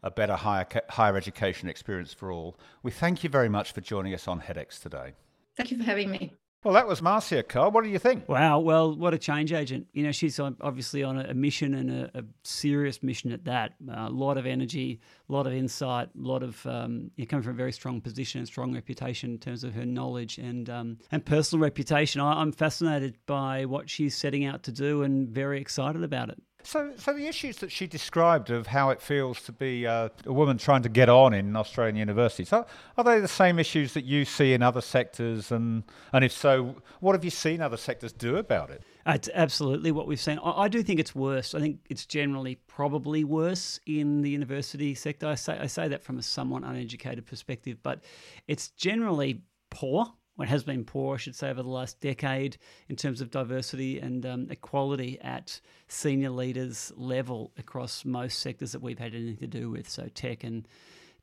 a 0.03 0.11
better 0.11 0.37
higher, 0.37 0.67
higher 0.89 1.17
education 1.17 1.69
experience 1.69 2.13
for 2.13 2.33
all. 2.33 2.59
We 2.83 2.91
thank 2.91 3.23
you 3.23 3.31
very 3.31 3.49
much 3.49 3.73
for 3.73 3.81
joining 3.81 4.15
us 4.15 4.29
on 4.29 4.41
HEDx 4.41 4.81
today. 4.81 5.15
Thank 5.57 5.71
you 5.71 5.79
for 5.79 5.85
having 5.85 6.11
me. 6.11 6.33
Well, 6.63 6.75
that 6.75 6.87
was 6.87 7.01
Marcia, 7.01 7.43
Karl. 7.43 7.71
What 7.71 7.85
do 7.85 7.91
you 7.91 7.99
think? 7.99 8.29
Wow. 8.29 8.59
Well, 8.59 8.95
what 8.95 9.15
a 9.15 9.19
change 9.19 9.51
agent. 9.51 9.87
You 9.95 10.03
know, 10.03 10.13
she's 10.13 10.39
obviously 10.39 11.03
on 11.03 11.19
a 11.19 11.33
mission 11.33 11.73
and 11.73 11.91
a, 11.91 12.11
a 12.19 12.23
serious 12.45 13.03
mission 13.03 13.33
at 13.33 13.47
that. 13.47 13.73
A 13.91 14.11
lot 14.11 14.37
of 14.37 14.45
energy, 14.45 15.01
a 15.31 15.33
lot 15.33 15.47
of 15.47 15.55
insight, 15.55 16.11
a 16.15 16.23
lot 16.23 16.43
of 16.43 16.67
um, 16.67 17.11
you 17.17 17.25
know, 17.25 17.29
coming 17.31 17.45
from 17.45 17.55
a 17.55 17.57
very 17.57 17.73
strong 17.73 18.03
position 18.03 18.41
and 18.41 18.47
strong 18.47 18.75
reputation 18.75 19.31
in 19.31 19.39
terms 19.39 19.65
of 19.65 19.73
her 19.73 19.87
knowledge 19.87 20.37
and 20.37 20.69
um, 20.69 20.99
and 21.11 21.25
personal 21.25 21.63
reputation. 21.63 22.21
I, 22.21 22.43
I'm 22.43 22.53
fascinated 22.53 23.17
by 23.25 23.65
what 23.65 23.89
she's 23.89 24.15
setting 24.15 24.45
out 24.45 24.63
to 24.65 24.73
do 24.73 25.03
and 25.03 25.31
very 25.31 25.63
excited 25.63 26.05
about 26.05 26.29
it. 26.29 26.43
So, 26.63 26.93
so 26.97 27.13
the 27.13 27.27
issues 27.27 27.57
that 27.59 27.73
she 27.73 27.87
described 27.87 28.51
of 28.51 28.67
how 28.69 28.91
it 28.91 29.01
feels 29.01 29.41
to 29.43 29.53
be 29.53 29.87
uh, 29.87 30.11
a 30.27 30.33
woman 30.33 30.59
trying 30.59 30.83
to 30.83 30.89
get 30.89 31.09
on 31.09 31.33
in 31.33 31.57
Australian 31.57 31.97
universities, 31.97 32.53
are, 32.53 32.67
are 32.97 33.05
they 33.05 33.21
the 33.21 33.29
same 33.29 33.59
issues 33.59 33.95
that 33.95 34.05
you 34.05 34.25
see 34.25 34.53
in 34.53 34.63
other 34.63 34.81
sectors? 34.81 35.51
And, 35.51 35.85
and 36.13 36.25
if 36.25 36.33
so, 36.33 36.77
what 37.01 37.15
have 37.15 37.25
you 37.25 37.31
seen 37.31 37.61
other 37.61 37.77
sectors 37.77 38.13
do 38.13 38.37
about 38.37 38.71
it? 38.71 38.83
It's 39.07 39.31
absolutely 39.35 39.93
what 39.93 40.07
we've 40.07 40.21
seen. 40.21 40.39
I, 40.39 40.63
I 40.63 40.69
do 40.69 40.83
think 40.83 41.01
it's 41.01 41.15
worse. 41.15 41.55
I 41.55 41.61
think 41.61 41.81
it's 41.89 42.07
generally 42.07 42.57
probably 42.67 43.25
worse 43.25 43.81
in 43.87 44.23
the 44.23 44.31
university 44.31 44.95
sector. 44.95 45.27
I 45.27 45.35
say, 45.35 45.59
I 45.59 45.67
say 45.67 45.89
that 45.89 46.03
from 46.03 46.19
a 46.19 46.23
somewhat 46.23 46.63
uneducated 46.65 47.27
perspective, 47.27 47.79
but 47.83 48.03
it's 48.47 48.69
generally 48.69 49.43
poor 49.71 50.13
what 50.41 50.49
has 50.49 50.65
been 50.65 50.87
poor, 50.87 51.17
I 51.17 51.19
should 51.19 51.37
say, 51.37 51.51
over 51.51 51.63
the 51.63 51.69
last 51.69 52.01
decade 52.01 52.57
in 52.89 52.97
terms 52.97 53.21
of 53.21 53.31
diversity 53.31 53.99
and 53.99 54.25
um, 54.25 54.47
equality 54.49 55.21
at 55.21 55.61
senior 55.87 56.31
leaders 56.31 56.91
level 56.97 57.53
across 57.59 58.07
most 58.07 58.39
sectors 58.39 58.73
that 58.73 58.81
we've 58.81 58.99
had 58.99 59.15
anything 59.15 59.37
to 59.37 59.47
do 59.47 59.69
with. 59.69 59.87
So 59.87 60.09
tech 60.15 60.43
and 60.43 60.67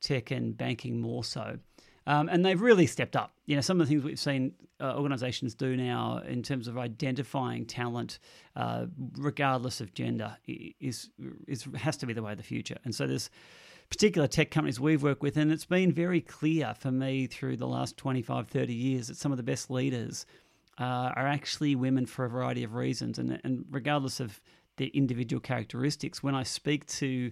tech 0.02 0.30
and 0.30 0.56
banking 0.56 1.02
more 1.02 1.24
so. 1.24 1.58
Um, 2.06 2.30
and 2.30 2.46
they've 2.46 2.62
really 2.62 2.86
stepped 2.86 3.16
up. 3.16 3.32
You 3.48 3.56
know, 3.56 3.62
some 3.62 3.82
of 3.82 3.88
the 3.88 3.92
things 3.92 4.04
we've 4.04 4.20
seen 4.20 4.54
uh, 4.80 4.94
organisations 4.96 5.56
do 5.56 5.76
now 5.76 6.20
in 6.20 6.44
terms 6.44 6.68
of 6.68 6.78
identifying 6.78 7.66
talent, 7.66 8.20
uh, 8.56 8.86
regardless 9.18 9.82
of 9.82 9.96
gender, 9.96 10.38
is 10.46 11.10
is 11.48 11.68
has 11.76 11.98
to 11.98 12.06
be 12.06 12.14
the 12.14 12.22
way 12.22 12.34
of 12.34 12.38
the 12.38 12.44
future. 12.44 12.78
And 12.86 12.94
so 12.94 13.08
there's 13.08 13.32
particular 13.90 14.28
tech 14.28 14.52
companies 14.52 14.80
we've 14.80 15.04
worked 15.04 15.22
with. 15.22 15.38
And 15.38 15.52
it's 15.52 15.66
been 15.66 15.92
very 15.92 16.22
clear 16.22 16.74
for 16.78 16.92
me 16.92 17.28
through 17.28 17.58
the 17.58 17.68
last 17.68 17.98
25, 17.98 18.48
30 18.48 18.74
years 18.74 19.08
that 19.08 19.18
some 19.18 19.32
of 19.32 19.38
the 19.38 19.44
best 19.44 19.70
leaders 19.70 20.26
uh, 20.80 21.12
are 21.16 21.28
actually 21.28 21.76
women 21.76 22.06
for 22.06 22.26
a 22.26 22.30
variety 22.30 22.64
of 22.64 22.76
reasons. 22.76 23.18
And, 23.18 23.40
and 23.44 23.66
regardless 23.72 24.20
of 24.20 24.40
their 24.78 24.90
individual 24.94 25.40
characteristics, 25.40 26.22
when 26.22 26.36
I 26.36 26.44
speak 26.44 26.86
to 26.88 27.32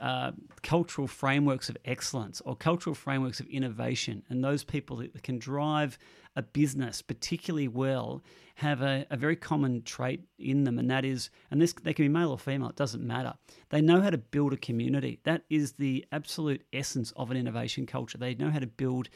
uh, 0.00 0.32
cultural 0.62 1.06
frameworks 1.06 1.68
of 1.68 1.76
excellence 1.84 2.40
or 2.42 2.56
cultural 2.56 2.94
frameworks 2.94 3.40
of 3.40 3.46
innovation, 3.46 4.22
and 4.28 4.42
those 4.42 4.64
people 4.64 4.96
that 4.98 5.22
can 5.22 5.38
drive 5.38 5.98
a 6.36 6.42
business 6.42 7.02
particularly 7.02 7.66
well 7.66 8.22
have 8.56 8.82
a, 8.82 9.06
a, 9.10 9.16
very 9.16 9.36
common 9.36 9.82
trait 9.82 10.22
in 10.38 10.64
them, 10.64 10.78
and 10.78 10.90
that 10.90 11.04
is, 11.04 11.30
and 11.50 11.60
this 11.60 11.74
they 11.82 11.92
can 11.92 12.04
be 12.04 12.08
male 12.08 12.30
or 12.30 12.38
female, 12.38 12.70
it 12.70 12.76
doesn't 12.76 13.06
matter. 13.06 13.34
They 13.70 13.82
know 13.82 14.00
how 14.00 14.10
to 14.10 14.18
build 14.18 14.52
a 14.52 14.56
community. 14.56 15.20
That 15.24 15.42
is 15.50 15.72
the 15.72 16.06
absolute 16.12 16.64
essence 16.72 17.12
of 17.16 17.30
an 17.30 17.36
innovation 17.36 17.86
culture. 17.86 18.16
They 18.16 18.34
know 18.34 18.50
how 18.50 18.60
to 18.60 18.66
build 18.66 19.08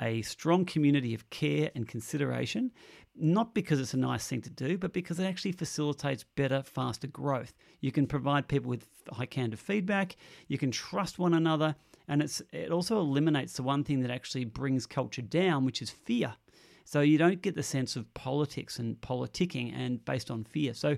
a 0.00 0.22
strong 0.22 0.64
community 0.64 1.14
of 1.14 1.28
care 1.30 1.70
and 1.74 1.88
consideration, 1.88 2.72
not 3.16 3.54
because 3.54 3.80
it's 3.80 3.94
a 3.94 3.98
nice 3.98 4.26
thing 4.26 4.42
to 4.42 4.50
do, 4.50 4.76
but 4.76 4.92
because 4.92 5.18
it 5.20 5.24
actually 5.24 5.52
facilitates 5.52 6.24
better, 6.36 6.62
faster 6.62 7.06
growth. 7.06 7.54
You 7.80 7.92
can 7.92 8.06
provide 8.06 8.48
people 8.48 8.70
with 8.70 8.86
high 9.10 9.26
candor 9.26 9.56
feedback, 9.56 10.16
you 10.48 10.58
can 10.58 10.70
trust 10.70 11.18
one 11.18 11.34
another, 11.34 11.76
and 12.08 12.22
it's 12.22 12.42
it 12.52 12.70
also 12.70 12.98
eliminates 12.98 13.54
the 13.54 13.62
one 13.62 13.84
thing 13.84 14.00
that 14.00 14.10
actually 14.10 14.44
brings 14.44 14.86
culture 14.86 15.22
down, 15.22 15.64
which 15.64 15.80
is 15.80 15.90
fear. 15.90 16.34
So 16.84 17.00
you 17.00 17.18
don't 17.18 17.42
get 17.42 17.54
the 17.54 17.62
sense 17.62 17.96
of 17.96 18.12
politics 18.14 18.78
and 18.78 19.00
politicking 19.00 19.74
and 19.74 20.04
based 20.04 20.30
on 20.30 20.44
fear. 20.44 20.74
So 20.74 20.96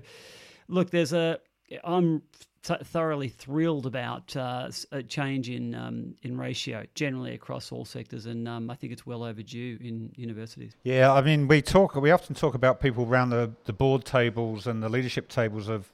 look, 0.67 0.89
there's 0.89 1.13
a 1.13 1.39
I'm 1.83 2.21
th- 2.63 2.81
thoroughly 2.81 3.29
thrilled 3.29 3.85
about 3.85 4.35
uh, 4.35 4.69
a 4.91 5.03
change 5.03 5.49
in 5.49 5.75
um, 5.75 6.15
in 6.21 6.37
ratio 6.37 6.85
generally 6.95 7.33
across 7.33 7.71
all 7.71 7.85
sectors, 7.85 8.25
and 8.25 8.47
um, 8.47 8.69
I 8.69 8.75
think 8.75 8.93
it's 8.93 9.05
well 9.05 9.23
overdue 9.23 9.77
in 9.81 10.11
universities. 10.15 10.73
Yeah, 10.83 11.13
I 11.13 11.21
mean, 11.21 11.47
we 11.47 11.61
talk, 11.61 11.95
we 11.95 12.11
often 12.11 12.35
talk 12.35 12.55
about 12.55 12.79
people 12.79 13.05
around 13.05 13.29
the, 13.29 13.51
the 13.65 13.73
board 13.73 14.05
tables 14.05 14.67
and 14.67 14.83
the 14.83 14.89
leadership 14.89 15.29
tables 15.29 15.67
of 15.67 15.91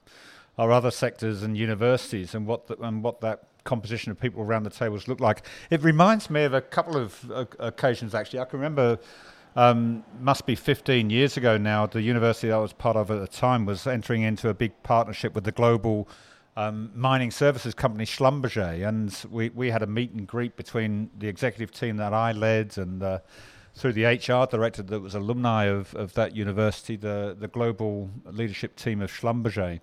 our 0.58 0.72
other 0.72 0.92
sectors 0.92 1.44
and 1.44 1.58
universities, 1.58 2.36
and 2.36 2.46
what 2.46 2.68
the, 2.68 2.80
and 2.82 3.04
what 3.04 3.22
that 3.22 3.44
composition 3.64 4.12
of 4.12 4.20
people 4.20 4.42
around 4.42 4.64
the 4.64 4.70
tables 4.70 5.08
look 5.08 5.22
like. 5.22 5.46
It 5.70 5.82
reminds 5.84 6.30
me 6.30 6.44
of 6.44 6.54
a 6.54 6.62
couple 6.62 6.98
of 6.98 7.32
uh, 7.32 7.46
occasions 7.60 8.14
actually. 8.14 8.40
I 8.40 8.46
can 8.46 8.60
remember 8.60 9.00
um, 9.56 10.04
must 10.20 10.46
be 10.46 10.56
15 10.56 11.10
years 11.10 11.38
ago 11.38 11.58
now. 11.58 11.86
The 11.86 12.02
university 12.02 12.52
I 12.52 12.58
was 12.58 12.74
part 12.74 12.98
of 12.98 13.12
at 13.12 13.20
the 13.20 13.28
time 13.28 13.66
was 13.66 13.86
entering 13.88 14.22
into 14.22 14.50
a 14.50 14.54
big 14.54 14.72
partnership 14.84 15.36
with 15.36 15.44
the 15.44 15.52
global 15.52 16.08
um, 16.56 16.92
mining 16.94 17.32
services 17.32 17.74
company 17.74 18.06
Schlumberger, 18.06 18.88
and 18.88 19.26
we, 19.30 19.50
we 19.50 19.72
had 19.72 19.82
a 19.82 19.88
meet 19.88 20.12
and 20.12 20.28
greet 20.28 20.56
between 20.56 21.10
the 21.18 21.28
executive 21.28 21.72
team 21.72 21.98
that 21.98 22.14
I 22.14 22.32
led 22.32 22.78
and 22.78 23.02
uh, 23.02 23.20
through 23.76 23.94
the 23.94 24.06
HR 24.06 24.46
director 24.46 24.84
that 24.84 25.00
was 25.00 25.16
alumni 25.16 25.66
of, 25.66 25.96
of 25.96 26.14
that 26.14 26.36
university, 26.36 26.96
the, 26.96 27.36
the 27.40 27.48
global 27.48 28.10
leadership 28.26 28.76
team 28.76 29.02
of 29.02 29.12
Schlumberger. 29.12 29.80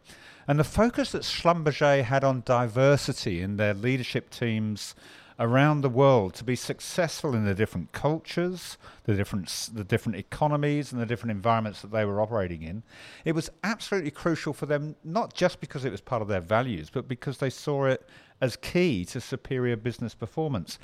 And 0.46 0.58
the 0.58 0.64
focus 0.64 1.12
that 1.12 1.22
Schlumberger 1.22 2.04
had 2.04 2.22
on 2.22 2.42
diversity 2.44 3.42
in 3.42 3.56
their 3.56 3.74
leadership 3.74 4.30
teams 4.30 4.94
around 5.40 5.80
the 5.80 5.88
world 5.88 6.34
to 6.34 6.44
be 6.44 6.54
successful 6.54 7.34
in 7.34 7.46
the 7.46 7.54
different 7.54 7.90
cultures, 7.92 8.76
the 9.04 9.14
different 9.14 9.70
the 9.72 9.82
different 9.82 10.16
economies, 10.16 10.92
and 10.92 11.00
the 11.00 11.06
different 11.06 11.30
environments 11.30 11.80
that 11.80 11.90
they 11.90 12.04
were 12.04 12.20
operating 12.20 12.62
in. 12.62 12.82
It 13.24 13.34
was 13.34 13.50
absolutely 13.64 14.10
crucial 14.10 14.52
for 14.52 14.66
them, 14.66 14.94
not 15.02 15.32
just 15.32 15.60
because 15.60 15.86
it 15.86 15.90
was 15.90 16.02
part 16.02 16.20
of 16.20 16.28
their 16.28 16.42
values, 16.42 16.90
but 16.90 17.08
because 17.08 17.38
they 17.38 17.50
saw 17.50 17.86
it 17.86 18.06
as 18.40 18.56
key 18.56 19.04
to 19.06 19.20
superior 19.20 19.76
business 19.76 20.14
performance. 20.14 20.78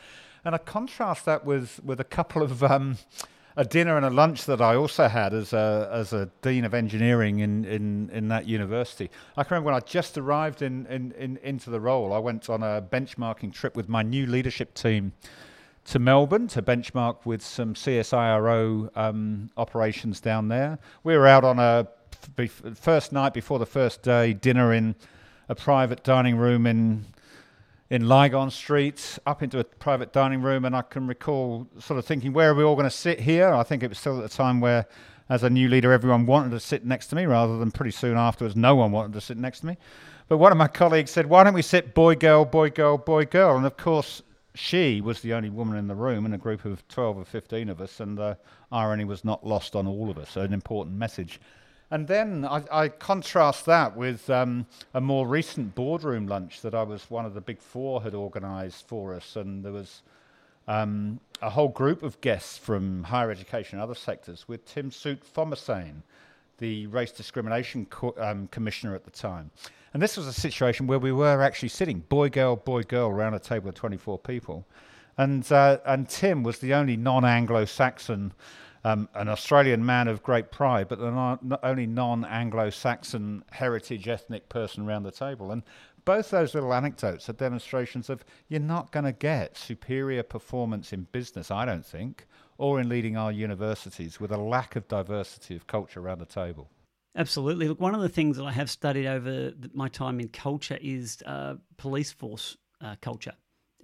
And 0.45 0.55
I 0.55 0.59
contrast 0.59 1.27
that 1.27 1.45
with 1.45 1.79
with 1.85 2.01
a 2.01 2.05
couple 2.05 2.42
of 2.42 2.62
um, 2.64 2.97
a 3.57 3.64
dinner 3.64 3.97
and 3.97 4.05
a 4.05 4.11
lunch 4.11 4.45
that 4.45 4.61
I 4.61 4.77
also 4.77 5.09
had 5.09 5.33
as 5.33 5.53
a 5.53 5.88
as 5.90 6.12
a 6.12 6.31
dean 6.42 6.64
of 6.64 6.75
engineering 6.75 7.38
in, 7.38 7.64
in, 7.64 8.11
in 8.11 8.29
that 8.29 8.47
university. 8.47 9.11
I 9.37 9.45
can 9.45 9.55
remember 9.55 9.73
when 9.73 9.75
I 9.75 9.81
just 9.81 10.19
arrived 10.19 10.62
in, 10.62 10.87
in, 10.87 11.12
in 11.12 11.38
into 11.38 11.71
the 11.71 11.81
role, 11.81 12.12
I 12.12 12.19
went 12.19 12.51
on 12.51 12.62
a 12.62 12.83
benchmarking 12.83 13.53
trip 13.53 13.75
with 13.75 13.88
my 13.88 14.03
new 14.03 14.27
leadership 14.27 14.75
team 14.75 15.12
to 15.87 15.99
Melbourne 15.99 16.49
to 16.49 16.61
benchmark 16.61 17.25
with 17.25 17.42
some 17.42 17.75
CSIRO 17.75 18.90
um, 18.97 19.51
operations 19.57 20.21
down 20.21 20.49
there. 20.49 20.79
We 21.05 21.16
were 21.16 21.27
out 21.27 21.45
on 21.45 21.59
a 21.59 21.88
first 22.75 23.12
night 23.12 23.33
before 23.33 23.59
the 23.59 23.66
first 23.66 24.03
day 24.03 24.33
dinner 24.33 24.73
in 24.73 24.97
a 25.49 25.55
private 25.55 26.03
dining 26.03 26.37
room 26.37 26.66
in 26.66 27.05
in 27.90 28.09
Lygon 28.09 28.51
Street 28.51 29.18
up 29.27 29.42
into 29.42 29.61
a 29.61 29.64
private 29.64 30.12
dining 30.12 30.42
room, 30.42 30.64
and 30.64 30.75
I 30.75 30.83
can 30.83 31.07
recall 31.07 31.68
sort 31.79 31.99
of 31.99 32.05
thinking, 32.05 32.33
where 32.33 32.51
are 32.51 32.55
we 32.55 32.64
all 32.64 32.75
going 32.75 32.85
to 32.85 32.90
sit 32.90 33.20
here? 33.20 33.53
I 33.53 33.62
think 33.62 33.83
it 33.83 33.88
was 33.88 33.99
still 33.99 34.18
at 34.18 34.29
the 34.29 34.37
time 34.37 34.61
where, 34.61 34.87
as 35.29 35.42
a 35.42 35.51
new 35.51 35.68
leader, 35.68 35.92
everyone 35.92 36.27
wanted 36.27 36.51
to 36.51 36.61
sit 36.61 36.85
next 36.85 37.09
to 37.09 37.16
me, 37.16 37.27
rather 37.27 37.59
than 37.59 37.70
pretty 37.70 37.92
soon 37.92 38.16
afterwards, 38.16 38.57
no 38.57 38.75
one 38.75 38.92
wanted 38.92 39.12
to 39.12 39.20
sit 39.20 39.37
next 39.37 39.61
to 39.61 39.66
me. 39.66 39.77
But 40.29 40.38
one 40.38 40.51
of 40.51 40.59
my 40.59 40.68
colleagues 40.68 41.12
said, 41.12 41.27
why 41.27 41.44
don't 41.44 41.55
we 41.55 41.62
sit 41.62 41.94
boy, 41.94 42.16
girl, 42.16 42.44
boy, 42.44 42.70
girl, 42.70 42.99
boy, 42.99 43.25
girl? 43.25 43.57
And 43.57 43.64
of 43.64 43.77
course, 43.77 44.22
she 44.55 45.01
was 45.01 45.20
the 45.20 45.35
only 45.35 45.51
woman 45.51 45.77
in 45.77 45.87
the 45.87 45.94
room 45.94 46.27
in 46.27 46.33
a 46.33 46.38
group 46.38 46.64
of 46.64 46.87
12 46.88 47.18
or 47.18 47.25
15 47.25 47.68
of 47.68 47.81
us, 47.81 48.01
and 48.01 48.18
the 48.18 48.37
irony 48.72 49.05
was 49.05 49.25
not 49.25 49.46
lost 49.46 49.77
on 49.77 49.87
all 49.87 50.11
of 50.11 50.18
us, 50.18 50.31
so 50.31 50.40
an 50.40 50.53
important 50.53 50.96
message. 50.96 51.40
And 51.90 52.09
then 52.09 52.44
I, 52.44 52.64
I 52.72 52.88
contrast 52.88 53.64
that 53.66 53.96
with 53.96 54.29
um, 54.29 54.66
a 54.92 55.01
more 55.01 55.27
recent 55.27 55.75
boardroom 55.75 56.27
lunch 56.27 56.61
that 56.62 56.75
I 56.75 56.83
was 56.83 57.09
one 57.11 57.25
of 57.25 57.35
the 57.35 57.40
big 57.40 57.61
four 57.61 58.03
had 58.03 58.14
organised 58.14 58.88
for 58.88 59.14
us, 59.14 59.37
and 59.37 59.64
there 59.64 59.72
was 59.72 60.03
um, 60.66 61.20
a 61.40 61.51
whole 61.51 61.68
group 61.68 62.03
of 62.03 62.20
guests 62.20 62.59
from 62.59 63.05
higher 63.05 63.31
education 63.31 63.79
and 63.79 63.85
other 63.85 63.94
sectors 63.94 64.49
with 64.49 64.64
Tim 64.66 64.90
Soutphommasane, 64.90 66.03
the 66.59 66.88
race 66.88 67.12
discrimination 67.12 67.87
co- 67.87 68.14
um, 68.18 68.49
commissioner 68.49 68.94
at 68.94 69.05
the 69.05 69.11
time. 69.11 69.51
And 69.94 70.03
this 70.03 70.16
was 70.16 70.27
a 70.27 70.33
situation 70.33 70.88
where 70.88 70.99
we 70.99 71.12
were 71.12 71.40
actually 71.40 71.68
sitting 71.68 72.01
boy, 72.01 72.31
girl, 72.31 72.57
boy, 72.57 72.83
girl 72.83 73.11
around 73.11 73.35
a 73.35 73.38
table 73.38 73.68
of 73.68 73.77
24 73.77 74.18
people. 74.18 74.66
And, 75.18 75.51
uh, 75.51 75.79
and 75.87 76.09
Tim 76.09 76.42
was 76.42 76.59
the 76.59 76.75
only 76.75 76.96
non 76.96 77.25
Anglo 77.25 77.64
Saxon 77.64 78.33
um, 78.87 79.09
an 79.14 79.29
Australian 79.29 79.85
man 79.85 80.07
of 80.07 80.22
great 80.22 80.53
pride, 80.53 80.87
but 80.87 81.01
the 81.01 81.59
only 81.64 81.87
non 81.88 82.25
Anglo 82.25 82.70
Saxon 82.70 83.42
heritage 83.51 84.07
ethnic 84.07 84.49
person 84.49 84.87
around 84.87 85.03
the 85.03 85.11
table. 85.11 85.51
And 85.51 85.64
both 86.05 86.31
those 86.31 86.55
little 86.55 86.72
anecdotes 86.72 87.29
are 87.29 87.33
demonstrations 87.33 88.09
of 88.09 88.25
you're 88.49 88.61
not 88.61 88.92
going 88.92 89.05
to 89.05 89.12
get 89.12 89.57
superior 89.57 90.22
performance 90.22 90.92
in 90.92 91.09
business, 91.11 91.51
I 91.51 91.64
don't 91.64 91.85
think, 91.85 92.29
or 92.59 92.81
in 92.81 92.88
leading 92.88 93.16
our 93.16 93.33
universities 93.33 94.20
with 94.20 94.31
a 94.31 94.37
lack 94.37 94.77
of 94.77 94.87
diversity 94.87 95.57
of 95.57 95.66
culture 95.66 95.99
around 95.99 96.20
the 96.20 96.25
table. 96.25 96.70
Absolutely. 97.16 97.66
Look, 97.66 97.81
one 97.81 97.96
of 97.96 98.03
the 98.03 98.09
things 98.09 98.37
that 98.37 98.44
I 98.44 98.53
have 98.53 98.70
studied 98.70 99.09
over 99.09 99.53
my 99.75 99.88
time 99.88 100.20
in 100.20 100.29
culture 100.29 100.79
is 100.81 101.25
uh, 101.27 101.55
police 101.77 102.12
force 102.12 102.57
uh, 102.81 102.94
culture. 103.03 103.33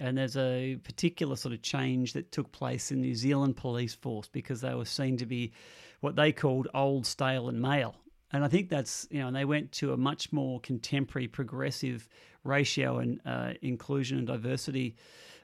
And 0.03 0.19
there's 0.19 0.37
a 0.37 0.77
particular 0.83 1.37
sort 1.37 1.55
of 1.55 1.63
change 1.63 2.13
that 2.15 2.33
took 2.33 2.51
place 2.51 2.91
in 2.91 3.01
New 3.01 3.15
Zealand 3.15 3.57
police 3.57 3.95
force 3.95 4.29
because 4.29 4.61
they 4.61 4.75
were 4.75 4.85
seen 4.85 5.17
to 5.19 5.27
be 5.27 5.53
what 6.01 6.17
they 6.17 6.33
called 6.33 6.67
old, 6.75 7.07
stale, 7.07 7.49
and 7.49 7.63
male. 7.63 7.95
And 8.33 8.45
I 8.45 8.49
think 8.49 8.69
that's, 8.69 9.07
you 9.13 9.21
know, 9.21 9.29
and 9.29 9.37
they 9.37 9.45
went 9.45 9.71
to 9.73 9.93
a 9.93 9.97
much 9.97 10.33
more 10.33 10.59
contemporary, 10.59 11.29
progressive 11.29 12.09
ratio 12.43 12.99
and 12.99 13.21
uh, 13.25 13.53
inclusion 13.63 14.19
and 14.19 14.27
diversity 14.27 14.97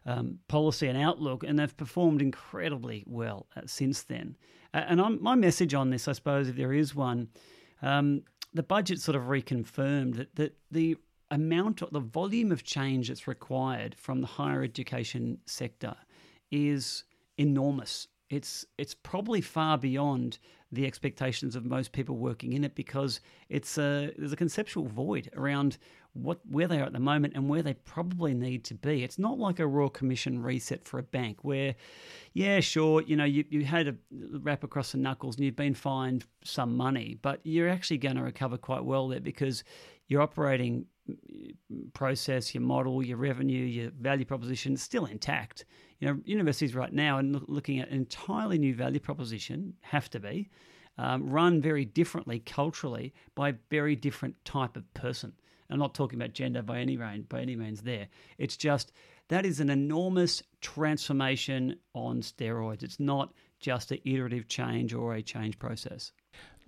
um, 0.05 0.41
policy 0.49 0.89
and 0.89 0.99
outlook, 0.99 1.45
and 1.45 1.57
they've 1.57 1.77
performed 1.77 2.21
incredibly 2.21 3.05
well 3.07 3.47
uh, 3.57 3.61
since 3.67 4.03
then. 4.03 4.37
Uh, 4.75 4.83
and 4.89 5.01
I'm, 5.01 5.23
my 5.23 5.37
message 5.37 5.73
on 5.73 5.91
this, 5.91 6.09
I 6.09 6.13
suppose, 6.13 6.49
if 6.49 6.57
there 6.57 6.73
is 6.73 6.97
one, 6.97 7.29
um, 7.81 8.23
the 8.55 8.65
budget 8.65 9.01
sort 9.01 9.15
of 9.15 9.25
reconfirmed 9.25 10.17
that, 10.17 10.35
that 10.35 10.57
the 10.73 10.97
amount, 11.31 11.83
of, 11.83 11.91
the 11.91 12.01
volume 12.01 12.53
of 12.53 12.65
change 12.65 13.09
that's 13.09 13.27
required 13.27 13.95
from 13.97 14.21
the 14.21 14.27
higher 14.27 14.63
education 14.63 15.39
sector 15.47 15.95
is 16.51 17.05
enormous. 17.37 18.09
It's 18.31 18.67
it's 18.77 18.95
probably 18.95 19.41
far 19.41 19.79
beyond 19.79 20.39
the 20.71 20.87
expectations 20.87 21.57
of 21.57 21.65
most 21.65 21.93
people 21.93 22.17
working 22.17 22.53
in 22.53 22.63
it 22.63 22.75
because 22.75 23.21
it's 23.49 23.79
a 23.79 24.13
there's 24.19 24.33
a 24.33 24.37
conceptual 24.37 24.85
void 24.87 25.31
around 25.35 25.79
what 26.13 26.41
where 26.49 26.67
they 26.67 26.81
are 26.81 26.85
at 26.85 26.93
the 26.93 26.99
moment 26.99 27.35
and 27.35 27.49
where 27.49 27.63
they 27.63 27.75
probably 27.75 28.35
need 28.35 28.65
to 28.65 28.75
be. 28.75 29.03
It's 29.03 29.19
not 29.19 29.39
like 29.39 29.61
a 29.61 29.67
Royal 29.67 29.89
Commission 29.89 30.43
reset 30.43 30.85
for 30.85 30.99
a 30.99 31.03
bank 31.03 31.39
where, 31.43 31.75
yeah, 32.33 32.61
sure, 32.61 33.03
you 33.03 33.17
know, 33.17 33.25
you, 33.25 33.45
you 33.51 33.65
had 33.65 33.89
a 33.89 33.95
wrap 34.11 34.65
across 34.65 34.93
the 34.93 34.99
knuckles 34.99 35.37
and 35.37 35.45
you've 35.45 35.57
been 35.57 35.75
fined 35.75 36.25
some 36.45 36.77
money, 36.77 37.19
but 37.23 37.41
you're 37.45 37.69
actually 37.69 37.99
going 37.99 38.17
to 38.17 38.23
recover 38.23 38.57
quite 38.57 38.85
well 38.85 39.09
there 39.09 39.21
because 39.21 39.65
your 40.09 40.23
operating 40.23 40.87
process, 41.93 42.55
your 42.55 42.63
model, 42.63 43.05
your 43.05 43.17
revenue, 43.17 43.65
your 43.65 43.91
value 43.91 44.25
proposition 44.25 44.75
is 44.75 44.83
still 44.83 45.07
intact. 45.07 45.65
You 46.01 46.09
know, 46.09 46.21
universities 46.25 46.75
right 46.75 46.93
now 46.93 47.19
are 47.19 47.23
looking 47.23 47.81
at 47.81 47.89
an 47.89 47.97
entirely 47.97 48.59
new 48.59 48.75
value 48.75 49.01
proposition, 49.01 49.75
have 49.81 50.11
to 50.11 50.21
be, 50.21 50.51
um, 50.99 51.31
run 51.31 51.61
very 51.61 51.85
differently 51.85 52.41
culturally 52.41 53.15
by 53.35 53.51
a 53.51 53.55
very 53.71 53.97
different 53.97 54.45
type 54.45 54.77
of 54.77 54.93
person. 54.95 55.33
I'm 55.71 55.79
not 55.79 55.95
talking 55.95 56.19
about 56.19 56.33
gender 56.33 56.63
by 56.63 56.79
any 56.79 56.97
range, 56.97 57.29
by 57.29 57.41
any 57.41 57.55
means 57.55 57.83
there. 57.83 58.09
It's 58.39 58.57
just 58.57 58.93
that 59.29 59.45
is 59.45 59.61
an 59.61 59.69
enormous 59.69 60.43
transformation 60.63 61.77
on 61.95 62.23
steroids. 62.23 62.83
It's 62.83 62.99
not 62.99 63.35
just 63.61 63.93
an 63.93 63.99
iterative 64.05 64.49
change 64.49 64.95
or 64.95 65.15
a 65.15 65.23
change 65.23 65.59
process. 65.59 66.13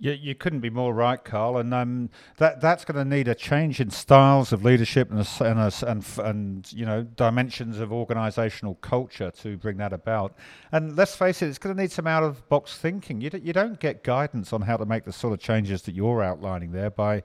You, 0.01 0.13
you 0.13 0.33
couldn't 0.33 0.61
be 0.61 0.71
more 0.71 0.95
right, 0.95 1.23
Karl. 1.23 1.57
And 1.57 1.71
um, 1.75 2.09
that 2.37 2.59
that's 2.59 2.83
going 2.85 2.97
to 2.97 3.05
need 3.05 3.27
a 3.27 3.35
change 3.35 3.79
in 3.79 3.91
styles 3.91 4.51
of 4.51 4.63
leadership 4.63 5.11
and 5.11 5.19
a, 5.19 5.43
and, 5.43 5.59
a, 5.59 5.71
and 5.87 6.05
and 6.17 6.73
you 6.73 6.87
know 6.87 7.03
dimensions 7.03 7.77
of 7.77 7.89
organisational 7.89 8.81
culture 8.81 9.29
to 9.29 9.57
bring 9.57 9.77
that 9.77 9.93
about. 9.93 10.35
And 10.71 10.95
let's 10.95 11.15
face 11.15 11.43
it, 11.43 11.49
it's 11.49 11.59
going 11.59 11.75
to 11.75 11.79
need 11.79 11.91
some 11.91 12.07
out 12.07 12.23
of 12.23 12.49
box 12.49 12.79
thinking. 12.79 13.21
You 13.21 13.29
d- 13.29 13.41
you 13.43 13.53
don't 13.53 13.79
get 13.79 14.03
guidance 14.03 14.51
on 14.51 14.61
how 14.63 14.75
to 14.75 14.87
make 14.87 15.05
the 15.05 15.13
sort 15.13 15.33
of 15.33 15.39
changes 15.39 15.83
that 15.83 15.93
you're 15.93 16.23
outlining 16.23 16.71
there 16.71 16.89
by 16.89 17.21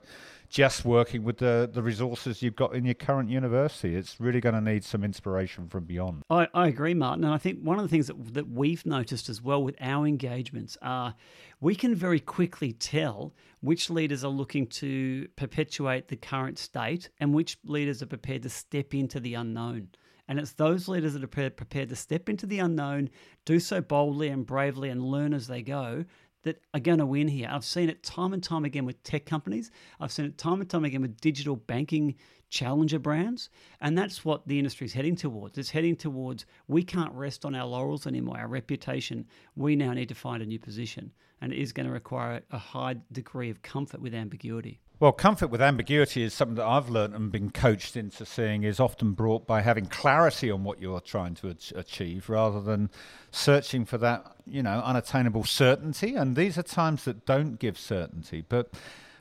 just 0.49 0.85
working 0.85 1.23
with 1.23 1.37
the, 1.37 1.69
the 1.71 1.81
resources 1.81 2.41
you've 2.41 2.55
got 2.55 2.73
in 2.73 2.85
your 2.85 2.93
current 2.93 3.29
university. 3.29 3.95
It's 3.95 4.19
really 4.19 4.39
going 4.39 4.55
to 4.55 4.61
need 4.61 4.83
some 4.83 5.03
inspiration 5.03 5.67
from 5.67 5.85
beyond. 5.85 6.23
I, 6.29 6.47
I 6.53 6.67
agree, 6.67 6.93
Martin. 6.93 7.23
And 7.23 7.33
I 7.33 7.37
think 7.37 7.59
one 7.59 7.77
of 7.77 7.83
the 7.83 7.89
things 7.89 8.07
that, 8.07 8.33
that 8.33 8.49
we've 8.49 8.85
noticed 8.85 9.29
as 9.29 9.41
well 9.41 9.63
with 9.63 9.75
our 9.81 10.07
engagements 10.07 10.77
are 10.81 11.15
we 11.59 11.75
can 11.75 11.95
very 11.95 12.19
quickly 12.19 12.71
tell 12.71 13.33
which 13.61 13.89
leaders 13.89 14.23
are 14.23 14.29
looking 14.29 14.67
to 14.67 15.27
perpetuate 15.35 16.07
the 16.07 16.15
current 16.15 16.57
state 16.57 17.09
and 17.19 17.33
which 17.33 17.57
leaders 17.63 18.01
are 18.01 18.07
prepared 18.07 18.43
to 18.43 18.49
step 18.49 18.93
into 18.93 19.19
the 19.19 19.33
unknown. 19.33 19.89
And 20.29 20.39
it's 20.39 20.51
those 20.51 20.89
leaders 20.89 21.13
that 21.13 21.23
are 21.23 21.49
prepared 21.49 21.89
to 21.89 21.95
step 21.95 22.27
into 22.27 22.45
the 22.45 22.59
unknown, 22.59 23.09
do 23.45 23.59
so 23.59 23.79
boldly 23.79 24.27
and 24.27 24.45
bravely, 24.45 24.89
and 24.89 25.01
learn 25.01 25.33
as 25.33 25.47
they 25.47 25.61
go 25.61 26.03
that 26.43 26.61
are 26.73 26.79
going 26.79 26.99
to 26.99 27.05
win 27.05 27.27
here. 27.27 27.49
I've 27.51 27.65
seen 27.65 27.89
it 27.89 28.03
time 28.03 28.33
and 28.33 28.43
time 28.43 28.65
again 28.65 28.85
with 28.85 29.01
tech 29.03 29.25
companies. 29.25 29.71
I've 29.99 30.11
seen 30.11 30.25
it 30.25 30.37
time 30.37 30.61
and 30.61 30.69
time 30.69 30.85
again 30.85 31.01
with 31.01 31.19
digital 31.19 31.55
banking 31.55 32.15
challenger 32.49 32.99
brands. 32.99 33.49
And 33.81 33.97
that's 33.97 34.23
what 34.23 34.47
the 34.47 34.57
industry 34.57 34.85
is 34.85 34.93
heading 34.93 35.15
towards. 35.15 35.57
It's 35.57 35.69
heading 35.69 35.95
towards 35.95 36.45
we 36.67 36.83
can't 36.83 37.13
rest 37.13 37.45
on 37.45 37.55
our 37.55 37.65
laurels 37.65 38.07
anymore, 38.07 38.37
our 38.37 38.47
reputation. 38.47 39.25
We 39.55 39.75
now 39.75 39.93
need 39.93 40.09
to 40.09 40.15
find 40.15 40.41
a 40.41 40.45
new 40.45 40.59
position. 40.59 41.11
And 41.41 41.51
it 41.51 41.59
is 41.59 41.73
going 41.73 41.87
to 41.87 41.93
require 41.93 42.41
a 42.51 42.57
high 42.57 42.95
degree 43.11 43.49
of 43.49 43.61
comfort 43.61 44.01
with 44.01 44.13
ambiguity. 44.13 44.79
Well, 44.99 45.11
comfort 45.11 45.49
with 45.49 45.61
ambiguity 45.61 46.23
is 46.23 46.33
something 46.33 46.55
that 46.55 46.65
I've 46.65 46.89
learned 46.89 47.13
and 47.13 47.31
been 47.31 47.51
coached 47.51 47.95
into 47.95 48.25
seeing 48.25 48.63
is 48.63 48.79
often 48.79 49.11
brought 49.11 49.45
by 49.45 49.61
having 49.61 49.85
clarity 49.85 50.49
on 50.49 50.63
what 50.63 50.81
you're 50.81 51.01
trying 51.01 51.35
to 51.35 51.55
achieve 51.75 52.29
rather 52.29 52.59
than 52.59 52.89
searching 53.29 53.85
for 53.85 53.99
that, 53.99 54.25
you 54.47 54.63
know, 54.63 54.81
unattainable 54.83 55.43
certainty. 55.43 56.15
And 56.15 56.35
these 56.35 56.57
are 56.57 56.63
times 56.63 57.03
that 57.03 57.27
don't 57.27 57.59
give 57.59 57.77
certainty. 57.77 58.43
But 58.49 58.73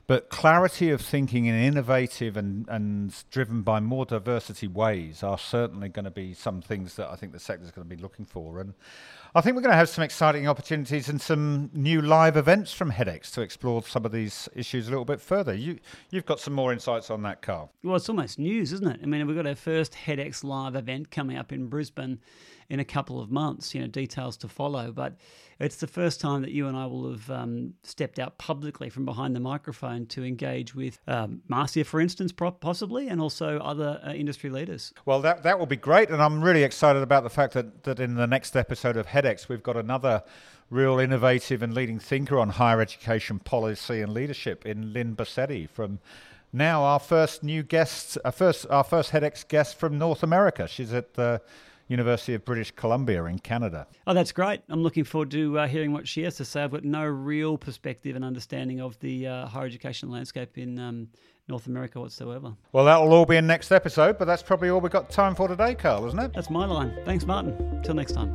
but 0.06 0.28
clarity 0.28 0.90
of 0.90 1.00
thinking 1.00 1.46
in 1.46 1.54
innovative 1.54 2.36
and, 2.36 2.68
and 2.68 3.24
driven 3.30 3.62
by 3.62 3.80
more 3.80 4.04
diversity 4.04 4.68
ways 4.68 5.22
are 5.22 5.38
certainly 5.38 5.88
going 5.88 6.04
to 6.04 6.10
be 6.10 6.32
some 6.32 6.62
things 6.62 6.94
that 6.96 7.10
I 7.10 7.16
think 7.16 7.32
the 7.32 7.40
sector 7.40 7.64
is 7.64 7.72
going 7.72 7.88
to 7.88 7.96
be 7.96 8.00
looking 8.00 8.24
for. 8.24 8.60
And 8.60 8.74
I 9.34 9.40
think 9.40 9.56
we're 9.56 9.62
going 9.62 9.72
to 9.72 9.76
have 9.76 9.88
some 9.88 10.04
exciting 10.04 10.48
opportunities 10.48 11.08
and 11.08 11.20
some 11.20 11.70
new 11.74 12.00
live 12.00 12.36
events 12.36 12.72
from 12.72 12.92
HEDx 12.92 13.32
to 13.32 13.40
explore 13.40 13.82
some 13.82 14.04
of 14.04 14.12
these 14.12 14.48
issues 14.54 14.86
a 14.86 14.90
little 14.90 15.04
bit 15.04 15.20
further. 15.20 15.54
You, 15.54 15.78
you've 16.10 16.26
got 16.26 16.38
some 16.38 16.54
more 16.54 16.72
insights 16.72 17.10
on 17.10 17.22
that, 17.22 17.42
Karl. 17.42 17.72
Well, 17.82 17.96
it's 17.96 18.08
almost 18.08 18.38
news, 18.38 18.72
isn't 18.72 18.86
it? 18.86 19.00
I 19.02 19.06
mean, 19.06 19.26
we've 19.26 19.36
got 19.36 19.46
our 19.46 19.56
first 19.56 19.96
HEDx 20.06 20.44
live 20.44 20.76
event 20.76 21.10
coming 21.10 21.36
up 21.36 21.52
in 21.52 21.66
Brisbane 21.66 22.20
in 22.68 22.80
a 22.80 22.84
couple 22.84 23.20
of 23.20 23.30
months. 23.30 23.74
You 23.74 23.82
know, 23.82 23.86
details 23.86 24.36
to 24.38 24.48
follow. 24.48 24.92
But 24.92 25.16
it's 25.58 25.76
the 25.76 25.86
first 25.86 26.20
time 26.20 26.42
that 26.42 26.50
you 26.50 26.66
and 26.68 26.76
I 26.76 26.86
will 26.86 27.10
have 27.10 27.30
um, 27.30 27.74
stepped 27.82 28.18
out 28.18 28.38
publicly 28.38 28.90
from 28.90 29.04
behind 29.04 29.34
the 29.34 29.40
microphone 29.40 30.06
to 30.06 30.24
engage 30.24 30.74
with 30.74 30.98
um, 31.06 31.42
Marcia, 31.48 31.84
for 31.84 32.00
instance, 32.00 32.32
possibly, 32.32 33.08
and 33.08 33.20
also 33.20 33.58
other 33.58 34.00
uh, 34.04 34.12
industry 34.12 34.50
leaders. 34.50 34.92
Well, 35.04 35.20
that 35.22 35.42
that 35.44 35.58
will 35.58 35.66
be 35.66 35.76
great, 35.76 36.10
and 36.10 36.22
I'm 36.22 36.42
really 36.42 36.62
excited 36.62 37.02
about 37.02 37.22
the 37.22 37.30
fact 37.30 37.54
that 37.54 37.84
that 37.84 38.00
in 38.00 38.14
the 38.14 38.26
next 38.26 38.56
episode 38.56 38.96
of 38.96 39.06
HEDx 39.06 39.48
we've 39.48 39.62
got 39.62 39.76
another 39.76 40.22
real 40.68 40.98
innovative 40.98 41.62
and 41.62 41.74
leading 41.74 41.98
thinker 41.98 42.38
on 42.38 42.50
higher 42.50 42.80
education 42.80 43.38
policy 43.38 44.00
and 44.00 44.12
leadership 44.12 44.66
in 44.66 44.92
Lynn 44.92 45.14
Bosetti 45.14 45.68
from 45.68 46.00
now 46.52 46.82
our 46.82 46.98
first 46.98 47.42
new 47.42 47.62
guest, 47.62 48.18
our 48.24 48.32
first 48.32 48.66
our 48.70 48.84
first 48.84 49.12
HEDx 49.12 49.46
guest 49.46 49.78
from 49.78 49.98
North 49.98 50.22
America. 50.22 50.66
She's 50.66 50.92
at 50.92 51.14
the 51.14 51.40
University 51.88 52.34
of 52.34 52.44
British 52.44 52.70
Columbia 52.72 53.24
in 53.24 53.38
Canada. 53.38 53.86
Oh, 54.06 54.14
that's 54.14 54.32
great. 54.32 54.60
I'm 54.68 54.82
looking 54.82 55.04
forward 55.04 55.30
to 55.32 55.58
uh, 55.58 55.66
hearing 55.66 55.92
what 55.92 56.08
she 56.08 56.22
has 56.22 56.36
to 56.36 56.44
say. 56.44 56.64
I've 56.64 56.72
got 56.72 56.84
no 56.84 57.04
real 57.04 57.56
perspective 57.56 58.16
and 58.16 58.24
understanding 58.24 58.80
of 58.80 58.98
the 59.00 59.26
uh, 59.26 59.46
higher 59.46 59.66
education 59.66 60.10
landscape 60.10 60.58
in 60.58 60.78
um, 60.78 61.08
North 61.48 61.66
America 61.66 62.00
whatsoever. 62.00 62.54
Well, 62.72 62.84
that 62.86 63.00
will 63.00 63.12
all 63.12 63.26
be 63.26 63.36
in 63.36 63.46
next 63.46 63.70
episode, 63.70 64.18
but 64.18 64.24
that's 64.24 64.42
probably 64.42 64.70
all 64.70 64.80
we've 64.80 64.92
got 64.92 65.10
time 65.10 65.34
for 65.34 65.48
today, 65.48 65.74
Karl, 65.74 66.06
isn't 66.06 66.18
it? 66.18 66.32
That's 66.34 66.50
my 66.50 66.66
line. 66.66 66.96
Thanks, 67.04 67.24
Martin. 67.24 67.82
Till 67.82 67.94
next 67.94 68.12
time. 68.12 68.34